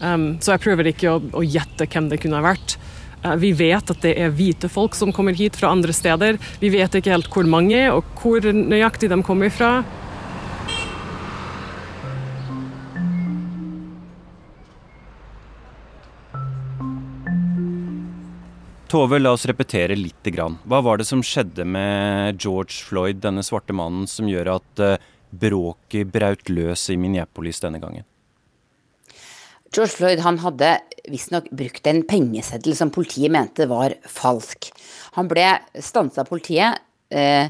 Um, 0.00 0.34
så 0.40 0.54
jeg 0.54 0.64
prøver 0.64 0.92
ikke 0.92 1.14
å, 1.14 1.22
å 1.40 1.44
gjette 1.44 1.88
hvem 1.88 2.08
det 2.12 2.20
kunne 2.22 2.40
ha 2.40 2.50
vært. 2.50 2.76
Uh, 3.24 3.36
vi 3.36 3.52
vet 3.52 3.90
at 3.92 4.04
det 4.04 4.14
er 4.16 4.32
hvite 4.32 4.70
folk 4.72 4.96
som 4.96 5.12
kommer 5.12 5.36
hit 5.36 5.58
fra 5.60 5.72
andre 5.74 5.92
steder. 5.92 6.40
Vi 6.60 6.72
vet 6.72 6.94
ikke 6.96 7.12
helt 7.12 7.30
hvor 7.32 7.48
mange 7.48 7.82
og 7.92 8.04
hvor 8.20 8.44
nøyaktig 8.52 9.10
de 9.12 9.20
kommer 9.26 9.52
fra. 9.52 9.80
Tove, 18.90 19.20
la 19.20 19.30
oss 19.30 19.46
repetere 19.46 19.94
litt. 19.94 20.26
Hva 20.66 20.80
var 20.82 20.98
det 20.98 21.04
som 21.06 21.20
skjedde 21.22 21.62
med 21.62 22.40
George 22.42 22.82
Floyd, 22.88 23.20
denne 23.22 23.44
svarte 23.46 23.76
mannen, 23.76 24.08
som 24.10 24.26
gjør 24.26 24.56
at 24.56 24.82
uh, 24.82 24.96
bråket 25.30 26.10
braut 26.10 26.50
løs 26.50 26.88
i 26.90 26.96
Minneapolis 26.98 27.62
denne 27.62 27.78
gangen? 27.78 28.02
George 29.70 29.94
Floyd 29.94 30.18
han 30.24 30.40
hadde 30.42 30.68
visstnok 31.10 31.46
brukt 31.54 31.84
en 31.86 32.00
pengeseddel 32.02 32.74
som 32.74 32.90
politiet 32.90 33.30
mente 33.30 33.68
var 33.70 33.94
falsk. 34.10 34.66
Han 35.14 35.28
ble 35.30 35.44
stansa 35.78 36.24
av 36.24 36.30
politiet, 36.30 36.80
eh, 37.10 37.46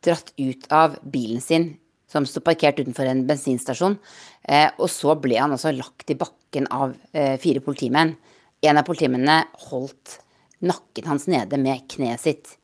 dratt 0.00 0.30
ut 0.38 0.68
av 0.70 0.94
bilen 1.02 1.40
sin 1.42 1.76
som 2.06 2.26
sto 2.26 2.40
parkert 2.40 2.78
utenfor 2.78 3.08
en 3.10 3.26
bensinstasjon, 3.26 3.98
eh, 4.46 4.70
og 4.78 4.88
så 4.88 5.16
ble 5.20 5.34
han 5.34 5.50
altså 5.50 5.74
lagt 5.74 6.10
i 6.10 6.14
bakken 6.14 6.68
av 6.70 6.94
eh, 7.12 7.36
fire 7.38 7.58
politimenn. 7.58 8.14
En 8.62 8.78
av 8.78 8.86
politimennene 8.86 9.44
holdt 9.66 10.20
nakken 10.62 11.10
hans 11.10 11.26
nede 11.26 11.58
med 11.58 11.88
kneet 11.88 12.20
sitt. 12.20 12.56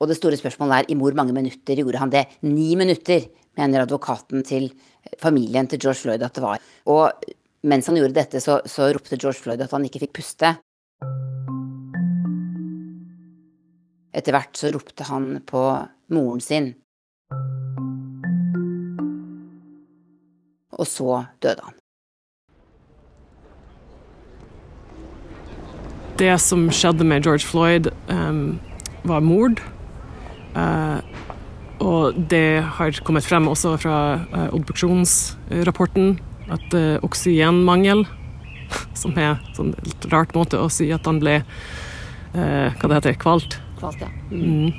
Og 0.00 0.08
det 0.08 0.16
store 0.16 0.40
spørsmålet 0.40 0.78
er 0.78 0.90
i 0.90 0.96
hvor 0.96 1.12
mange 1.12 1.36
minutter 1.36 1.76
gjorde 1.76 2.00
han 2.00 2.10
det? 2.10 2.24
Ni 2.42 2.74
minutter, 2.76 3.28
mener 3.58 3.84
advokaten 3.84 4.40
til 4.42 4.70
familien 5.20 5.68
til 5.68 5.78
George 5.78 6.00
Floyd 6.00 6.22
at 6.24 6.32
det 6.32 6.42
var. 6.42 6.58
Og 6.88 7.12
mens 7.62 7.88
han 7.90 7.98
gjorde 7.98 8.16
dette, 8.16 8.40
så, 8.42 8.60
så 8.66 8.90
ropte 8.92 9.18
George 9.18 9.40
Floyd 9.40 9.62
at 9.62 9.74
han 9.74 9.86
ikke 9.86 10.02
fikk 10.04 10.16
puste. 10.20 10.54
Etter 14.12 14.34
hvert 14.36 14.58
så 14.58 14.72
ropte 14.74 15.06
han 15.08 15.36
på 15.48 15.62
moren 16.12 16.42
sin. 16.44 16.72
Og 20.72 20.88
så 20.88 21.22
døde 21.44 21.62
han. 21.62 21.78
det 26.22 26.34
som 26.42 26.68
skjedde 26.70 27.06
med 27.06 27.26
George 27.26 27.46
Floyd, 27.46 27.90
um, 28.10 28.60
var 29.04 29.20
mord. 29.24 29.62
Uh, 30.54 31.00
og 31.82 32.14
det 32.30 32.62
har 32.76 33.00
kommet 33.06 33.26
frem 33.26 33.48
også 33.50 33.74
fra 33.82 33.96
uh, 34.30 34.48
obduksjonsrapporten 34.54 36.18
at 36.50 36.76
uh, 36.76 36.96
oksygenmangel, 37.06 38.04
som 39.02 39.16
er 39.20 39.38
sånn 39.56 39.74
litt 39.86 40.06
rart 40.12 40.34
måte 40.34 40.60
å 40.60 40.70
si 40.72 40.90
at 40.94 41.06
han 41.08 41.20
ble 41.22 41.40
uh, 41.42 42.68
hva 42.72 42.88
det 42.88 42.98
heter, 42.98 43.18
kvalt. 43.22 43.58
Kvalt, 43.80 44.02
ja. 44.02 44.10
Mm. 44.30 44.72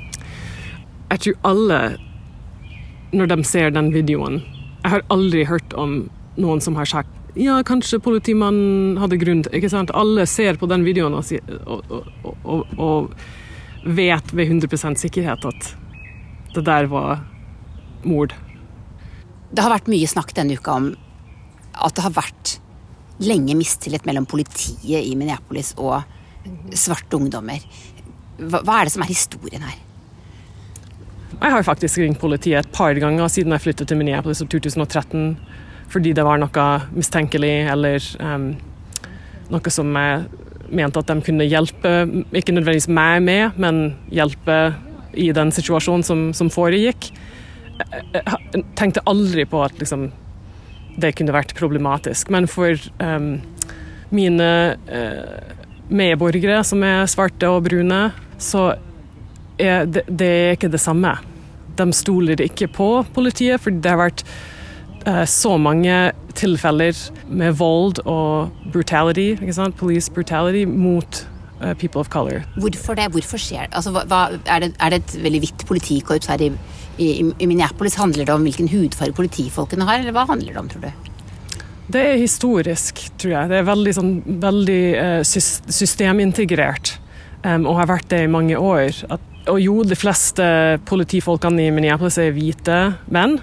Jeg 1.12 1.22
tror 1.24 1.40
alle, 1.46 1.80
når 3.14 3.30
de 3.30 3.36
ser 3.46 3.68
den 3.70 3.92
videoen 3.94 4.40
Jeg 4.82 4.90
har 4.90 5.02
aldri 5.12 5.44
hørt 5.46 5.74
om 5.78 5.92
noen 6.40 6.62
som 6.64 6.74
har 6.74 6.88
sagt 6.90 7.12
ja, 7.34 7.56
kanskje 7.66 7.98
politimannen 7.98 8.98
hadde 9.02 9.18
grunn 9.18 9.40
til 9.42 9.56
ikke 9.58 9.70
sant? 9.72 9.90
Alle 9.90 10.22
ser 10.30 10.58
på 10.58 10.68
den 10.70 10.84
videoen 10.86 11.16
og, 11.18 11.30
og, 11.66 12.10
og, 12.46 12.74
og 12.78 13.88
vet 13.98 14.30
ved 14.32 14.52
100% 14.52 15.00
sikkerhet 15.02 15.46
at 15.50 15.70
det 16.54 16.62
der 16.66 16.86
var 16.86 17.24
mord. 18.06 18.34
Det 19.50 19.62
har 19.64 19.74
vært 19.74 19.90
mye 19.90 20.06
snakk 20.10 20.30
denne 20.36 20.54
uka 20.58 20.78
om 20.78 20.92
at 21.74 21.96
det 21.96 22.04
har 22.06 22.14
vært 22.16 22.58
lenge 23.24 23.54
mistillit 23.58 24.06
mellom 24.08 24.26
politiet 24.26 25.04
i 25.06 25.14
Minneapolis 25.18 25.72
og 25.78 26.02
svarte 26.74 27.18
ungdommer. 27.18 27.62
Hva, 28.38 28.60
hva 28.66 28.78
er 28.80 28.88
det 28.88 28.94
som 28.94 29.04
er 29.04 29.12
historien 29.12 29.64
her? 29.64 29.80
Jeg 31.34 31.50
har 31.50 31.66
faktisk 31.66 31.98
ringt 32.00 32.20
politiet 32.22 32.62
et 32.62 32.72
par 32.74 32.94
ganger 32.98 33.30
siden 33.30 33.54
jeg 33.54 33.64
flyttet 33.66 33.90
til 33.90 33.98
Minneapolis 34.00 34.42
i 34.42 34.48
2013 34.50 35.34
fordi 35.92 36.14
det 36.16 36.24
var 36.26 36.40
noe 36.40 36.64
mistenkelig 36.94 37.52
eller 37.70 38.02
um, 38.22 38.48
noe 39.52 39.72
som 39.72 39.90
jeg 39.98 40.24
mente 40.74 41.00
at 41.00 41.10
de 41.10 41.22
kunne 41.22 41.46
hjelpe, 41.46 41.92
ikke 42.32 42.54
nødvendigvis 42.54 42.88
meg 42.88 43.20
med, 43.22 43.58
men 43.60 43.82
hjelpe 44.10 44.56
i 45.20 45.28
den 45.36 45.52
situasjonen 45.54 46.02
som, 46.06 46.22
som 46.34 46.50
foregikk. 46.50 47.10
Jeg 48.14 48.64
tenkte 48.78 49.04
aldri 49.10 49.44
på 49.50 49.60
at 49.62 49.76
liksom, 49.78 50.08
det 51.00 51.14
kunne 51.18 51.34
vært 51.34 51.54
problematisk. 51.58 52.30
Men 52.34 52.48
for 52.50 52.78
um, 53.02 53.36
mine 54.14 54.50
uh, 54.88 55.54
medborgere 55.90 56.62
som 56.66 56.82
er 56.86 57.06
svarte 57.10 57.50
og 57.50 57.66
brune, 57.68 58.00
så 58.38 58.72
er 59.60 59.86
det, 59.86 60.04
det 60.08 60.32
er 60.40 60.58
ikke 60.58 60.72
det 60.72 60.82
samme. 60.82 61.16
De 61.78 61.86
stoler 61.94 62.40
ikke 62.44 62.70
på 62.70 62.90
politiet, 63.14 63.62
for 63.62 63.74
det 63.74 63.90
har 63.90 64.02
vært 64.04 64.24
uh, 65.06 65.24
så 65.28 65.56
mange 65.58 66.12
tilfeller 66.34 66.98
med 67.28 67.54
vold 67.58 68.00
og 68.06 68.50
brutality, 68.72 69.34
police 69.78 70.10
brutality, 70.10 70.64
mot 70.64 71.28
uh, 71.62 71.74
people 71.74 72.00
of 72.00 72.08
color. 72.08 72.42
Hvorfor 72.56 72.94
det? 72.94 73.10
Hvorfor 73.10 73.38
skjer? 73.38 73.68
Altså, 73.72 73.90
hva, 73.90 74.28
er, 74.46 74.66
det 74.66 74.74
er 74.78 74.94
det 74.94 75.02
et 75.02 75.18
veldig 75.22 75.40
hvitt 75.46 75.66
politikorps 75.66 76.30
her 76.30 76.42
i, 76.42 76.50
i, 76.98 77.10
i, 77.38 77.46
Minneapolis? 77.46 77.98
Handler 78.00 78.28
det 78.28 78.34
om 78.34 78.44
hvilken 78.46 78.70
hudfarge 78.72 79.16
politifolkene 79.16 79.86
har, 79.88 80.02
eller 80.02 80.14
hva 80.16 80.26
handler 80.30 80.52
det 80.52 80.62
om, 80.62 80.70
tror 80.72 80.86
du? 80.86 81.10
Det 81.94 82.00
er 82.00 82.20
historisk, 82.20 83.02
tror 83.20 83.34
jeg. 83.34 83.50
Det 83.52 83.58
er 83.60 83.66
veldig, 83.68 83.94
sånn, 83.96 84.12
veldig 84.42 84.82
uh, 84.96 85.20
systemintegrert, 85.24 86.96
um, 87.44 87.66
og 87.68 87.80
har 87.82 87.90
vært 87.92 88.08
det 88.12 88.22
i 88.24 88.30
mange 88.32 88.56
år. 88.58 89.02
At, 89.12 89.26
og 89.52 89.58
jo, 89.60 89.82
de 89.84 89.98
fleste 89.98 90.46
politifolkene 90.88 91.66
i 91.66 91.74
Minneapolis 91.74 92.16
er 92.22 92.32
hvite 92.36 92.78
menn 93.12 93.36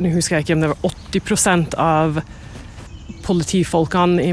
nå 0.00 0.12
husker 0.14 0.38
jeg 0.38 0.46
ikke 0.46 0.56
om 0.56 0.62
det 0.64 0.70
var 0.72 0.86
80% 0.88 1.74
av 1.80 2.22
politifolkene 3.22 4.22
i 4.24 4.32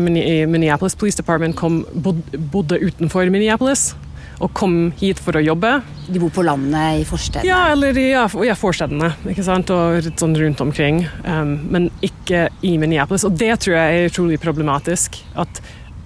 Minneapolis 0.50 0.98
Police 0.98 1.20
Department 1.20 1.58
kom, 1.60 1.82
bodde 1.94 2.80
utenfor 2.82 3.30
Minneapolis 3.30 3.92
og 4.40 4.54
kom 4.56 4.76
hit 5.00 5.20
for 5.20 5.36
å 5.36 5.44
jobbe. 5.44 5.72
De 6.08 6.20
bor 6.22 6.32
på 6.32 6.46
landet 6.48 7.02
i 7.02 7.08
forstedene? 7.08 7.48
Ja, 7.48 7.74
eller 7.74 7.98
i 8.00 8.08
ja, 8.14 8.56
forstedene. 8.56 9.12
ikke 9.28 9.44
sant? 9.46 9.72
Og 9.76 10.00
litt 10.06 10.22
sånn 10.22 10.38
rundt 10.40 10.64
omkring. 10.64 11.04
Um, 11.26 11.58
men 11.74 11.90
ikke 12.06 12.48
i 12.66 12.78
Minneapolis. 12.80 13.28
Og 13.28 13.36
det 13.40 13.52
tror 13.66 13.76
jeg 13.76 13.98
er 13.98 14.10
utrolig 14.10 14.40
problematisk. 14.42 15.20
At 15.40 15.60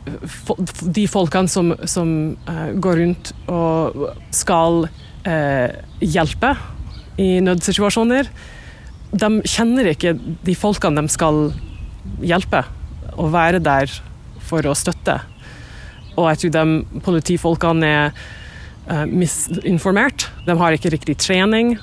de 0.04 1.06
folkene 1.08 1.52
som, 1.52 1.72
som 1.88 2.34
uh, 2.50 2.72
går 2.74 3.00
rundt 3.04 3.32
og 3.52 4.10
skal 4.36 4.88
uh, 4.90 5.70
hjelpe 6.02 6.56
i 7.22 7.38
nødsituasjoner, 7.46 8.32
de 9.14 9.30
kjenner 9.46 9.92
ikke 9.94 10.16
de 10.18 10.56
folkene 10.58 11.06
de 11.06 11.14
skal 11.14 11.52
hjelpe, 12.26 12.64
og 13.14 13.30
være 13.36 13.62
der 13.64 13.94
for 14.44 14.66
å 14.66 14.74
støtte. 14.76 15.20
Og 16.16 16.30
jeg 16.32 16.42
tror 16.42 16.54
de 16.56 17.02
politifolkene 17.06 17.90
er 17.90 18.14
uh, 18.90 19.06
misinformert. 19.10 20.30
De 20.48 20.56
har 20.60 20.76
ikke 20.76 20.94
riktig 20.94 21.18
trening. 21.24 21.76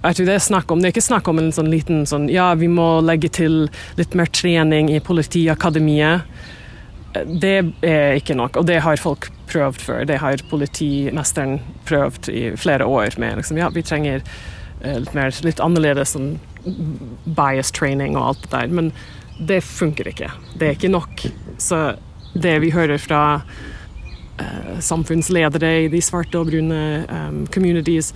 Jeg 0.00 0.16
tror 0.16 0.30
Det 0.30 0.34
er 0.34 0.44
snakk 0.44 0.70
om, 0.72 0.80
det 0.80 0.88
er 0.88 0.94
ikke 0.94 1.08
snakk 1.10 1.28
om 1.28 1.38
en 1.42 1.52
sånn 1.52 1.68
liten 1.68 2.06
sånn 2.08 2.30
Ja, 2.32 2.54
vi 2.56 2.70
må 2.72 3.02
legge 3.04 3.28
til 3.28 3.66
litt 3.98 4.14
mer 4.16 4.30
trening 4.32 4.88
i 4.88 5.00
politiakademiet. 5.04 6.24
Det 7.12 7.58
er 7.84 8.16
ikke 8.16 8.38
nok, 8.38 8.56
og 8.56 8.68
det 8.70 8.78
har 8.80 9.02
folk 9.02 9.28
prøvd 9.50 9.82
før. 9.82 10.06
Det 10.08 10.20
har 10.22 10.40
politimesteren 10.48 11.58
prøvd 11.84 12.30
i 12.32 12.46
flere 12.56 12.86
år. 12.86 13.18
med 13.18 13.36
liksom, 13.42 13.58
Ja, 13.58 13.68
vi 13.68 13.82
trenger 13.82 14.24
Eh, 14.80 15.00
litt, 15.00 15.14
mer, 15.14 15.32
litt 15.44 15.60
annerledes 15.60 16.14
sånn 16.16 16.38
bias 17.24 17.72
training 17.76 18.16
og 18.16 18.30
alt 18.30 18.44
det 18.46 18.52
der. 18.54 18.76
Men 18.78 18.92
det 19.40 19.60
funker 19.64 20.08
ikke. 20.08 20.30
Det 20.56 20.68
er 20.68 20.78
ikke 20.78 20.92
nok. 20.92 21.26
Så 21.60 21.80
det 22.34 22.56
vi 22.62 22.70
hører 22.74 23.00
fra 23.02 23.22
uh, 23.40 24.76
samfunnsledere 24.82 25.72
i 25.84 25.88
de 25.92 26.02
svarte 26.04 26.38
og 26.40 26.50
brune 26.50 26.80
um, 27.06 27.42
communities, 27.52 28.12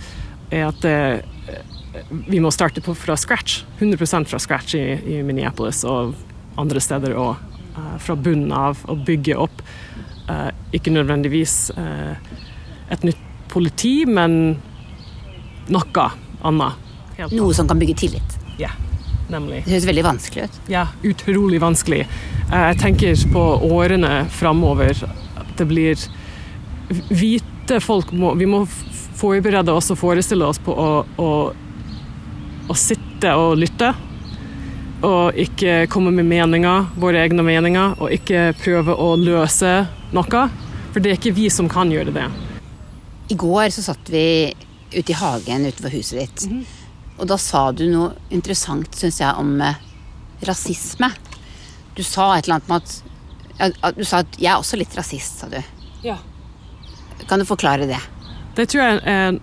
er 0.53 0.69
at 0.69 0.87
uh, 0.87 2.13
vi 2.27 2.39
må 2.43 2.51
starte 2.51 2.83
på 2.83 2.95
fra 2.97 3.17
scratch. 3.19 3.63
100% 3.79 4.29
fra 4.31 4.39
scratch 4.39 4.75
i, 4.77 4.85
i, 5.15 5.19
Minneapolis 5.25 5.83
og 5.87 6.15
andre 6.59 6.83
steder. 6.83 7.15
Og 7.19 7.35
uh, 7.75 7.97
fra 7.99 8.15
bunnen 8.15 8.53
av 8.55 8.83
å 8.87 8.97
bygge 8.99 9.37
opp 9.39 9.65
ikke 10.73 10.89
nødvendigvis 10.89 11.67
et 11.77 13.03
nytt 13.05 13.19
politi, 13.53 14.07
men 14.09 14.55
noe 15.69 16.05
annet. 16.41 16.87
Helt 17.19 17.35
Noe 17.37 17.53
som 17.53 17.69
kan 17.69 17.77
bygge 17.77 17.93
tillit? 18.01 18.39
Ja, 18.57 18.71
nemlig. 19.31 19.63
Det 19.65 19.75
høres 19.75 19.87
veldig 19.89 20.05
vanskelig 20.05 20.47
ut. 20.47 20.57
Ja, 20.71 20.87
utrolig 21.03 21.61
vanskelig. 21.63 22.05
Eh, 22.51 22.65
jeg 22.71 22.79
tenker 22.81 23.27
på 23.33 23.45
årene 23.69 24.25
framover 24.33 25.05
det 25.57 25.67
blir 25.69 25.99
hvite 27.09 27.79
folk 27.81 28.11
må, 28.13 28.33
Vi 28.37 28.45
må 28.45 28.65
forberede 29.15 29.73
oss 29.73 29.89
og 29.93 29.97
forestille 29.97 30.45
oss 30.45 30.59
på 30.61 30.73
å, 30.75 30.89
å, 31.17 31.29
å 32.67 32.75
sitte 32.77 33.31
og 33.39 33.55
lytte. 33.61 33.93
Og 35.05 35.37
ikke 35.39 35.85
komme 35.91 36.11
med 36.15 36.27
meninger, 36.27 36.89
våre 36.99 37.21
egne 37.23 37.43
meninger, 37.45 37.95
og 38.01 38.13
ikke 38.15 38.51
prøve 38.59 38.95
å 38.95 39.13
løse 39.19 39.73
noe. 40.15 40.45
For 40.93 41.03
det 41.03 41.11
er 41.11 41.19
ikke 41.19 41.35
vi 41.35 41.49
som 41.51 41.69
kan 41.71 41.91
gjøre 41.91 42.13
det. 42.15 42.27
I 43.31 43.37
går 43.39 43.71
så 43.73 43.83
satt 43.87 44.11
vi 44.11 44.53
ute 44.93 45.11
i 45.11 45.17
hagen 45.17 45.65
utenfor 45.65 45.93
huset 45.95 46.19
ditt. 46.21 46.49
Mhm. 46.49 46.65
Og 47.15 47.27
da 47.29 47.37
sa 47.39 47.69
du 47.71 47.85
noe 47.91 48.13
interessant, 48.33 48.89
syns 48.97 49.21
jeg, 49.21 49.31
om 49.39 49.53
eh, 49.63 49.79
rasisme. 50.47 51.09
Du 51.95 52.03
sa 52.03 52.33
et 52.35 52.47
eller 52.47 52.59
annet 52.59 52.71
med 52.71 52.81
at, 52.81 53.01
Du 53.95 54.03
sa 54.03 54.19
at 54.19 54.35
'jeg 54.37 54.51
er 54.51 54.59
også 54.59 54.77
litt 54.77 54.95
rasist', 54.97 55.39
sa 55.39 55.47
du. 55.47 55.61
Ja. 56.03 56.17
Kan 57.27 57.39
du 57.39 57.45
forklare 57.45 57.87
det? 57.87 58.01
Det 58.55 58.67
tror 58.69 58.81
jeg 58.81 59.01
er 59.05 59.39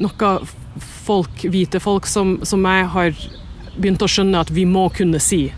noe 0.00 0.46
folk, 1.04 1.44
hvite 1.44 1.80
folk 1.80 2.06
som, 2.06 2.38
som 2.42 2.64
jeg 2.64 2.88
har 2.88 3.12
begynt 3.76 4.02
å 4.02 4.08
skjønne 4.08 4.40
at 4.40 4.50
vi 4.50 4.64
må 4.64 4.88
kunne 4.88 5.20
si. 5.20 5.52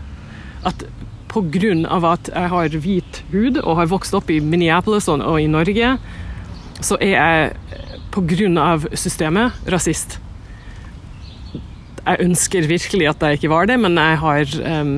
At 0.65 0.83
av 1.37 2.05
at 2.05 2.29
jeg 2.33 2.49
har 2.49 2.69
hvit 2.81 3.23
hud 3.29 3.57
og 3.61 3.75
har 3.77 3.85
vokst 3.85 4.13
opp 4.13 4.29
i 4.31 4.39
Minneapolis 4.39 5.07
og, 5.07 5.39
i 5.39 5.45
Norge, 5.45 5.97
så 6.81 6.97
er 6.99 7.13
jeg 7.13 7.51
på 8.11 8.23
grunn 8.25 8.57
av 8.57 8.87
systemet 8.97 9.53
rasist. 9.69 10.17
Jeg 12.07 12.23
ønsker 12.23 12.67
virkelig 12.69 13.09
at 13.11 13.23
jeg 13.23 13.39
ikke 13.39 13.51
var 13.51 13.67
det, 13.67 13.79
men 13.83 13.97
jeg 13.99 14.19
har, 14.21 14.53
um, 14.63 14.93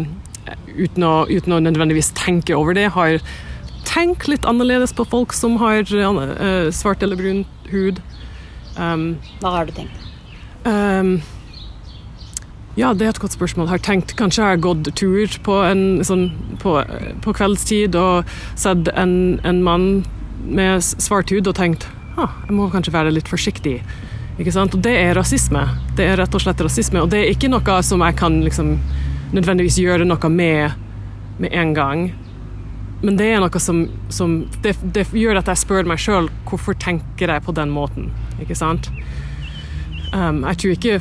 uten, 0.78 1.06
å, 1.06 1.14
uten 1.30 1.56
å 1.56 1.62
nødvendigvis 1.66 2.12
tenke 2.18 2.58
over 2.58 2.78
det, 2.78 2.92
har 2.94 3.18
tenkt 3.90 4.28
litt 4.30 4.46
annerledes 4.46 4.94
på 4.94 5.08
folk 5.10 5.34
som 5.34 5.58
har 5.62 5.90
uh, 5.90 6.70
svart 6.76 7.04
eller 7.06 7.18
brun 7.18 7.44
hud. 7.72 8.02
Um, 8.78 9.18
Hva 9.42 9.58
har 9.58 9.70
du 9.70 9.74
tenkt? 9.80 10.08
Um, 10.70 11.20
ja, 12.78 12.94
det 12.94 13.08
er 13.08 13.16
et 13.16 13.20
godt 13.20 13.34
spørsmål. 13.36 13.66
Jeg 13.68 13.80
har 13.80 13.86
tenkt, 13.90 14.16
Kanskje 14.20 14.44
jeg 14.44 14.54
har 14.54 14.64
gått 14.64 14.92
tur 15.00 15.40
på, 15.44 15.62
en, 15.66 16.04
sånn, 16.06 16.30
på, 16.62 16.78
på 17.26 17.34
kveldstid 17.36 17.98
og 18.00 18.30
sett 18.60 18.92
en, 18.94 19.40
en 19.48 19.64
mann 19.66 19.90
med 20.46 20.86
svart 20.86 21.34
hud 21.34 21.50
og 21.50 21.58
tenkt 21.58 21.90
ah, 22.20 22.38
jeg 22.48 22.56
må 22.56 22.70
kanskje 22.74 22.94
være 22.96 23.14
litt 23.16 23.30
forsiktig. 23.32 23.80
Ikke 24.40 24.54
sant? 24.56 24.76
Og 24.76 24.84
det 24.84 24.96
er 24.96 25.18
rasisme. 25.18 25.66
Det 25.98 26.06
er 26.08 26.20
rett 26.22 26.36
og 26.36 26.44
slett 26.44 26.62
rasisme. 26.64 27.02
Og 27.04 27.12
det 27.12 27.24
er 27.24 27.34
ikke 27.34 27.52
noe 27.52 27.82
som 27.84 28.04
jeg 28.06 28.16
kan 28.20 28.40
liksom, 28.46 28.78
nødvendigvis 29.36 29.82
gjøre 29.84 30.08
noe 30.08 30.32
med 30.34 30.86
med 31.40 31.54
en 31.54 31.74
gang. 31.74 32.14
Men 33.02 33.18
det 33.18 33.30
er 33.32 33.40
noe 33.40 33.62
som, 33.64 33.86
som 34.12 34.42
det, 34.64 34.76
det, 34.84 35.06
gjør 35.16 35.40
at 35.40 35.48
jeg 35.48 35.64
spør 35.64 35.88
meg 35.88 36.02
sjøl 36.04 36.28
hvorfor 36.50 36.76
tenker 36.80 37.32
jeg 37.32 37.46
på 37.46 37.56
den 37.56 37.72
måten. 37.72 38.10
Ikke 38.44 38.58
sant? 38.60 38.92
Um, 40.12 40.44
jeg 40.44 40.60
tror 40.60 40.76
ikke 40.76 41.00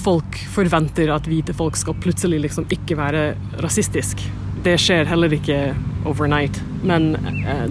folk 0.00 0.36
forventer 0.52 1.12
at 1.12 1.28
hvite 1.28 1.54
folk 1.56 1.78
skal 1.80 1.96
plutselig 2.00 2.42
liksom 2.44 2.68
ikke 2.72 2.98
være 3.00 3.24
rasistisk. 3.64 4.20
Det 4.64 4.76
skjer 4.80 5.08
heller 5.08 5.32
ikke 5.32 5.72
overnight. 6.08 6.60
Men 6.84 7.14
uh, 7.46 7.64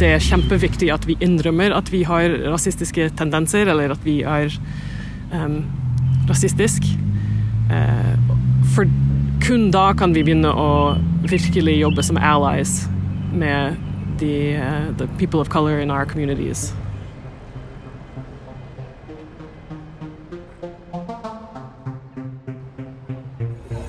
det 0.00 0.08
er 0.14 0.22
kjempeviktig 0.24 0.88
at 0.94 1.04
vi 1.04 1.18
innrømmer 1.20 1.74
at 1.76 1.90
vi 1.92 2.02
har 2.08 2.32
rasistiske 2.48 3.10
tendenser, 3.18 3.68
eller 3.68 3.92
at 3.92 4.04
vi 4.04 4.22
er 4.22 4.48
um, 5.34 5.64
rasistisk. 6.28 6.86
Uh, 7.68 8.16
for 8.74 8.88
kun 9.44 9.68
da 9.70 9.90
kan 9.92 10.14
vi 10.14 10.24
begynne 10.24 10.48
å 10.48 10.96
virkelig 11.28 11.76
jobbe 11.82 12.04
som 12.06 12.16
allies 12.16 12.86
med 13.32 13.76
the, 14.18 14.56
uh, 14.56 14.90
the 14.96 15.08
people 15.18 15.40
of 15.40 15.50
color 15.50 15.80
in 15.80 15.90
our 15.90 16.06
communities. 16.06 16.72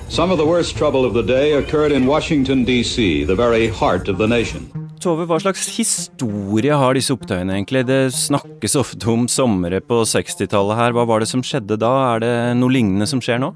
Some 0.08 0.30
of 0.30 0.36
the 0.36 0.44
worst 0.44 0.76
trouble 0.76 1.06
of 1.06 1.14
the 1.14 1.22
day 1.22 1.54
occurred 1.54 1.90
in 1.90 2.06
Washington, 2.06 2.64
D.C., 2.64 3.24
the 3.24 3.34
very 3.34 3.68
heart 3.68 4.08
of 4.08 4.18
the 4.18 4.26
nation. 4.26 4.81
Tove, 5.02 5.24
hva 5.26 5.34
slags 5.42 5.64
historie 5.74 6.76
har 6.78 6.94
disse 6.94 7.10
opptøyene 7.10 7.56
egentlig? 7.56 7.80
Det 7.88 8.12
snakkes 8.14 8.76
ofte 8.78 9.08
om 9.10 9.24
somre 9.26 9.80
på 9.82 9.96
60-tallet 10.06 10.78
her. 10.78 10.92
Hva 10.94 11.02
var 11.10 11.22
det 11.22 11.26
som 11.26 11.40
skjedde 11.42 11.74
da? 11.82 11.90
Er 12.12 12.20
det 12.22 12.34
noe 12.60 12.70
lignende 12.70 13.08
som 13.10 13.18
skjer 13.22 13.40
nå? 13.42 13.48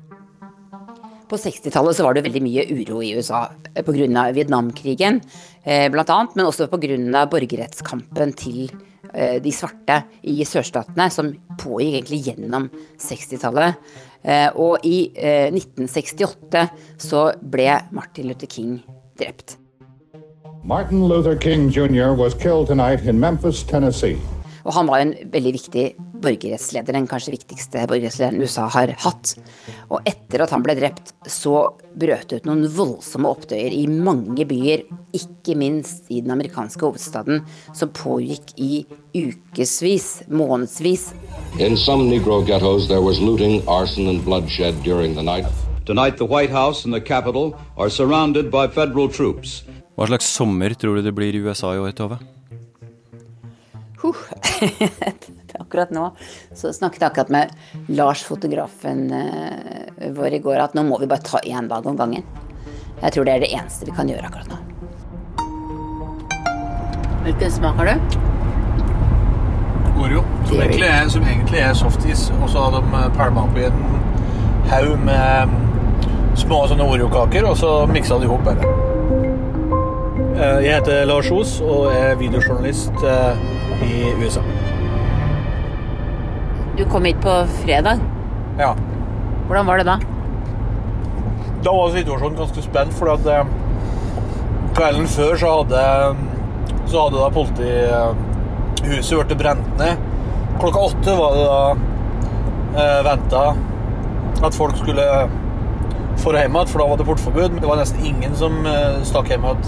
På 1.30 1.38
60-tallet 1.38 1.94
så 1.98 2.06
var 2.06 2.16
det 2.16 2.24
veldig 2.26 2.42
mye 2.42 2.64
uro 2.66 2.98
i 2.98 3.12
USA 3.14 3.44
pga. 3.86 4.24
Vietnamkrigen 4.34 5.20
eh, 5.62 5.86
bl.a., 5.94 6.16
men 6.34 6.48
også 6.48 6.66
pga. 6.72 7.22
borgerrettskampen 7.30 8.34
til 8.38 8.64
eh, 9.12 9.38
de 9.42 9.52
svarte 9.54 10.00
i 10.26 10.40
sørstatene, 10.46 11.06
som 11.14 11.30
pågikk 11.62 12.00
egentlig 12.00 12.20
gjennom 12.26 12.66
60-tallet. 13.02 13.78
Eh, 14.26 14.48
og 14.58 14.82
i 14.82 15.12
1968 15.14 16.66
så 17.06 17.28
ble 17.38 17.70
Martin 17.94 18.32
Luther 18.32 18.50
King 18.50 18.80
drept. 19.14 19.60
Martin 20.66 21.06
Luther 21.06 21.36
King 21.36 21.70
Jr. 21.70 22.12
was 22.12 22.34
killed 22.34 22.66
tonight 22.66 23.04
in 23.04 23.20
Memphis, 23.20 23.62
Tennessee. 23.62 24.18
Og 24.64 24.74
han 24.74 24.88
var 24.90 24.98
en 24.98 25.12
veldig 25.30 25.52
viktig 25.54 25.84
borgerrettsleder, 26.24 26.96
den 26.96 27.06
kanskje 27.06 27.36
viktigste 27.36 27.84
borgerrettslederen 27.86 28.42
USA 28.42 28.64
har 28.74 28.90
hatt. 28.98 29.36
Og 29.94 30.00
etter 30.10 30.42
at 30.42 30.50
han 30.50 30.64
ble 30.66 30.74
drept, 30.74 31.12
så 31.30 31.68
brøt 31.94 32.26
det 32.32 32.40
ut 32.40 32.48
noen 32.50 32.66
voldsomme 32.66 33.30
opptøyer 33.30 33.76
i 33.78 33.84
mange 33.86 34.42
byer, 34.50 34.82
ikke 35.14 35.54
minst 35.54 36.10
i 36.10 36.18
den 36.18 36.34
amerikanske 36.34 36.82
hovedstaden, 36.82 37.44
som 37.70 37.94
pågikk 37.94 38.50
i 38.58 38.82
ukevis, 39.14 40.24
månedsvis. 40.26 41.12
In 41.62 41.78
some 41.78 42.10
Negro 42.10 42.40
ghettos, 42.42 42.88
there 42.90 43.06
was 43.06 43.22
looting, 43.22 43.62
arson, 43.68 44.10
and 44.10 44.24
bloodshed 44.24 44.82
during 44.82 45.14
the 45.14 45.22
night. 45.22 45.46
Tonight, 45.86 46.18
the 46.18 46.26
White 46.26 46.50
House 46.50 46.84
and 46.84 46.92
the 46.92 47.00
Capitol 47.00 47.54
are 47.78 47.88
surrounded 47.88 48.50
by 48.50 48.66
federal 48.66 49.08
troops. 49.08 49.62
Hva 49.96 50.06
slags 50.10 50.28
sommer 50.28 50.74
tror 50.76 50.98
du 50.98 51.06
det 51.06 51.14
blir 51.16 51.34
i 51.34 51.40
USA 51.40 51.72
i 51.74 51.80
år, 51.80 51.92
Tove? 51.96 52.18
Huh. 54.02 54.16
akkurat 55.58 55.90
nå 55.90 56.10
så 56.54 56.72
snakket 56.72 57.00
jeg 57.00 57.10
akkurat 57.10 57.28
med 57.32 57.50
Lars, 57.88 58.22
fotografen 58.24 59.12
uh, 59.12 60.10
vår 60.12 60.36
i 60.36 60.38
går, 60.44 60.60
at 60.60 60.76
nå 60.76 60.84
må 60.86 60.98
vi 61.00 61.08
bare 61.08 61.24
ta 61.24 61.40
én 61.44 61.68
dag 61.68 61.86
om 61.86 61.96
gangen. 61.96 62.24
Jeg 63.02 63.12
tror 63.12 63.24
det 63.24 63.34
er 63.34 63.44
det 63.44 63.52
eneste 63.56 63.88
vi 63.88 63.94
kan 63.96 64.08
gjøre 64.08 64.28
akkurat 64.28 64.52
nå. 64.52 64.60
Hvilken 67.26 67.50
smak 67.50 67.80
har 67.80 67.90
du? 67.90 68.18
Oreo, 69.96 70.22
som 70.46 70.60
egentlig, 70.60 70.86
er, 70.86 71.08
som 71.08 71.24
egentlig 71.24 71.62
er 71.64 71.72
softis. 71.74 72.28
Og 72.42 72.50
så 72.52 72.66
har 72.66 72.76
de 72.76 73.06
pælma 73.16 73.46
oppi 73.48 73.64
en 73.66 73.80
haug 74.70 75.00
med 75.08 75.56
små 76.36 76.66
sånne 76.68 76.84
Oreo-kaker, 76.84 77.48
og 77.48 77.56
så 77.58 77.78
miksa 77.90 78.20
de 78.20 78.28
ihop 78.28 78.44
bare. 78.46 78.95
Jeg 80.36 80.68
heter 80.68 81.06
Lars 81.08 81.30
Os 81.32 81.54
og 81.64 81.86
er 81.96 82.10
videojournalist 82.20 82.92
i 83.86 84.02
USA. 84.20 84.42
Du 86.76 86.82
kom 86.92 87.06
hit 87.08 87.16
på 87.24 87.32
fredag. 87.62 88.02
Ja. 88.58 88.74
Hvordan 89.46 89.66
var 89.66 89.80
det 89.80 89.86
da? 89.88 89.94
Da 91.64 91.72
var 91.72 91.94
situasjonen 91.94 92.36
ganske 92.36 92.62
spent, 92.66 92.92
for 92.98 93.14
at 93.14 93.24
eh, 93.32 93.48
kvelden 94.76 95.08
før 95.08 95.40
så 95.40 95.54
hadde, 95.54 95.80
så 96.84 97.06
hadde 97.06 97.22
da 97.22 97.30
politihuset 97.38 99.16
blitt 99.22 99.40
brent 99.40 99.72
ned. 99.80 100.04
Klokka 100.60 100.84
åtte 100.90 101.16
var 101.16 101.30
det 101.38 101.46
da 101.48 101.64
eh, 102.76 103.00
venta 103.08 103.42
at 104.44 104.52
folk 104.52 104.76
skulle 104.82 105.00
dra 105.00 106.42
hjem 106.42 106.56
igjen, 106.58 106.68
for 106.68 106.78
da 106.82 106.90
var 106.90 107.00
det 107.00 107.08
portforbud. 107.08 107.50
Men 107.56 107.64
det 107.64 107.72
var 107.72 107.80
nesten 107.80 108.04
ingen 108.04 108.36
som 108.36 108.52
eh, 108.68 109.00
stakk 109.08 109.32
hjem 109.32 109.48
igjen 109.48 109.64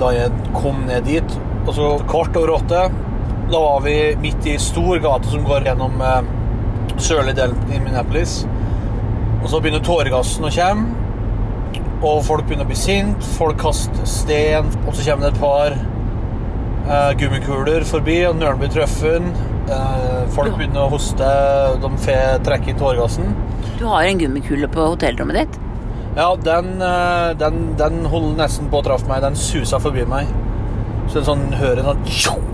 da 0.00 0.10
jeg 0.16 0.52
kom 0.56 0.84
ned 0.88 1.06
dit. 1.08 1.38
Og 1.66 1.74
så 1.76 1.90
kvart 2.08 2.36
over 2.40 2.56
åtte, 2.56 2.86
da 3.50 3.60
var 3.60 3.82
vi 3.84 3.96
midt 4.22 4.46
i 4.48 4.56
stor 4.62 5.00
gate 5.02 5.30
som 5.32 5.44
går 5.46 5.68
gjennom 5.68 6.00
eh, 6.04 6.30
sørlig 7.02 7.36
del 7.38 7.54
i 7.68 7.80
Minneapolis. 7.82 8.40
Og 9.40 9.48
så 9.52 9.60
begynner 9.60 9.84
tåregassen 9.84 10.46
å 10.46 10.52
komme, 10.54 10.96
og 12.00 12.22
folk 12.24 12.46
begynner 12.48 12.64
å 12.64 12.70
bli 12.70 12.78
sint. 12.78 13.30
Folk 13.36 13.60
kaster 13.60 14.08
sten, 14.08 14.68
og 14.86 14.94
så 14.96 15.04
kommer 15.04 15.28
det 15.28 15.32
et 15.34 15.40
par 15.42 15.76
eh, 15.76 17.12
gummikuler 17.20 17.86
forbi, 17.88 18.20
og 18.28 18.38
nølen 18.40 18.60
blir 18.62 18.72
truffet. 18.72 19.30
Eh, 19.70 20.20
folk 20.34 20.56
begynner 20.56 20.86
å 20.86 20.92
hoste, 20.94 21.32
de 21.82 21.90
får 22.06 22.44
trekke 22.46 22.72
inn 22.72 22.80
tåregassen. 22.80 23.34
Du 23.78 23.86
har 23.88 24.06
en 24.06 24.20
gummikule 24.20 24.68
på 24.70 24.92
hotellrommet 24.94 25.42
ditt? 25.42 25.60
Ja, 26.16 26.36
den, 26.42 26.72
den, 27.38 27.58
den 27.78 28.00
holdt 28.10 28.38
nesten 28.40 28.70
på 28.70 28.80
å 28.80 28.86
traffe 28.86 29.06
meg. 29.10 29.22
Den 29.22 29.38
susa 29.38 29.78
forbi 29.82 30.06
meg. 30.10 30.30
Så 31.10 31.20
en 31.20 31.26
sånn 31.26 31.46
hører 31.58 31.82
en 31.82 32.04
sånn 32.06 32.48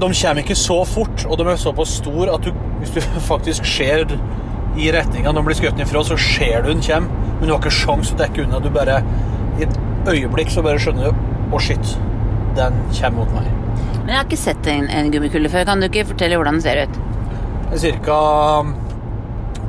De 0.00 0.08
kommer 0.08 0.40
ikke 0.40 0.56
så 0.56 0.78
fort, 0.88 1.24
og 1.28 1.38
de 1.38 1.46
er 1.48 1.60
såpass 1.60 1.98
store 2.00 2.32
at 2.34 2.44
du, 2.44 2.52
hvis 2.80 2.94
du 2.96 3.00
faktisk 3.32 3.68
ser 3.68 4.08
i 4.76 4.88
retninga 4.92 5.32
de 5.32 5.42
blir 5.46 5.56
skutt 5.56 5.78
ifra, 5.80 6.02
så 6.04 6.16
ser 6.18 6.64
du 6.64 6.72
den 6.72 6.82
kommer, 6.82 7.08
men 7.38 7.46
du 7.46 7.52
har 7.54 7.60
ikke 7.60 7.74
sjans 7.74 8.10
å 8.12 8.18
dekke 8.18 8.44
unna. 8.44 8.60
Du 8.62 8.70
bare 8.74 9.00
I 9.60 9.68
et 9.68 9.76
øyeblikk 10.10 10.50
så 10.50 10.64
bare 10.66 10.80
skjønner 10.82 11.12
du 11.12 11.12
Å, 11.14 11.54
oh, 11.54 11.60
shit. 11.62 11.92
den 12.56 12.74
kommer 12.96 13.20
mot 13.20 13.34
meg. 13.36 13.50
Men 14.00 14.08
jeg 14.10 14.16
har 14.16 14.26
ikke 14.26 14.40
sett 14.40 14.66
en, 14.72 14.88
en 14.90 15.10
gummikule 15.12 15.50
før. 15.52 15.66
Kan 15.68 15.80
du 15.80 15.86
ikke 15.86 16.06
fortelle 16.08 16.40
hvordan 16.40 16.58
den 16.58 16.64
ser 16.64 16.80
ut? 16.82 16.96
Den 17.70 17.84
er 17.92 18.00
ca. 18.02 18.18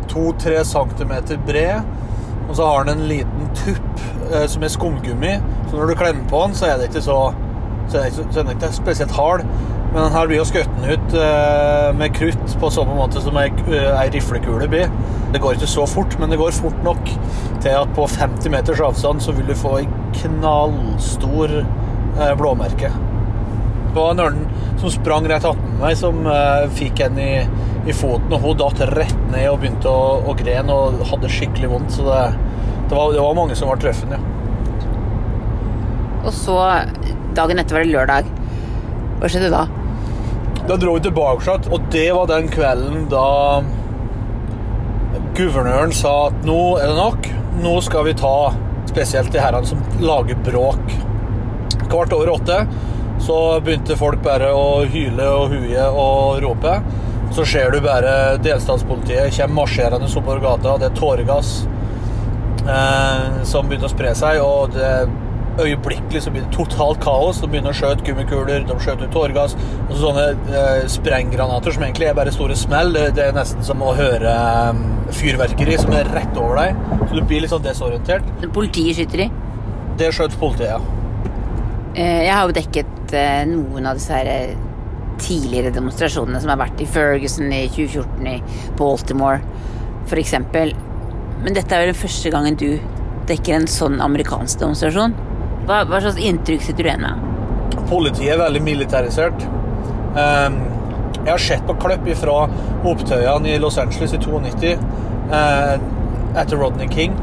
2-3 0.09 0.63
cm 0.71 1.13
bred. 1.45 1.93
Og 2.49 2.55
så 2.55 2.67
har 2.69 2.85
den 2.85 2.99
en 2.99 3.09
liten 3.09 3.49
tupp 3.57 4.05
eh, 4.31 4.45
som 4.51 4.63
er 4.63 4.73
skumgummi. 4.73 5.33
Så 5.69 5.79
når 5.79 5.91
du 5.91 5.97
klemmer 5.99 6.29
på 6.29 6.45
den, 6.45 6.55
så 6.57 6.69
er 6.69 6.79
det 6.79 6.91
ikke 6.91 7.05
så 7.05 7.19
så 7.89 7.97
er 7.97 8.09
det, 8.09 8.13
så 8.33 8.39
er 8.39 8.43
det 8.47 8.55
ikke 8.55 8.71
spesielt 8.73 9.11
hard. 9.11 9.45
Men 9.93 10.03
den 10.03 10.11
her 10.11 10.27
blir 10.27 10.41
jo 10.41 10.45
skutt 10.47 10.79
ut 10.83 11.13
eh, 11.15 11.89
med 11.95 12.15
krutt 12.17 12.55
på 12.59 12.69
samme 12.73 12.97
måte 12.97 13.21
som 13.23 13.37
ei, 13.39 13.47
ei 13.71 14.07
riflekule 14.11 14.67
blir. 14.71 14.89
Det 15.33 15.41
går 15.41 15.55
ikke 15.55 15.69
så 15.71 15.85
fort, 15.87 16.17
men 16.19 16.31
det 16.31 16.39
går 16.41 16.55
fort 16.55 16.81
nok 16.83 17.11
til 17.63 17.71
at 17.71 17.93
på 17.95 18.07
50 18.11 18.51
meters 18.51 18.81
avstand 18.83 19.23
så 19.23 19.35
vil 19.37 19.47
du 19.47 19.55
få 19.55 19.77
ei 19.79 19.87
knallstor 20.19 21.59
eh, 21.61 22.33
blåmerke. 22.39 22.91
Det 23.95 24.01
var 24.01 24.17
en 24.19 24.41
som 24.75 24.91
sprang 24.91 25.27
rett 25.31 25.45
attmed 25.47 25.77
meg, 25.79 25.93
som 25.95 26.25
uh, 26.27 26.65
fikk 26.75 26.99
en 27.05 27.19
i, 27.21 27.29
i 27.87 27.93
foten. 27.95 28.33
Og 28.35 28.41
hun 28.43 28.57
datt 28.59 28.81
rett 28.91 29.21
ned 29.31 29.47
og 29.47 29.61
begynte 29.61 29.87
å, 29.87 30.17
å 30.27 30.33
grene 30.35 30.75
og 30.75 31.05
hadde 31.07 31.29
skikkelig 31.31 31.69
vondt. 31.71 31.93
Så 31.95 32.03
det, 32.03 32.17
det, 32.89 32.91
var, 32.91 33.13
det 33.15 33.21
var 33.23 33.37
mange 33.37 33.55
som 33.55 33.71
var 33.71 33.79
treffende, 33.79 34.19
ja. 34.19 34.31
Og 36.25 36.33
så, 36.33 36.57
dagen 37.37 37.61
etter 37.61 37.77
var 37.77 37.85
det 37.85 37.93
lørdag. 37.93 38.29
Hva 39.21 39.29
skjedde 39.31 39.51
da? 39.53 39.63
Da 40.65 40.75
dro 40.81 40.95
vi 40.97 41.05
tilbake, 41.05 41.55
og 41.69 41.87
det 41.93 42.07
var 42.17 42.27
den 42.33 42.49
kvelden 42.51 43.05
da 43.11 43.27
guvernøren 45.37 45.93
sa 45.95 46.15
at 46.31 46.43
nå 46.47 46.59
er 46.81 46.91
det 46.91 46.97
nok. 46.97 47.29
Nå 47.61 47.77
skal 47.85 48.09
vi 48.09 48.15
ta 48.19 48.35
spesielt 48.89 49.31
de 49.31 49.39
herrene 49.39 49.71
som 49.71 49.79
lager 50.03 50.43
bråk. 50.43 50.83
Kvart 51.85 52.17
over 52.17 52.33
åtte 52.35 52.59
så 53.25 53.39
begynte 53.65 53.97
folk 53.99 54.21
bare 54.25 54.51
å 54.53 54.85
hyle 54.89 55.27
og 55.39 55.55
huie 55.55 55.89
og 55.89 56.41
rope. 56.45 56.77
Så 57.35 57.45
ser 57.49 57.73
du 57.73 57.81
bare 57.83 58.37
delstatspolitiet 58.43 59.33
kommer 59.35 59.63
marsjerende 59.63 60.07
oppover 60.07 60.43
gata. 60.43 60.77
Det 60.79 60.91
er 60.91 60.99
tåregass 60.99 61.53
eh, 62.63 63.43
som 63.49 63.67
begynner 63.67 63.89
å 63.89 63.95
spre 63.95 64.13
seg. 64.17 64.41
og 64.45 64.75
det 64.77 64.91
øyeblikkelig 65.59 66.21
så 66.23 66.31
blir 66.31 66.43
det 66.43 66.51
totalt 66.55 66.99
kaos. 67.03 67.39
De 67.41 67.49
begynner 67.49 67.71
å 67.71 67.77
skjøte 67.77 68.05
gummikuler, 68.07 68.65
de 68.67 68.77
skjøter 68.81 69.07
ut 69.07 69.15
tåregass. 69.15 69.55
Og 69.87 69.95
sånne 70.01 70.25
eh, 70.51 70.81
sprenggranater 70.91 71.75
som 71.75 71.85
egentlig 71.87 72.09
er 72.09 72.17
bare 72.17 72.33
store 72.35 72.57
smell. 72.59 72.93
Det, 72.95 73.23
er 73.23 73.35
nesten 73.35 73.63
som 73.65 73.83
å 73.83 73.95
høre 73.97 74.33
eh, 74.33 74.83
fyrverkeri 75.15 75.79
som 75.81 75.95
er 75.95 76.11
rett 76.15 76.41
over 76.41 76.61
deg. 76.61 76.83
Så 77.05 77.13
du 77.13 77.23
blir 77.23 77.45
litt 77.45 77.53
sånn 77.53 77.65
desorientert. 77.65 78.27
Politiet 78.55 78.99
skyter 78.99 79.25
i? 79.27 79.31
Det 79.99 80.11
skjøt 80.15 80.35
politiet, 80.41 80.75
ja. 80.75 80.81
Eh, 81.95 82.25
jeg 82.27 82.33
har 82.35 82.49
jo 82.49 82.55
dekket 82.57 82.94
eh, 83.13 83.43
noen 83.49 83.85
av 83.89 83.99
disse 83.99 84.17
eh, 84.23 84.55
tidligere 85.21 85.73
demonstrasjonene 85.75 86.41
som 86.41 86.51
har 86.51 86.59
vært 86.59 86.81
i 86.83 86.89
Ferguson 86.89 87.51
i 87.53 87.65
2014, 87.71 88.27
i 88.27 88.73
Baltimore 88.79 89.39
f.eks. 90.05 90.35
Men 91.43 91.55
dette 91.55 91.75
er 91.75 91.85
jo 91.85 91.93
den 91.93 91.99
første 91.99 92.31
gangen 92.33 92.57
du 92.59 92.69
dekker 93.29 93.57
en 93.57 93.67
sånn 93.69 94.01
amerikansk 94.03 94.61
demonstrasjon. 94.61 95.15
Hva, 95.65 95.81
hva, 95.89 96.01
slags 96.03 96.21
inntrykk 96.21 96.65
sitter 96.65 96.85
du 96.85 96.89
igjen 96.91 97.05
med? 97.05 97.83
Politiet 97.89 98.35
er 98.35 98.41
veldig 98.41 98.61
militarisert. 98.65 99.45
Um, 100.15 100.59
jeg 101.25 101.31
har 101.31 101.41
sett 101.41 101.65
på 101.65 101.75
klipp 101.81 102.05
fra 102.19 102.43
opptøyene 102.85 103.55
i 103.55 103.61
Los 103.61 103.79
Angeles 103.81 104.13
i 104.13 104.21
92 104.21 104.75
uh, 104.77 105.75
etter 106.37 106.59
Rodney 106.61 106.89
King. 106.93 107.17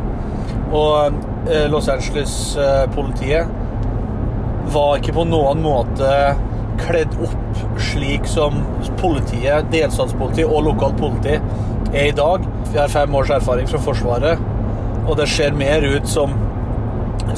Og 0.74 1.14
uh, 1.14 1.66
Los 1.70 1.90
Angeles-politiet 1.92 3.46
uh, 3.46 3.61
var 4.70 4.98
ikke 4.98 5.14
på 5.16 5.26
noen 5.28 5.62
måte 5.64 6.08
kledd 6.82 7.14
opp 7.22 7.80
slik 7.80 8.26
som 8.28 8.62
politiet, 9.00 9.68
delstatspoliti 9.72 10.44
og 10.46 10.66
lokalt 10.68 10.98
politi 11.00 11.36
er 11.92 12.08
i 12.08 12.16
dag. 12.16 12.46
Vi 12.70 12.78
har 12.78 12.92
fem 12.92 13.14
års 13.14 13.30
erfaring 13.34 13.68
fra 13.68 13.80
Forsvaret, 13.82 14.40
og 15.06 15.14
det 15.18 15.28
ser 15.30 15.56
mer 15.56 15.84
ut 15.84 16.08
som 16.08 16.32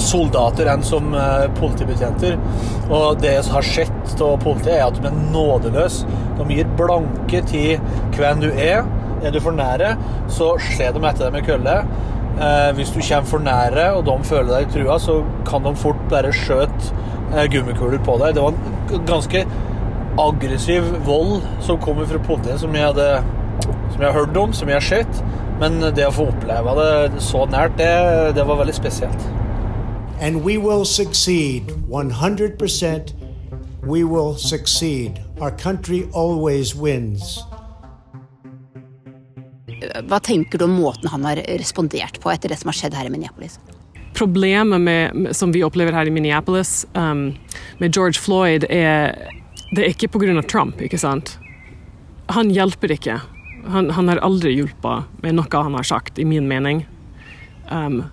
soldater 0.01 0.68
enn 0.72 0.83
som 0.87 1.12
uh, 1.14 1.47
politibetjenter. 1.59 2.39
Og 2.89 3.20
det 3.22 3.37
som 3.45 3.59
har 3.59 3.66
skjedd 3.66 4.22
av 4.25 4.39
politiet, 4.43 4.79
er 4.79 4.87
at 4.87 4.99
de 4.99 5.11
er 5.11 5.20
nådeløse. 5.35 6.09
De 6.39 6.49
gir 6.51 6.70
blanke 6.79 7.43
til 7.51 7.83
hvem 8.16 8.43
du 8.43 8.51
er. 8.51 8.83
Er 9.25 9.33
du 9.33 9.41
for 9.41 9.57
nære, 9.57 9.95
så 10.29 10.55
slår 10.61 10.97
de 10.97 11.07
etter 11.09 11.27
deg 11.27 11.37
med 11.37 11.47
kølle. 11.47 11.79
Uh, 12.35 12.70
hvis 12.75 12.91
du 12.91 12.99
kommer 12.99 13.31
for 13.31 13.45
nære, 13.45 13.91
og 13.95 14.07
de 14.09 14.16
føler 14.27 14.53
deg 14.57 14.75
trua, 14.75 14.99
så 15.03 15.20
kan 15.49 15.66
de 15.66 15.75
fort 15.79 16.01
bare 16.11 16.35
skjøte 16.35 17.04
gummikuler 17.53 18.03
på 18.05 18.18
deg. 18.22 18.35
Det 18.37 18.45
var 18.45 18.57
en 18.57 19.07
ganske 19.09 19.45
aggressiv 20.20 20.91
vold 21.07 21.41
som 21.64 21.80
kommer 21.82 22.09
fra 22.11 22.20
politiet, 22.26 22.61
som 22.62 22.74
jeg 22.76 22.87
hadde 22.93 23.09
som 23.64 24.03
jeg 24.03 24.11
har 24.11 24.18
hørt 24.18 24.37
om, 24.37 24.53
som 24.53 24.70
jeg 24.70 24.80
har 24.80 24.89
sett. 24.89 25.24
Men 25.62 25.78
det 25.95 26.09
å 26.09 26.14
få 26.14 26.28
oppleve 26.32 26.74
det 26.80 27.22
så 27.22 27.45
nært, 27.47 27.78
det, 27.78 27.95
det 28.39 28.47
var 28.47 28.62
veldig 28.62 28.74
spesielt. 28.74 29.32
and 30.20 30.43
we 30.45 30.59
will 30.59 30.85
succeed 30.85 31.66
100%. 31.89 33.12
We 33.82 34.05
will 34.05 34.37
succeed. 34.37 35.22
Our 35.41 35.51
country 35.51 36.09
always 36.14 36.74
wins. 36.74 37.41
Hva 40.09 40.20
tenker 40.24 40.59
du 40.59 40.64
om 40.64 40.78
måten 40.78 41.11
han 41.12 41.26
har 41.28 41.43
respondert 41.61 42.16
på 42.22 42.30
etter 42.32 42.49
det 42.49 42.57
som 42.62 42.70
har 42.72 42.78
skjedd 42.78 42.97
her 42.97 43.11
i 43.11 43.12
Minneapolis? 43.12 43.59
Problemet 44.15 44.81
med, 44.81 45.31
som 45.37 45.53
vi 45.55 45.65
opplever 45.67 45.97
her 45.97 46.07
i 46.07 46.12
Minneapolis 46.15 46.85
um, 46.95 47.33
med 47.79 47.97
George 47.97 48.21
Floyd, 48.23 48.67
er 48.71 49.17
det 49.75 49.83
er 49.83 49.91
ikke 49.91 50.12
pga. 50.15 50.43
Trump, 50.47 50.81
ikke 50.83 51.01
sant? 51.01 51.37
Han 52.31 52.53
hjelper 52.55 52.95
ikke. 52.95 53.19
Han, 53.67 53.91
han 53.97 54.11
har 54.12 54.23
aldri 54.23 54.55
hjulpet 54.55 55.23
med 55.25 55.39
noe 55.39 55.62
han 55.67 55.75
har 55.75 55.87
sagt, 55.89 56.19
i 56.19 56.27
min 56.29 56.47
mening. 56.49 56.85
Um, 57.71 58.05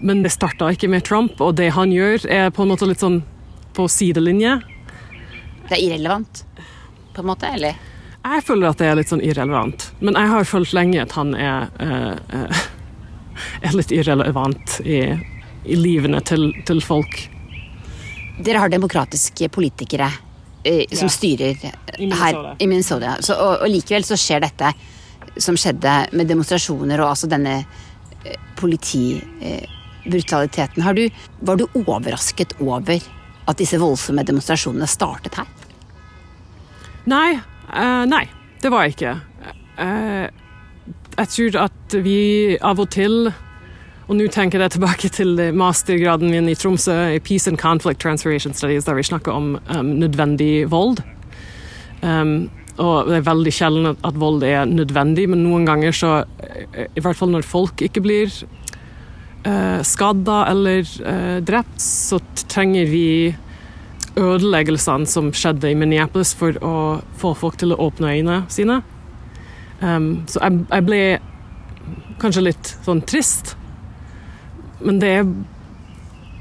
men 0.00 0.22
det 0.24 0.32
starta 0.34 0.70
ikke 0.72 0.90
med 0.90 1.04
Trump, 1.08 1.40
og 1.40 1.56
det 1.60 1.70
han 1.76 1.92
gjør, 1.92 2.26
er 2.28 2.50
på 2.52 2.64
en 2.64 2.72
måte 2.72 2.88
litt 2.88 3.00
sånn 3.00 3.22
på 3.76 3.86
sidelinje. 3.88 4.58
Det 5.68 5.76
er 5.76 5.84
irrelevant, 5.86 6.42
på 7.14 7.22
en 7.22 7.30
måte, 7.30 7.48
eller? 7.48 7.78
Jeg 8.20 8.44
føler 8.44 8.68
at 8.68 8.80
det 8.80 8.88
er 8.90 8.98
litt 8.98 9.12
sånn 9.12 9.24
irrelevant. 9.24 9.86
Men 10.04 10.18
jeg 10.18 10.32
har 10.32 10.48
følt 10.48 10.74
lenge 10.76 11.04
at 11.04 11.14
han 11.16 11.32
er, 11.38 11.70
uh, 11.80 12.64
er 13.66 13.76
litt 13.76 13.94
irrelevant 13.94 14.80
i, 14.84 15.02
i 15.64 15.78
livene 15.78 16.22
til, 16.26 16.50
til, 16.66 16.82
folk. 16.84 17.18
Dere 18.40 18.62
har 18.62 18.72
demokratiske 18.72 19.50
politikere 19.52 20.08
eh, 20.64 20.86
som 20.92 21.10
ja. 21.10 21.14
styrer 21.16 21.66
I 21.98 22.08
her 22.22 22.40
i 22.58 22.68
Minnesota. 22.70 23.18
Så, 23.20 23.36
og, 23.36 23.60
og, 23.60 23.68
likevel 23.70 24.06
så 24.06 24.18
skjer 24.20 24.44
dette 24.46 24.72
som 25.40 25.58
skjedde 25.58 25.92
med 26.16 26.28
demonstrasjoner 26.28 27.00
og 27.02 27.12
altså 27.12 27.28
denne 27.30 27.62
politibrutaliteten. 28.56 28.56
politi 28.60 29.76
brutaliteten. 30.04 30.94
Du, 30.96 31.10
var 31.40 31.56
du 31.56 31.66
overrasket 31.74 32.52
over 32.60 33.00
at 33.46 33.58
disse 33.58 33.78
voldsomme 33.80 34.24
demonstrasjonene 34.26 34.88
startet 34.88 35.40
her? 35.40 35.48
Nei. 37.10 37.40
Uh, 37.70 38.04
nei, 38.10 38.24
det 38.62 38.72
var 38.72 38.86
jeg 38.86 38.96
ikke. 38.96 39.14
Uh, 39.78 40.26
jeg 41.20 41.32
tror 41.34 41.62
at 41.66 41.96
vi 42.04 42.56
av 42.64 42.80
og 42.80 42.90
til 42.94 43.30
og 44.10 44.16
nå 44.18 44.24
tenker 44.34 44.58
jeg 44.58 44.74
tilbake 44.74 45.08
til 45.14 45.36
mastergraden 45.54 46.32
min 46.32 46.48
i 46.50 46.56
Tromsø 46.58 46.94
i 47.14 47.20
Peace 47.22 47.46
and 47.46 47.60
Conflict 47.60 48.00
Transformation 48.02 48.56
Studies, 48.58 48.88
der 48.88 48.96
vi 48.98 49.04
snakker 49.06 49.30
om 49.30 49.52
um, 49.70 49.92
nødvendig 50.00 50.64
vold. 50.70 50.98
Um, 52.02 52.50
og 52.80 53.06
det 53.06 53.20
er 53.20 53.28
veldig 53.28 53.52
sjelden 53.54 53.92
at 53.92 54.18
vold 54.18 54.42
er 54.42 54.66
nødvendig, 54.66 55.28
men 55.30 55.44
noen 55.44 55.68
ganger 55.68 55.94
så 55.94 56.10
I 56.74 57.02
hvert 57.04 57.18
fall 57.18 57.30
når 57.30 57.46
folk 57.46 57.84
ikke 57.86 58.02
blir 58.02 58.32
uh, 59.46 59.78
skadda 59.86 60.42
eller 60.50 60.82
uh, 61.04 61.38
drept, 61.46 61.78
så 61.78 62.18
trenger 62.50 62.90
vi 62.90 63.06
ødeleggelsene 64.18 65.06
som 65.06 65.30
skjedde 65.30 65.70
i 65.70 65.78
Minneapolis 65.78 66.34
for 66.34 66.58
å 66.66 66.74
få 67.20 67.36
folk 67.38 67.60
til 67.62 67.76
å 67.76 67.78
åpne 67.86 68.16
øynene 68.16 68.42
sine. 68.50 68.80
Um, 69.80 70.26
så 70.28 70.42
jeg, 70.44 70.64
jeg, 70.68 70.86
ble 70.86 71.00
kanskje 72.20 72.44
litt 72.44 72.74
sånn 72.84 73.00
trist. 73.08 73.54
Men 74.84 75.00
det 75.00 75.12
er, 75.20 75.30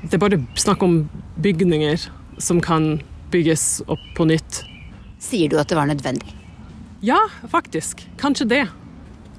det 0.04 0.16
er 0.16 0.24
bare 0.24 0.42
snakk 0.60 0.84
om 0.84 1.02
bygninger 1.40 2.10
som 2.40 2.60
kan 2.64 2.98
bygges 3.32 3.82
opp 3.88 4.04
på 4.18 4.28
nytt. 4.28 4.64
Sier 5.24 5.52
du 5.52 5.58
at 5.60 5.72
det 5.72 5.80
var 5.80 5.90
nødvendig? 5.90 6.36
Ja, 7.04 7.20
faktisk. 7.52 8.06
Kanskje 8.20 8.48
det. 8.50 8.64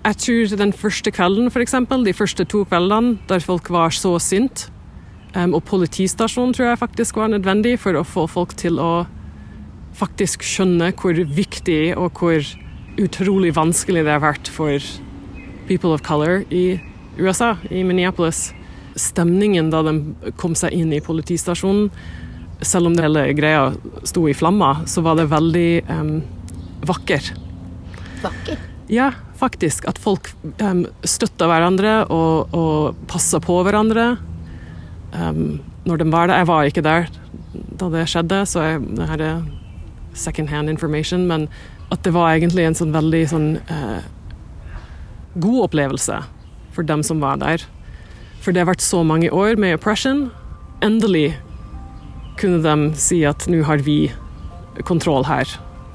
Jeg 0.01 0.17
tror 0.17 0.57
den 0.57 0.73
første 0.73 1.13
kvelden, 1.13 1.51
f.eks., 1.53 1.77
de 2.07 2.17
første 2.17 2.47
to 2.49 2.65
kveldene 2.65 3.19
der 3.29 3.43
folk 3.45 3.69
var 3.69 3.93
så 3.93 4.15
sint, 4.23 4.71
um, 5.37 5.53
og 5.53 5.65
politistasjonen 5.69 6.55
tror 6.57 6.71
jeg 6.71 6.81
faktisk 6.81 7.21
var 7.21 7.33
nødvendig 7.35 7.77
for 7.83 7.99
å 8.01 8.07
få 8.07 8.25
folk 8.31 8.57
til 8.57 8.81
å 8.81 9.05
faktisk 10.01 10.45
skjønne 10.47 10.93
hvor 10.97 11.21
viktig 11.37 11.93
og 11.99 12.17
hvor 12.17 12.41
utrolig 13.01 13.55
vanskelig 13.57 14.05
det 14.07 14.15
har 14.15 14.23
vært 14.23 14.51
for 14.53 14.79
people 15.69 15.95
of 15.95 16.03
color 16.07 16.45
i 16.51 16.81
USA, 17.19 17.57
i 17.71 17.85
Minneapolis. 17.87 18.51
Stemningen 18.99 19.71
da 19.73 19.83
de 19.87 20.33
kom 20.41 20.57
seg 20.59 20.75
inn 20.77 20.93
i 20.93 21.03
politistasjonen, 21.05 21.91
selv 22.61 22.91
om 22.91 22.97
det 22.97 23.07
hele 23.07 23.25
greia 23.33 23.71
sto 24.05 24.27
i 24.29 24.37
flammer, 24.37 24.83
så 24.91 25.01
var 25.05 25.17
det 25.17 25.31
veldig 25.31 25.71
um, 25.89 26.19
vakker. 26.89 27.31
Vakker? 28.21 28.61
Ja, 28.93 29.13
faktisk. 29.41 29.87
At 29.89 30.01
folk 30.03 30.29
um, 30.61 30.85
støtta 31.07 31.49
hverandre 31.49 32.03
og, 32.13 32.53
og 32.53 33.01
passa 33.09 33.41
på 33.41 33.63
hverandre. 33.65 34.13
Um, 35.15 35.61
når 35.89 36.03
de 36.03 36.11
var 36.13 36.29
der. 36.29 36.43
Jeg 36.43 36.51
var 36.51 36.69
ikke 36.69 36.85
der 36.85 37.09
da 37.81 37.89
det 37.93 38.07
skjedde, 38.11 38.45
så 38.47 38.65
jeg, 38.67 38.83
det 38.99 39.09
her 39.09 39.25
er 39.25 39.45
second 40.15 40.51
hand 40.53 40.71
information, 40.71 41.27
men 41.27 41.49
at 41.91 42.03
det 42.07 42.15
var 42.15 42.35
egentlig 42.35 42.67
en 42.69 42.79
sånn 42.79 42.95
veldig 42.95 43.23
sånn 43.31 43.49
eh, 43.71 44.01
god 45.43 45.67
opplevelse 45.69 46.21
for 46.75 46.87
dem 46.87 47.03
som 47.07 47.23
var 47.23 47.41
der. 47.43 47.65
For 48.41 48.55
det 48.55 48.63
har 48.63 48.71
vært 48.71 48.85
så 48.85 49.03
mange 49.05 49.31
år 49.35 49.59
med 49.61 49.77
oppression. 49.77 50.29
Endelig 50.85 51.35
kunne 52.41 52.63
de 52.65 52.95
si 52.97 53.21
at 53.29 53.45
nå 53.51 53.65
har 53.69 53.83
vi 53.85 54.13
kontroll 54.89 55.27
her. 55.29 55.49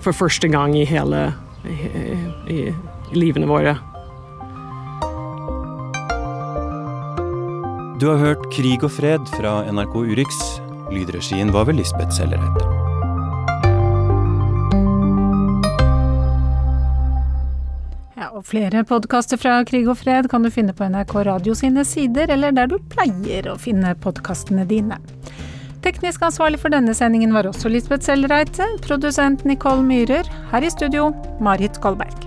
For 0.03 0.13
første 0.13 0.51
gang 0.51 0.75
i 0.77 0.85
hele 0.85 1.31
i, 1.65 1.75
i, 2.53 2.59
i 2.69 3.17
livene 3.17 3.49
våre. 3.49 3.77
Du 7.95 8.09
har 8.11 8.19
hørt 8.19 8.51
'Krig 8.51 8.83
og 8.83 8.91
fred' 8.91 9.31
fra 9.39 9.63
NRK 9.71 9.95
Urix. 10.11 10.59
Lydregien 10.91 11.53
var 11.53 11.65
ved 11.65 11.79
Lisbeth 11.79 12.11
Sellereite. 12.11 12.94
Ja, 18.15 18.29
og 18.31 18.45
Flere 18.47 18.85
podkaster 18.87 19.39
fra 19.39 19.57
Krig 19.67 19.89
og 19.91 19.97
fred 19.99 20.29
kan 20.31 20.45
du 20.45 20.51
finne 20.53 20.75
på 20.75 20.87
NRK 20.87 21.17
Radio 21.27 21.55
sine 21.57 21.83
sider, 21.87 22.31
eller 22.31 22.55
der 22.55 22.69
du 22.71 22.77
pleier 22.93 23.49
å 23.51 23.57
finne 23.59 23.91
podkastene 24.05 24.63
dine. 24.69 25.01
Teknisk 25.85 26.23
ansvarlig 26.25 26.61
for 26.63 26.73
denne 26.73 26.95
sendingen 26.97 27.35
var 27.35 27.49
også 27.49 27.69
Lisbeth 27.69 28.07
Sellreite, 28.07 28.69
produsent 28.87 29.43
Nicole 29.45 29.83
Myhrer. 29.85 30.31
Her 30.53 30.65
i 30.65 30.71
studio, 30.71 31.11
Marit 31.43 31.81
Kolberg. 31.83 32.24